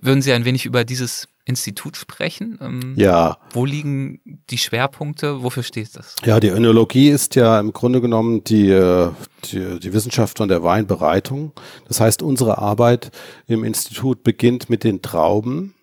Würden 0.00 0.22
Sie 0.22 0.32
ein 0.32 0.44
wenig 0.44 0.64
über 0.64 0.84
dieses 0.84 1.28
Institut 1.46 1.96
sprechen? 1.96 2.58
Ähm, 2.60 2.94
ja. 2.96 3.38
Wo 3.52 3.64
liegen 3.64 4.20
die 4.50 4.58
Schwerpunkte? 4.58 5.42
Wofür 5.42 5.62
steht 5.62 5.96
das? 5.96 6.16
Ja, 6.24 6.40
die 6.40 6.48
Önologie 6.48 7.08
ist 7.08 7.36
ja 7.36 7.58
im 7.60 7.72
Grunde 7.72 8.00
genommen 8.00 8.42
die, 8.44 8.68
äh, 8.68 9.10
die, 9.44 9.78
die 9.78 9.92
Wissenschaft 9.92 10.38
von 10.38 10.48
der 10.48 10.64
Weinbereitung. 10.64 11.52
Das 11.86 12.00
heißt, 12.00 12.20
unsere 12.20 12.58
Arbeit 12.58 13.12
im 13.46 13.62
Institut 13.62 14.24
beginnt 14.24 14.68
mit 14.68 14.82
den 14.82 15.02
Trauben. 15.02 15.74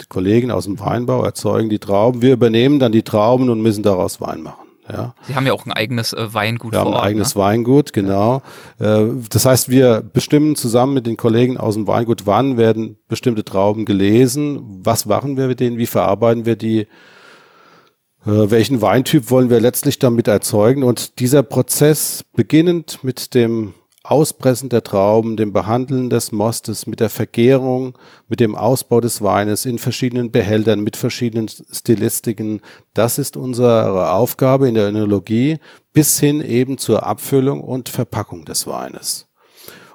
Die 0.00 0.06
Kollegen 0.06 0.50
aus 0.50 0.64
dem 0.64 0.80
Weinbau 0.80 1.22
erzeugen 1.22 1.68
die 1.68 1.78
Trauben. 1.78 2.22
Wir 2.22 2.32
übernehmen 2.32 2.78
dann 2.78 2.92
die 2.92 3.02
Trauben 3.02 3.50
und 3.50 3.60
müssen 3.60 3.82
daraus 3.82 4.22
Wein 4.22 4.42
machen. 4.42 4.69
Ja. 4.92 5.14
Sie 5.26 5.34
haben 5.34 5.46
ja 5.46 5.52
auch 5.52 5.66
ein 5.66 5.72
eigenes 5.72 6.12
äh, 6.12 6.32
Weingut 6.32 6.72
wir 6.72 6.80
vor 6.80 6.92
haben 6.92 6.98
ein 6.98 7.00
eigenes 7.00 7.34
ne? 7.34 7.40
Weingut, 7.40 7.92
genau. 7.92 8.42
Ja. 8.78 9.02
Äh, 9.02 9.08
das 9.30 9.46
heißt, 9.46 9.68
wir 9.68 10.00
bestimmen 10.00 10.56
zusammen 10.56 10.94
mit 10.94 11.06
den 11.06 11.16
Kollegen 11.16 11.56
aus 11.56 11.74
dem 11.74 11.86
Weingut, 11.86 12.26
wann 12.26 12.56
werden 12.56 12.98
bestimmte 13.08 13.44
Trauben 13.44 13.84
gelesen, 13.84 14.80
was 14.82 15.06
machen 15.06 15.36
wir 15.36 15.46
mit 15.46 15.60
denen, 15.60 15.78
wie 15.78 15.86
verarbeiten 15.86 16.46
wir 16.46 16.56
die, 16.56 16.80
äh, 16.80 16.86
welchen 18.24 18.82
Weintyp 18.82 19.30
wollen 19.30 19.50
wir 19.50 19.60
letztlich 19.60 19.98
damit 19.98 20.28
erzeugen. 20.28 20.82
Und 20.82 21.18
dieser 21.20 21.42
Prozess, 21.42 22.24
beginnend 22.34 23.02
mit 23.02 23.34
dem 23.34 23.74
Auspressen 24.02 24.70
der 24.70 24.82
Trauben, 24.82 25.36
dem 25.36 25.52
Behandeln 25.52 26.08
des 26.08 26.32
Mostes, 26.32 26.86
mit 26.86 27.00
der 27.00 27.10
Vergärung, 27.10 27.98
mit 28.28 28.40
dem 28.40 28.54
Ausbau 28.54 29.00
des 29.00 29.20
Weines 29.20 29.66
in 29.66 29.78
verschiedenen 29.78 30.30
Behältern, 30.30 30.80
mit 30.80 30.96
verschiedenen 30.96 31.48
Stilistiken. 31.48 32.62
Das 32.94 33.18
ist 33.18 33.36
unsere 33.36 34.12
Aufgabe 34.12 34.68
in 34.68 34.74
der 34.74 34.88
Önologie 34.88 35.58
bis 35.92 36.18
hin 36.18 36.40
eben 36.40 36.78
zur 36.78 37.04
Abfüllung 37.04 37.60
und 37.60 37.90
Verpackung 37.90 38.46
des 38.46 38.66
Weines. 38.66 39.26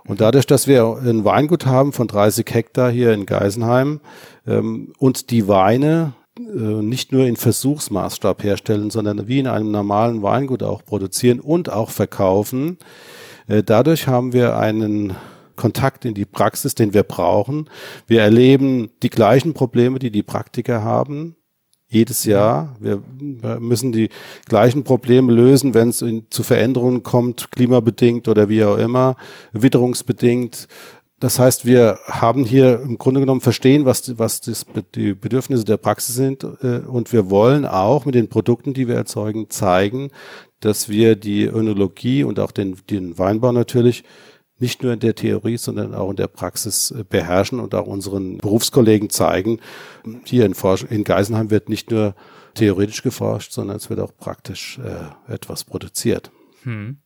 Und 0.07 0.21
dadurch, 0.21 0.45
dass 0.45 0.67
wir 0.67 0.99
ein 1.03 1.25
Weingut 1.25 1.65
haben 1.65 1.91
von 1.91 2.07
30 2.07 2.45
Hektar 2.51 2.91
hier 2.91 3.11
in 3.11 3.25
Geisenheim 3.25 4.01
ähm, 4.45 4.93
und 4.99 5.31
die 5.31 5.47
Weine 5.47 6.13
äh, 6.37 6.41
nicht 6.43 7.11
nur 7.11 7.25
in 7.25 7.37
Versuchsmaßstab 7.37 8.43
herstellen, 8.43 8.91
sondern 8.91 9.27
wie 9.27 9.39
in 9.39 9.47
einem 9.47 9.71
normalen 9.71 10.21
Weingut 10.21 10.61
auch 10.61 10.85
produzieren 10.85 11.39
und 11.39 11.71
auch 11.71 11.89
verkaufen, 11.89 12.77
dadurch 13.47 14.07
haben 14.07 14.33
wir 14.33 14.57
einen 14.57 15.15
Kontakt 15.55 16.05
in 16.05 16.13
die 16.13 16.25
Praxis, 16.25 16.75
den 16.75 16.93
wir 16.93 17.03
brauchen. 17.03 17.69
Wir 18.07 18.21
erleben 18.21 18.89
die 19.03 19.09
gleichen 19.09 19.53
Probleme, 19.53 19.99
die 19.99 20.11
die 20.11 20.23
Praktiker 20.23 20.83
haben. 20.83 21.35
jedes 21.87 22.25
Jahr. 22.25 22.75
Wir 22.79 23.01
müssen 23.59 23.91
die 23.91 24.09
gleichen 24.47 24.83
Probleme 24.83 25.31
lösen, 25.31 25.73
wenn 25.73 25.89
es 25.89 26.03
zu 26.29 26.43
Veränderungen 26.43 27.03
kommt, 27.03 27.51
klimabedingt 27.51 28.27
oder 28.27 28.49
wie 28.49 28.63
auch 28.63 28.77
immer, 28.77 29.15
witterungsbedingt. 29.53 30.67
Das 31.19 31.39
heißt, 31.39 31.65
wir 31.65 31.97
haben 32.07 32.43
hier 32.43 32.81
im 32.81 32.97
Grunde 32.97 33.21
genommen 33.21 33.39
verstehen, 33.39 33.85
was, 33.85 34.17
was 34.19 34.41
das, 34.41 34.65
die 34.95 35.13
Bedürfnisse 35.13 35.63
der 35.63 35.77
Praxis 35.77 36.15
sind 36.15 36.43
äh, 36.43 36.79
und 36.79 37.13
wir 37.13 37.29
wollen 37.29 37.65
auch 37.65 38.03
mit 38.03 38.15
den 38.15 38.27
Produkten, 38.27 38.73
die 38.73 38.89
wir 38.89 38.95
erzeugen, 38.95 39.49
zeigen, 39.49 40.11
dass 40.65 40.89
wir 40.89 41.15
die 41.15 41.43
Önologie 41.43 42.23
und 42.23 42.39
auch 42.39 42.51
den, 42.51 42.77
den 42.89 43.17
Weinbau 43.19 43.51
natürlich 43.51 44.03
nicht 44.57 44.83
nur 44.83 44.93
in 44.93 44.99
der 44.99 45.15
Theorie, 45.15 45.57
sondern 45.57 45.93
auch 45.93 46.09
in 46.09 46.15
der 46.15 46.27
Praxis 46.27 46.91
äh, 46.91 47.03
beherrschen 47.07 47.59
und 47.59 47.75
auch 47.75 47.85
unseren 47.85 48.37
Berufskollegen 48.37 49.09
zeigen. 49.09 49.59
Hier 50.23 50.45
in, 50.45 50.55
Forsch 50.55 50.83
in 50.83 51.03
Geisenheim 51.03 51.51
wird 51.51 51.69
nicht 51.69 51.91
nur 51.91 52.15
theoretisch 52.55 53.03
geforscht, 53.03 53.51
sondern 53.51 53.77
es 53.77 53.89
wird 53.89 53.99
auch 53.99 54.15
praktisch 54.17 54.79
äh, 54.79 55.31
etwas 55.31 55.65
produziert. 55.65 56.31
Hm. 56.63 56.97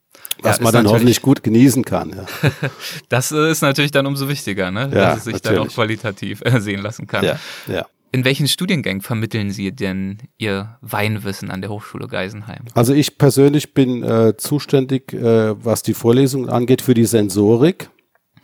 Was 0.41 0.57
ja, 0.57 0.63
man 0.63 0.73
dann 0.73 0.87
hoffentlich 0.87 1.21
gut 1.21 1.43
genießen 1.43 1.83
kann. 1.83 2.11
Ja. 2.11 2.49
das 3.09 3.31
äh, 3.31 3.51
ist 3.51 3.61
natürlich 3.61 3.91
dann 3.91 4.05
umso 4.05 4.29
wichtiger, 4.29 4.71
ne? 4.71 4.87
dass 4.89 5.19
es 5.19 5.23
sich 5.25 5.33
natürlich. 5.33 5.57
dann 5.57 5.67
auch 5.67 5.73
qualitativ 5.73 6.41
äh, 6.45 6.59
sehen 6.61 6.81
lassen 6.81 7.07
kann. 7.07 7.25
Ja, 7.25 7.39
ja. 7.67 7.85
In 8.11 8.25
welchen 8.25 8.47
Studiengängen 8.47 9.01
vermitteln 9.01 9.51
Sie 9.51 9.71
denn 9.71 10.17
Ihr 10.37 10.77
Weinwissen 10.81 11.51
an 11.51 11.61
der 11.61 11.69
Hochschule 11.69 12.07
Geisenheim? 12.07 12.65
Also 12.73 12.93
ich 12.93 13.17
persönlich 13.17 13.73
bin 13.73 14.03
äh, 14.03 14.35
zuständig, 14.35 15.13
äh, 15.13 15.63
was 15.63 15.83
die 15.83 15.93
Vorlesungen 15.93 16.49
angeht, 16.49 16.81
für 16.81 16.95
die 16.95 17.05
Sensorik. 17.05 17.89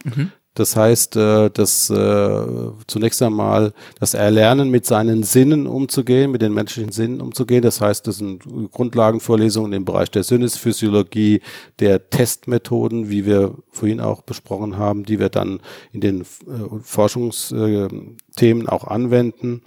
Mhm. 0.04 0.32
Das 0.56 0.78
heißt, 0.78 1.18
äh, 1.18 1.50
dass 1.50 1.90
äh, 1.90 2.48
zunächst 2.88 3.22
einmal 3.22 3.74
das 4.00 4.14
Erlernen 4.14 4.72
mit 4.72 4.86
seinen 4.86 5.24
Sinnen 5.24 5.68
umzugehen, 5.68 6.32
mit 6.32 6.42
den 6.42 6.54
menschlichen 6.54 6.94
Sinnen 6.94 7.20
umzugehen. 7.20 7.62
Das 7.62 7.82
heißt, 7.82 8.08
das 8.08 8.18
sind 8.18 8.44
Grundlagenvorlesungen 8.72 9.74
im 9.74 9.84
Bereich 9.84 10.10
der 10.10 10.24
Sinnesphysiologie, 10.24 11.42
der 11.80 12.10
Testmethoden, 12.10 13.10
wie 13.10 13.26
wir 13.26 13.54
vorhin 13.70 14.00
auch 14.00 14.22
besprochen 14.22 14.78
haben, 14.78 15.04
die 15.04 15.20
wir 15.20 15.30
dann 15.30 15.60
in 15.92 16.00
den 16.00 16.22
äh, 16.22 16.26
Forschungsthemen 16.82 18.70
auch 18.70 18.86
anwenden. 18.86 19.62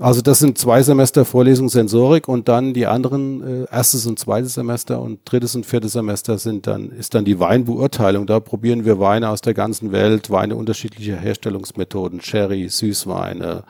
Also 0.00 0.22
das 0.22 0.40
sind 0.40 0.58
zwei 0.58 0.82
Semester 0.82 1.24
Vorlesung 1.24 1.68
Sensorik 1.68 2.26
und 2.26 2.48
dann 2.48 2.74
die 2.74 2.88
anderen 2.88 3.62
äh, 3.62 3.66
erstes 3.70 4.06
und 4.06 4.18
zweites 4.18 4.54
Semester 4.54 5.00
und 5.00 5.20
drittes 5.24 5.54
und 5.54 5.66
viertes 5.66 5.92
Semester 5.92 6.36
sind 6.36 6.66
dann 6.66 6.90
ist 6.90 7.14
dann 7.14 7.24
die 7.24 7.38
Weinbeurteilung. 7.38 8.26
Da 8.26 8.40
probieren 8.40 8.84
wir 8.84 8.98
Weine 8.98 9.28
aus 9.28 9.40
der 9.40 9.54
ganzen 9.54 9.92
Welt, 9.92 10.30
Weine 10.30 10.56
unterschiedlicher 10.56 11.16
Herstellungsmethoden, 11.16 12.20
Sherry, 12.20 12.68
Süßweine, 12.68 13.62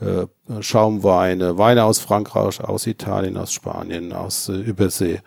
äh, 0.00 0.26
Schaumweine, 0.62 1.58
Weine 1.58 1.84
aus 1.84 2.00
Frankreich, 2.00 2.60
aus 2.60 2.88
Italien, 2.88 3.36
aus 3.36 3.52
Spanien, 3.52 4.12
aus 4.12 4.48
äh, 4.48 4.54
Übersee. 4.54 5.20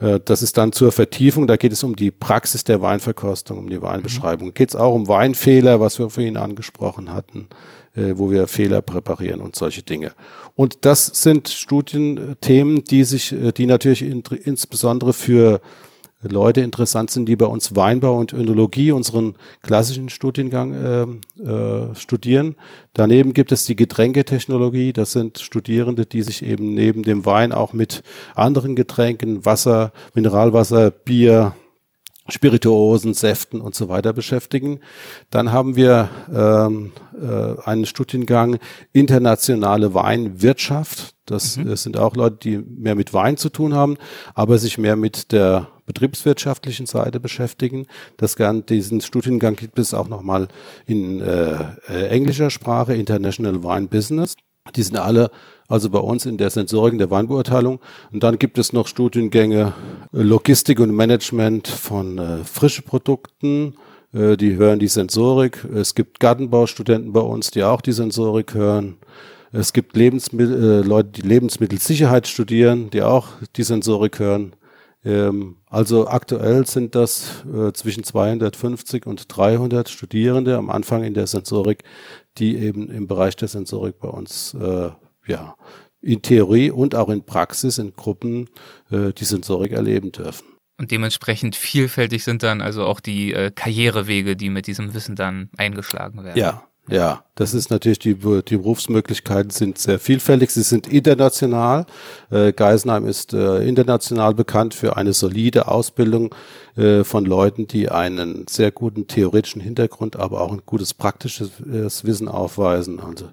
Äh, 0.00 0.20
das 0.24 0.42
ist 0.42 0.56
dann 0.56 0.72
zur 0.72 0.92
Vertiefung, 0.92 1.46
da 1.46 1.56
geht 1.56 1.72
es 1.72 1.82
um 1.82 1.96
die 1.96 2.10
Praxis 2.10 2.64
der 2.64 2.80
Weinverkostung, 2.80 3.58
um 3.58 3.70
die 3.70 3.82
Weinbeschreibung. 3.82 4.48
Mhm. 4.48 4.54
Geht 4.54 4.70
es 4.70 4.76
auch 4.76 4.94
um 4.94 5.08
Weinfehler, 5.08 5.80
was 5.80 5.98
wir 5.98 6.10
vorhin 6.10 6.36
angesprochen 6.36 7.12
hatten 7.12 7.48
äh, 7.96 8.14
wo 8.16 8.30
wir 8.30 8.46
Fehler 8.48 8.82
präparieren 8.82 9.40
und 9.40 9.56
solche 9.56 9.82
Dinge. 9.82 10.12
Und 10.56 10.84
das 10.84 11.06
sind 11.06 11.48
Studienthemen, 11.48 12.84
die 12.84 13.04
sich, 13.04 13.32
äh, 13.32 13.52
die 13.52 13.66
natürlich 13.66 14.02
in, 14.02 14.22
insbesondere 14.44 15.12
für 15.12 15.60
Leute 16.32 16.60
interessant 16.60 17.10
sind, 17.10 17.26
die 17.26 17.36
bei 17.36 17.46
uns 17.46 17.76
Weinbau 17.76 18.18
und 18.18 18.32
Önologie, 18.32 18.92
unseren 18.92 19.34
klassischen 19.62 20.08
Studiengang, 20.08 20.72
äh, 20.74 21.42
äh, 21.42 21.94
studieren. 21.94 22.56
Daneben 22.92 23.34
gibt 23.34 23.52
es 23.52 23.64
die 23.64 23.76
Getränketechnologie. 23.76 24.92
Das 24.92 25.12
sind 25.12 25.38
Studierende, 25.38 26.06
die 26.06 26.22
sich 26.22 26.44
eben 26.44 26.74
neben 26.74 27.02
dem 27.02 27.26
Wein 27.26 27.52
auch 27.52 27.72
mit 27.72 28.02
anderen 28.34 28.76
Getränken, 28.76 29.44
Wasser, 29.44 29.92
Mineralwasser, 30.14 30.90
Bier, 30.90 31.54
Spirituosen, 32.28 33.12
Säften 33.12 33.60
und 33.60 33.74
so 33.74 33.88
weiter 33.88 34.12
beschäftigen. 34.14 34.80
Dann 35.28 35.52
haben 35.52 35.76
wir 35.76 36.08
ähm, 36.34 36.92
äh, 37.20 37.60
einen 37.68 37.84
Studiengang 37.84 38.58
internationale 38.92 39.92
Weinwirtschaft. 39.92 41.14
Das 41.26 41.58
mhm. 41.58 41.76
sind 41.76 41.98
auch 41.98 42.16
Leute, 42.16 42.36
die 42.36 42.58
mehr 42.58 42.94
mit 42.94 43.12
Wein 43.12 43.36
zu 43.36 43.50
tun 43.50 43.74
haben, 43.74 43.98
aber 44.34 44.56
sich 44.56 44.78
mehr 44.78 44.96
mit 44.96 45.32
der 45.32 45.68
betriebswirtschaftlichen 45.86 46.86
Seite 46.86 47.20
beschäftigen. 47.20 47.86
Das 48.16 48.36
diesen 48.68 49.00
Studiengang 49.00 49.56
gibt 49.56 49.78
es 49.78 49.94
auch 49.94 50.08
nochmal 50.08 50.48
in 50.86 51.20
äh, 51.20 51.58
äh, 51.88 52.08
englischer 52.08 52.50
Sprache, 52.50 52.94
International 52.94 53.62
Wine 53.62 53.88
Business. 53.88 54.36
Die 54.76 54.82
sind 54.82 54.96
alle 54.96 55.30
also 55.68 55.90
bei 55.90 55.98
uns 55.98 56.26
in 56.26 56.36
der 56.36 56.50
Sensorik, 56.50 56.92
in 56.92 56.98
der 56.98 57.10
Weinbeurteilung. 57.10 57.80
Und 58.12 58.22
dann 58.22 58.38
gibt 58.38 58.58
es 58.58 58.72
noch 58.72 58.86
Studiengänge 58.86 59.72
äh, 60.12 60.22
Logistik 60.22 60.80
und 60.80 60.94
Management 60.94 61.68
von 61.68 62.18
äh, 62.18 62.44
frischen 62.44 62.84
Produkten. 62.84 63.74
Äh, 64.12 64.36
die 64.36 64.56
hören 64.56 64.78
die 64.78 64.88
Sensorik. 64.88 65.64
Es 65.74 65.94
gibt 65.94 66.20
Gartenbaustudenten 66.20 67.12
bei 67.12 67.20
uns, 67.20 67.50
die 67.50 67.62
auch 67.62 67.80
die 67.80 67.92
Sensorik 67.92 68.54
hören. 68.54 68.96
Es 69.52 69.72
gibt 69.72 69.96
Lebensmittel, 69.96 70.82
äh, 70.82 70.86
Leute, 70.86 71.10
die 71.10 71.22
Lebensmittelsicherheit 71.22 72.26
studieren, 72.26 72.90
die 72.90 73.02
auch 73.02 73.28
die 73.56 73.62
Sensorik 73.62 74.18
hören. 74.18 74.54
Ähm, 75.04 75.56
also 75.66 76.08
aktuell 76.08 76.66
sind 76.66 76.94
das 76.94 77.44
äh, 77.52 77.72
zwischen 77.72 78.04
250 78.04 79.06
und 79.06 79.26
300 79.28 79.88
Studierende 79.88 80.56
am 80.56 80.70
Anfang 80.70 81.04
in 81.04 81.14
der 81.14 81.26
Sensorik, 81.26 81.84
die 82.38 82.56
eben 82.56 82.90
im 82.90 83.06
Bereich 83.06 83.36
der 83.36 83.48
Sensorik 83.48 83.98
bei 83.98 84.08
uns 84.08 84.54
äh, 84.54 84.90
ja, 85.26 85.56
in 86.00 86.22
Theorie 86.22 86.70
und 86.70 86.94
auch 86.94 87.08
in 87.08 87.24
Praxis 87.24 87.78
in 87.78 87.94
Gruppen 87.94 88.48
äh, 88.90 89.12
die 89.12 89.24
Sensorik 89.24 89.72
erleben 89.72 90.12
dürfen. 90.12 90.46
Und 90.76 90.90
dementsprechend 90.90 91.54
vielfältig 91.54 92.24
sind 92.24 92.42
dann 92.42 92.60
also 92.60 92.84
auch 92.84 93.00
die 93.00 93.32
äh, 93.32 93.50
Karrierewege, 93.54 94.36
die 94.36 94.50
mit 94.50 94.66
diesem 94.66 94.92
Wissen 94.94 95.14
dann 95.14 95.50
eingeschlagen 95.56 96.24
werden. 96.24 96.38
Ja, 96.38 96.66
ja, 96.90 97.24
das 97.34 97.54
ist 97.54 97.70
natürlich, 97.70 97.98
die, 97.98 98.14
die 98.14 98.56
Berufsmöglichkeiten 98.58 99.50
sind 99.50 99.78
sehr 99.78 99.98
vielfältig, 99.98 100.50
sie 100.50 100.62
sind 100.62 100.86
international. 100.86 101.86
Äh, 102.30 102.52
Geisenheim 102.52 103.06
ist 103.06 103.32
äh, 103.32 103.66
international 103.66 104.34
bekannt 104.34 104.74
für 104.74 104.98
eine 104.98 105.14
solide 105.14 105.68
Ausbildung 105.68 106.34
äh, 106.76 107.02
von 107.02 107.24
Leuten, 107.24 107.66
die 107.66 107.88
einen 107.88 108.46
sehr 108.48 108.70
guten 108.70 109.06
theoretischen 109.06 109.62
Hintergrund, 109.62 110.16
aber 110.16 110.42
auch 110.42 110.52
ein 110.52 110.62
gutes 110.66 110.92
praktisches 110.92 111.52
äh, 111.60 112.06
Wissen 112.06 112.28
aufweisen. 112.28 113.00
Also 113.00 113.30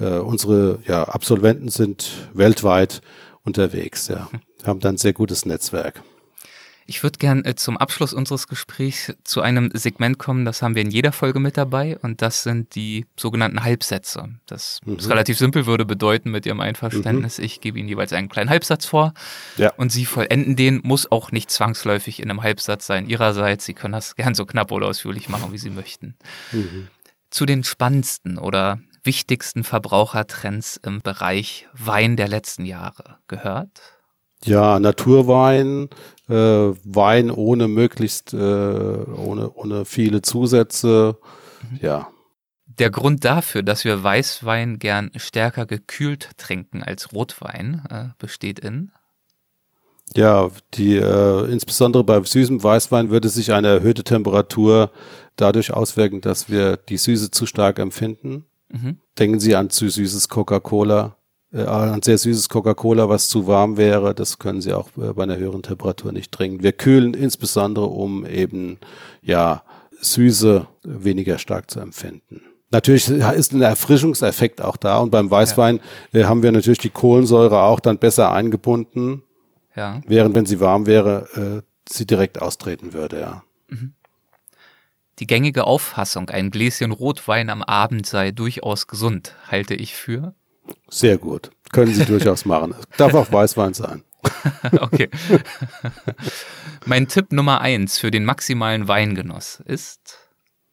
äh, 0.00 0.18
unsere 0.20 0.78
ja, 0.86 1.04
Absolventen 1.04 1.68
sind 1.68 2.10
weltweit 2.32 3.02
unterwegs, 3.44 4.08
ja, 4.08 4.28
haben 4.64 4.80
dann 4.80 4.94
ein 4.94 4.98
sehr 4.98 5.12
gutes 5.12 5.44
Netzwerk. 5.44 6.02
Ich 6.86 7.02
würde 7.02 7.18
gern 7.18 7.44
äh, 7.44 7.54
zum 7.54 7.76
Abschluss 7.76 8.12
unseres 8.12 8.46
Gesprächs 8.46 9.14
zu 9.24 9.40
einem 9.40 9.70
Segment 9.72 10.18
kommen, 10.18 10.44
das 10.44 10.60
haben 10.62 10.74
wir 10.74 10.82
in 10.82 10.90
jeder 10.90 11.12
Folge 11.12 11.40
mit 11.40 11.56
dabei 11.56 11.98
und 11.98 12.20
das 12.20 12.42
sind 12.42 12.74
die 12.74 13.06
sogenannten 13.18 13.62
Halbsätze. 13.62 14.28
Das 14.46 14.80
mhm. 14.84 14.96
ist 14.96 15.08
relativ 15.08 15.38
simpel, 15.38 15.66
würde 15.66 15.84
bedeuten 15.84 16.30
mit 16.30 16.46
Ihrem 16.46 16.60
Einverständnis, 16.60 17.38
mhm. 17.38 17.44
ich 17.44 17.60
gebe 17.60 17.78
Ihnen 17.78 17.88
jeweils 17.88 18.12
einen 18.12 18.28
kleinen 18.28 18.50
Halbsatz 18.50 18.84
vor 18.84 19.14
ja. 19.56 19.72
und 19.76 19.92
Sie 19.92 20.04
vollenden 20.04 20.56
den, 20.56 20.80
muss 20.84 21.10
auch 21.10 21.32
nicht 21.32 21.50
zwangsläufig 21.50 22.20
in 22.20 22.30
einem 22.30 22.42
Halbsatz 22.42 22.86
sein 22.86 23.08
Ihrerseits. 23.08 23.64
Sie 23.64 23.74
können 23.74 23.92
das 23.92 24.14
gern 24.16 24.34
so 24.34 24.44
knapp 24.44 24.70
oder 24.70 24.88
ausführlich 24.88 25.28
machen, 25.28 25.52
wie 25.52 25.58
Sie 25.58 25.70
möchten. 25.70 26.16
Mhm. 26.52 26.88
Zu 27.30 27.46
den 27.46 27.64
spannendsten 27.64 28.38
oder 28.38 28.78
wichtigsten 29.04 29.64
Verbrauchertrends 29.64 30.78
im 30.78 31.00
Bereich 31.00 31.68
Wein 31.72 32.16
der 32.16 32.28
letzten 32.28 32.64
Jahre 32.64 33.18
gehört? 33.28 33.80
Ja, 34.44 34.78
Naturwein, 34.78 35.88
äh, 36.28 36.34
Wein 36.34 37.30
ohne 37.30 37.68
möglichst, 37.68 38.34
äh, 38.34 38.36
ohne, 38.36 39.50
ohne 39.54 39.84
viele 39.84 40.22
Zusätze. 40.22 41.18
Mhm. 41.70 41.78
Ja. 41.80 42.08
Der 42.66 42.90
Grund 42.90 43.24
dafür, 43.24 43.62
dass 43.62 43.84
wir 43.84 44.02
Weißwein 44.02 44.78
gern 44.78 45.10
stärker 45.16 45.64
gekühlt 45.64 46.30
trinken 46.36 46.82
als 46.82 47.12
Rotwein, 47.12 47.84
äh, 47.88 48.06
besteht 48.18 48.58
in? 48.58 48.90
Ja, 50.14 50.50
die 50.74 50.96
äh, 50.96 51.50
insbesondere 51.50 52.04
bei 52.04 52.22
süßem 52.22 52.62
Weißwein 52.62 53.10
würde 53.10 53.28
sich 53.28 53.52
eine 53.52 53.68
erhöhte 53.68 54.04
Temperatur 54.04 54.90
dadurch 55.36 55.72
auswirken, 55.72 56.20
dass 56.20 56.48
wir 56.48 56.76
die 56.76 56.98
Süße 56.98 57.30
zu 57.30 57.46
stark 57.46 57.78
empfinden. 57.78 58.44
Mhm. 58.68 58.98
Denken 59.18 59.40
Sie 59.40 59.56
an 59.56 59.70
zu 59.70 59.88
süßes 59.88 60.28
Coca-Cola 60.28 61.16
ein 61.62 62.02
sehr 62.02 62.18
süßes 62.18 62.48
Coca-Cola, 62.48 63.08
was 63.08 63.28
zu 63.28 63.46
warm 63.46 63.76
wäre, 63.76 64.14
das 64.14 64.38
können 64.38 64.60
Sie 64.60 64.72
auch 64.72 64.88
äh, 64.96 65.12
bei 65.12 65.22
einer 65.22 65.36
höheren 65.36 65.62
Temperatur 65.62 66.12
nicht 66.12 66.32
trinken. 66.32 66.62
Wir 66.62 66.72
kühlen 66.72 67.14
insbesondere, 67.14 67.86
um 67.86 68.26
eben, 68.26 68.78
ja, 69.22 69.62
Süße 70.00 70.66
weniger 70.82 71.38
stark 71.38 71.70
zu 71.70 71.80
empfinden. 71.80 72.42
Natürlich 72.70 73.08
ist 73.08 73.52
ein 73.52 73.62
Erfrischungseffekt 73.62 74.60
auch 74.60 74.76
da 74.76 74.98
und 74.98 75.10
beim 75.10 75.30
Weißwein 75.30 75.80
ja. 76.12 76.20
äh, 76.20 76.24
haben 76.24 76.42
wir 76.42 76.50
natürlich 76.50 76.78
die 76.78 76.90
Kohlensäure 76.90 77.62
auch 77.62 77.78
dann 77.78 77.98
besser 77.98 78.32
eingebunden, 78.32 79.22
ja. 79.76 80.00
während 80.06 80.34
wenn 80.34 80.46
sie 80.46 80.58
warm 80.60 80.86
wäre, 80.86 81.62
äh, 81.62 81.62
sie 81.88 82.04
direkt 82.04 82.42
austreten 82.42 82.92
würde, 82.92 83.20
ja. 83.20 83.44
Mhm. 83.68 83.94
Die 85.20 85.28
gängige 85.28 85.64
Auffassung, 85.64 86.28
ein 86.30 86.50
Gläschen 86.50 86.90
Rotwein 86.90 87.48
am 87.48 87.62
Abend 87.62 88.06
sei 88.06 88.32
durchaus 88.32 88.88
gesund, 88.88 89.36
halte 89.46 89.74
ich 89.74 89.94
für 89.94 90.34
Sehr 90.88 91.18
gut. 91.18 91.50
Können 91.72 91.92
Sie 91.92 92.04
durchaus 92.04 92.44
machen. 92.44 92.74
Darf 92.96 93.14
auch 93.14 93.32
Weißwein 93.32 93.74
sein. 93.74 94.04
okay. 94.80 95.08
mein 96.86 97.08
Tipp 97.08 97.32
Nummer 97.32 97.60
eins 97.60 97.98
für 97.98 98.10
den 98.10 98.24
maximalen 98.24 98.88
Weingenuss 98.88 99.60
ist? 99.66 100.18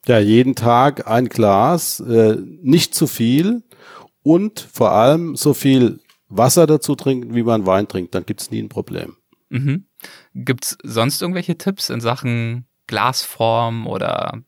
Ja, 0.05 0.19
jeden 0.19 0.55
Tag 0.55 1.07
ein 1.07 1.29
Glas, 1.29 1.99
äh, 1.99 2.37
nicht 2.61 2.95
zu 2.95 3.07
viel 3.07 3.63
und 4.23 4.67
vor 4.73 4.91
allem 4.91 5.35
so 5.35 5.53
viel 5.53 5.99
Wasser 6.27 6.65
dazu 6.65 6.95
trinken, 6.95 7.35
wie 7.35 7.43
man 7.43 7.65
Wein 7.65 7.87
trinkt. 7.87 8.15
Dann 8.15 8.25
gibt's 8.25 8.51
nie 8.51 8.61
ein 8.61 8.69
Problem. 8.69 9.17
Mhm. 9.49 9.85
Gibt's 10.33 10.77
sonst 10.83 11.21
irgendwelche 11.21 11.57
Tipps 11.57 11.89
in 11.89 11.99
Sachen 11.99 12.65
Glasform 12.87 13.85
oder 13.85 14.41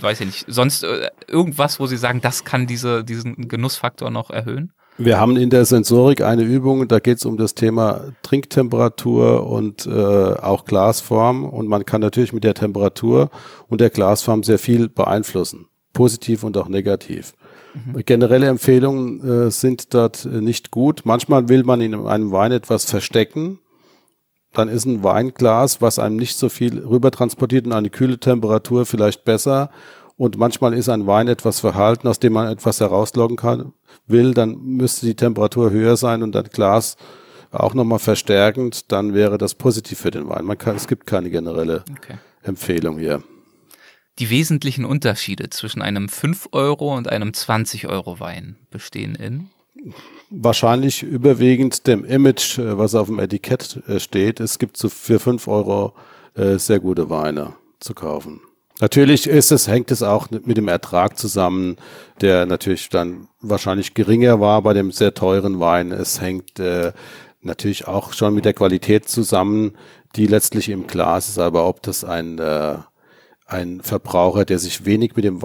weiß 0.00 0.20
ich 0.20 0.26
nicht, 0.26 0.44
sonst 0.48 0.84
äh, 0.84 1.10
irgendwas, 1.28 1.80
wo 1.80 1.86
Sie 1.86 1.96
sagen, 1.96 2.20
das 2.20 2.44
kann 2.44 2.66
diese, 2.66 3.04
diesen 3.04 3.48
Genussfaktor 3.48 4.10
noch 4.10 4.30
erhöhen? 4.30 4.72
Wir 4.96 5.18
haben 5.18 5.36
in 5.36 5.50
der 5.50 5.64
Sensorik 5.64 6.20
eine 6.20 6.42
Übung, 6.42 6.86
da 6.86 7.00
geht 7.00 7.18
es 7.18 7.24
um 7.24 7.36
das 7.36 7.54
Thema 7.54 8.12
Trinktemperatur 8.22 9.44
und 9.44 9.86
äh, 9.86 9.90
auch 9.90 10.64
Glasform. 10.66 11.44
Und 11.44 11.66
man 11.66 11.84
kann 11.84 12.00
natürlich 12.00 12.32
mit 12.32 12.44
der 12.44 12.54
Temperatur 12.54 13.30
und 13.68 13.80
der 13.80 13.90
Glasform 13.90 14.44
sehr 14.44 14.60
viel 14.60 14.88
beeinflussen, 14.88 15.66
positiv 15.92 16.44
und 16.44 16.56
auch 16.56 16.68
negativ. 16.68 17.34
Mhm. 17.74 18.04
Generelle 18.04 18.46
Empfehlungen 18.46 19.46
äh, 19.46 19.50
sind 19.50 19.94
dort 19.94 20.26
nicht 20.26 20.70
gut. 20.70 21.00
Manchmal 21.04 21.48
will 21.48 21.64
man 21.64 21.80
in 21.80 21.94
einem 21.94 22.30
Wein 22.30 22.52
etwas 22.52 22.84
verstecken. 22.84 23.58
Dann 24.54 24.68
ist 24.68 24.84
ein 24.84 25.02
Weinglas, 25.02 25.80
was 25.80 25.98
einem 25.98 26.16
nicht 26.16 26.36
so 26.36 26.48
viel 26.48 26.78
rüber 26.78 27.10
transportiert 27.10 27.66
und 27.66 27.72
eine 27.72 27.90
kühle 27.90 28.18
Temperatur 28.18 28.86
vielleicht 28.86 29.24
besser 29.24 29.70
und 30.16 30.38
manchmal 30.38 30.74
ist 30.74 30.88
ein 30.88 31.06
Wein 31.06 31.28
etwas 31.28 31.60
verhalten, 31.60 32.06
aus 32.06 32.20
dem 32.20 32.34
man 32.34 32.50
etwas 32.50 32.80
herausloggen 32.80 33.36
kann, 33.36 33.72
will, 34.06 34.32
dann 34.32 34.58
müsste 34.62 35.06
die 35.06 35.16
Temperatur 35.16 35.70
höher 35.70 35.96
sein 35.96 36.22
und 36.22 36.34
das 36.34 36.50
Glas 36.50 36.96
auch 37.50 37.74
nochmal 37.74 37.98
verstärkend, 37.98 38.90
dann 38.92 39.14
wäre 39.14 39.38
das 39.38 39.54
positiv 39.54 39.98
für 39.98 40.10
den 40.10 40.28
Wein. 40.28 40.44
Man 40.44 40.58
kann, 40.58 40.76
es 40.76 40.88
gibt 40.88 41.06
keine 41.06 41.30
generelle 41.30 41.84
okay. 41.90 42.18
Empfehlung 42.42 42.98
hier. 42.98 43.22
Die 44.18 44.30
wesentlichen 44.30 44.84
Unterschiede 44.84 45.50
zwischen 45.50 45.82
einem 45.82 46.08
5 46.08 46.48
Euro 46.52 46.96
und 46.96 47.08
einem 47.08 47.32
20 47.34 47.88
Euro 47.88 48.20
Wein 48.20 48.56
bestehen 48.70 49.16
in? 49.16 49.50
Wahrscheinlich 50.36 51.02
überwiegend 51.02 51.86
dem 51.86 52.04
Image, 52.04 52.58
äh, 52.58 52.76
was 52.76 52.94
auf 52.94 53.06
dem 53.06 53.18
Etikett 53.18 53.82
äh, 53.88 54.00
steht. 54.00 54.40
Es 54.40 54.58
gibt 54.58 54.76
so 54.76 54.88
für 54.88 55.20
5 55.20 55.46
Euro 55.48 55.94
äh, 56.34 56.58
sehr 56.58 56.80
gute 56.80 57.08
Weine 57.10 57.54
zu 57.80 57.94
kaufen. 57.94 58.40
Natürlich 58.80 59.28
ist 59.28 59.52
es, 59.52 59.68
hängt 59.68 59.92
es 59.92 60.02
auch 60.02 60.30
mit 60.30 60.56
dem 60.56 60.66
Ertrag 60.66 61.16
zusammen, 61.16 61.76
der 62.20 62.44
natürlich 62.44 62.88
dann 62.88 63.28
wahrscheinlich 63.40 63.94
geringer 63.94 64.40
war 64.40 64.62
bei 64.62 64.72
dem 64.72 64.90
sehr 64.90 65.14
teuren 65.14 65.60
Wein. 65.60 65.92
Es 65.92 66.20
hängt 66.20 66.58
äh, 66.58 66.92
natürlich 67.40 67.86
auch 67.86 68.12
schon 68.12 68.34
mit 68.34 68.44
der 68.44 68.54
Qualität 68.54 69.08
zusammen, 69.08 69.76
die 70.16 70.26
letztlich 70.26 70.68
im 70.70 70.88
Glas 70.88 71.28
ist. 71.28 71.38
Aber 71.38 71.68
ob 71.68 71.82
das 71.82 72.04
ein, 72.04 72.38
äh, 72.38 72.76
ein 73.46 73.80
Verbraucher, 73.82 74.44
der 74.44 74.58
sich 74.58 74.86
wenig 74.86 75.16
mit 75.16 75.24
dem 75.24 75.40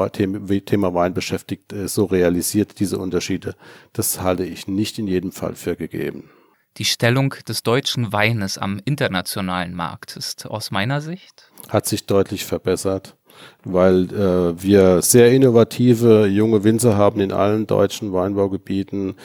Thema 0.66 0.94
Wein 0.94 1.14
beschäftigt, 1.14 1.74
äh, 1.74 1.88
so 1.88 2.06
realisiert, 2.06 2.80
diese 2.80 2.98
Unterschiede, 2.98 3.56
das 3.94 4.22
halte 4.22 4.46
ich 4.46 4.68
nicht 4.68 5.00
in 5.00 5.08
jedem 5.08 5.32
Fall 5.32 5.56
für 5.56 5.76
gegeben. 5.76 6.30
Die 6.78 6.86
Stellung 6.86 7.34
des 7.48 7.64
deutschen 7.64 8.14
Weines 8.14 8.58
am 8.58 8.80
internationalen 8.86 9.74
Markt 9.74 10.16
ist 10.16 10.46
aus 10.46 10.72
meiner 10.72 11.02
Sicht 11.02 11.52
hat 11.68 11.86
sich 11.86 12.06
deutlich 12.06 12.46
verbessert 12.46 13.18
weil 13.64 14.06
äh, 14.14 14.62
wir 14.62 15.02
sehr 15.02 15.32
innovative 15.32 16.28
junge 16.28 16.64
Winzer 16.64 16.98
haben 16.98 17.20
in 17.20 17.32
allen 17.32 17.68
deutschen 17.68 18.14
Weinbaugebieten, 18.14 19.16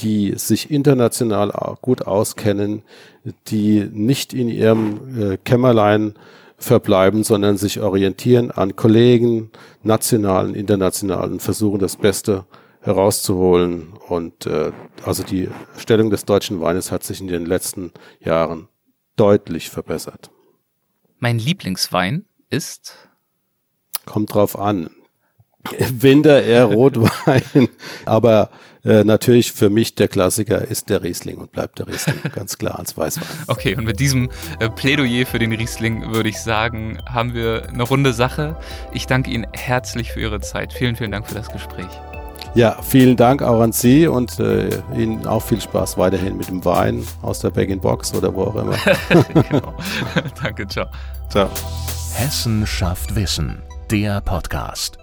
die 0.00 0.34
sich 0.36 0.70
international 0.70 1.52
gut 1.82 2.06
auskennen, 2.06 2.82
die 3.48 3.88
nicht 3.92 4.32
in 4.32 4.48
ihrem 4.48 5.32
äh, 5.32 5.36
Kämmerlein 5.36 6.14
verbleiben, 6.60 7.24
sondern 7.24 7.56
sich 7.56 7.80
orientieren 7.80 8.50
an 8.50 8.76
Kollegen, 8.76 9.50
nationalen, 9.82 10.54
internationalen, 10.54 11.40
versuchen 11.40 11.80
das 11.80 11.96
Beste 11.96 12.46
herauszuholen. 12.82 13.94
Und 14.08 14.46
äh, 14.46 14.72
also 15.04 15.24
die 15.24 15.48
Stellung 15.76 16.10
des 16.10 16.24
deutschen 16.24 16.60
Weines 16.60 16.92
hat 16.92 17.02
sich 17.02 17.20
in 17.20 17.28
den 17.28 17.46
letzten 17.46 17.92
Jahren 18.20 18.68
deutlich 19.16 19.70
verbessert. 19.70 20.30
Mein 21.18 21.38
Lieblingswein 21.38 22.26
ist 22.50 22.94
Kommt 24.06 24.34
drauf 24.34 24.58
an. 24.58 24.90
Winter 25.90 26.42
eher 26.42 26.64
Rotwein, 26.66 27.68
aber 28.06 28.50
äh, 28.84 29.04
natürlich 29.04 29.52
für 29.52 29.68
mich 29.68 29.94
der 29.94 30.08
Klassiker 30.08 30.62
ist 30.62 30.88
der 30.88 31.02
Riesling 31.02 31.36
und 31.36 31.52
bleibt 31.52 31.78
der 31.78 31.88
Riesling 31.88 32.16
ganz 32.34 32.56
klar 32.56 32.78
als 32.78 32.96
Weißwein. 32.96 33.26
Okay, 33.46 33.74
und 33.76 33.84
mit 33.84 34.00
diesem 34.00 34.30
äh, 34.58 34.70
Plädoyer 34.70 35.26
für 35.26 35.38
den 35.38 35.52
Riesling 35.52 36.12
würde 36.12 36.30
ich 36.30 36.40
sagen, 36.40 36.98
haben 37.06 37.34
wir 37.34 37.68
eine 37.68 37.82
runde 37.82 38.12
Sache. 38.12 38.56
Ich 38.92 39.06
danke 39.06 39.30
Ihnen 39.30 39.46
herzlich 39.52 40.12
für 40.12 40.20
Ihre 40.20 40.40
Zeit. 40.40 40.72
Vielen, 40.72 40.96
vielen 40.96 41.10
Dank 41.10 41.28
für 41.28 41.34
das 41.34 41.50
Gespräch. 41.50 41.88
Ja, 42.54 42.80
vielen 42.82 43.16
Dank 43.16 43.42
auch 43.42 43.60
an 43.60 43.72
Sie 43.72 44.08
und 44.08 44.40
äh, 44.40 44.70
Ihnen 44.96 45.26
auch 45.26 45.42
viel 45.42 45.60
Spaß 45.60 45.98
weiterhin 45.98 46.36
mit 46.36 46.48
dem 46.48 46.64
Wein 46.64 47.06
aus 47.22 47.40
der 47.40 47.50
Bag-in-Box 47.50 48.14
oder 48.14 48.34
wo 48.34 48.44
auch 48.44 48.56
immer. 48.56 48.76
genau. 49.34 49.74
Danke, 50.42 50.66
ciao. 50.66 50.86
Ciao. 51.28 51.48
Hessen 52.14 52.66
schafft 52.66 53.14
Wissen 53.14 53.62
der 53.90 54.20
Podcast. 54.20 54.98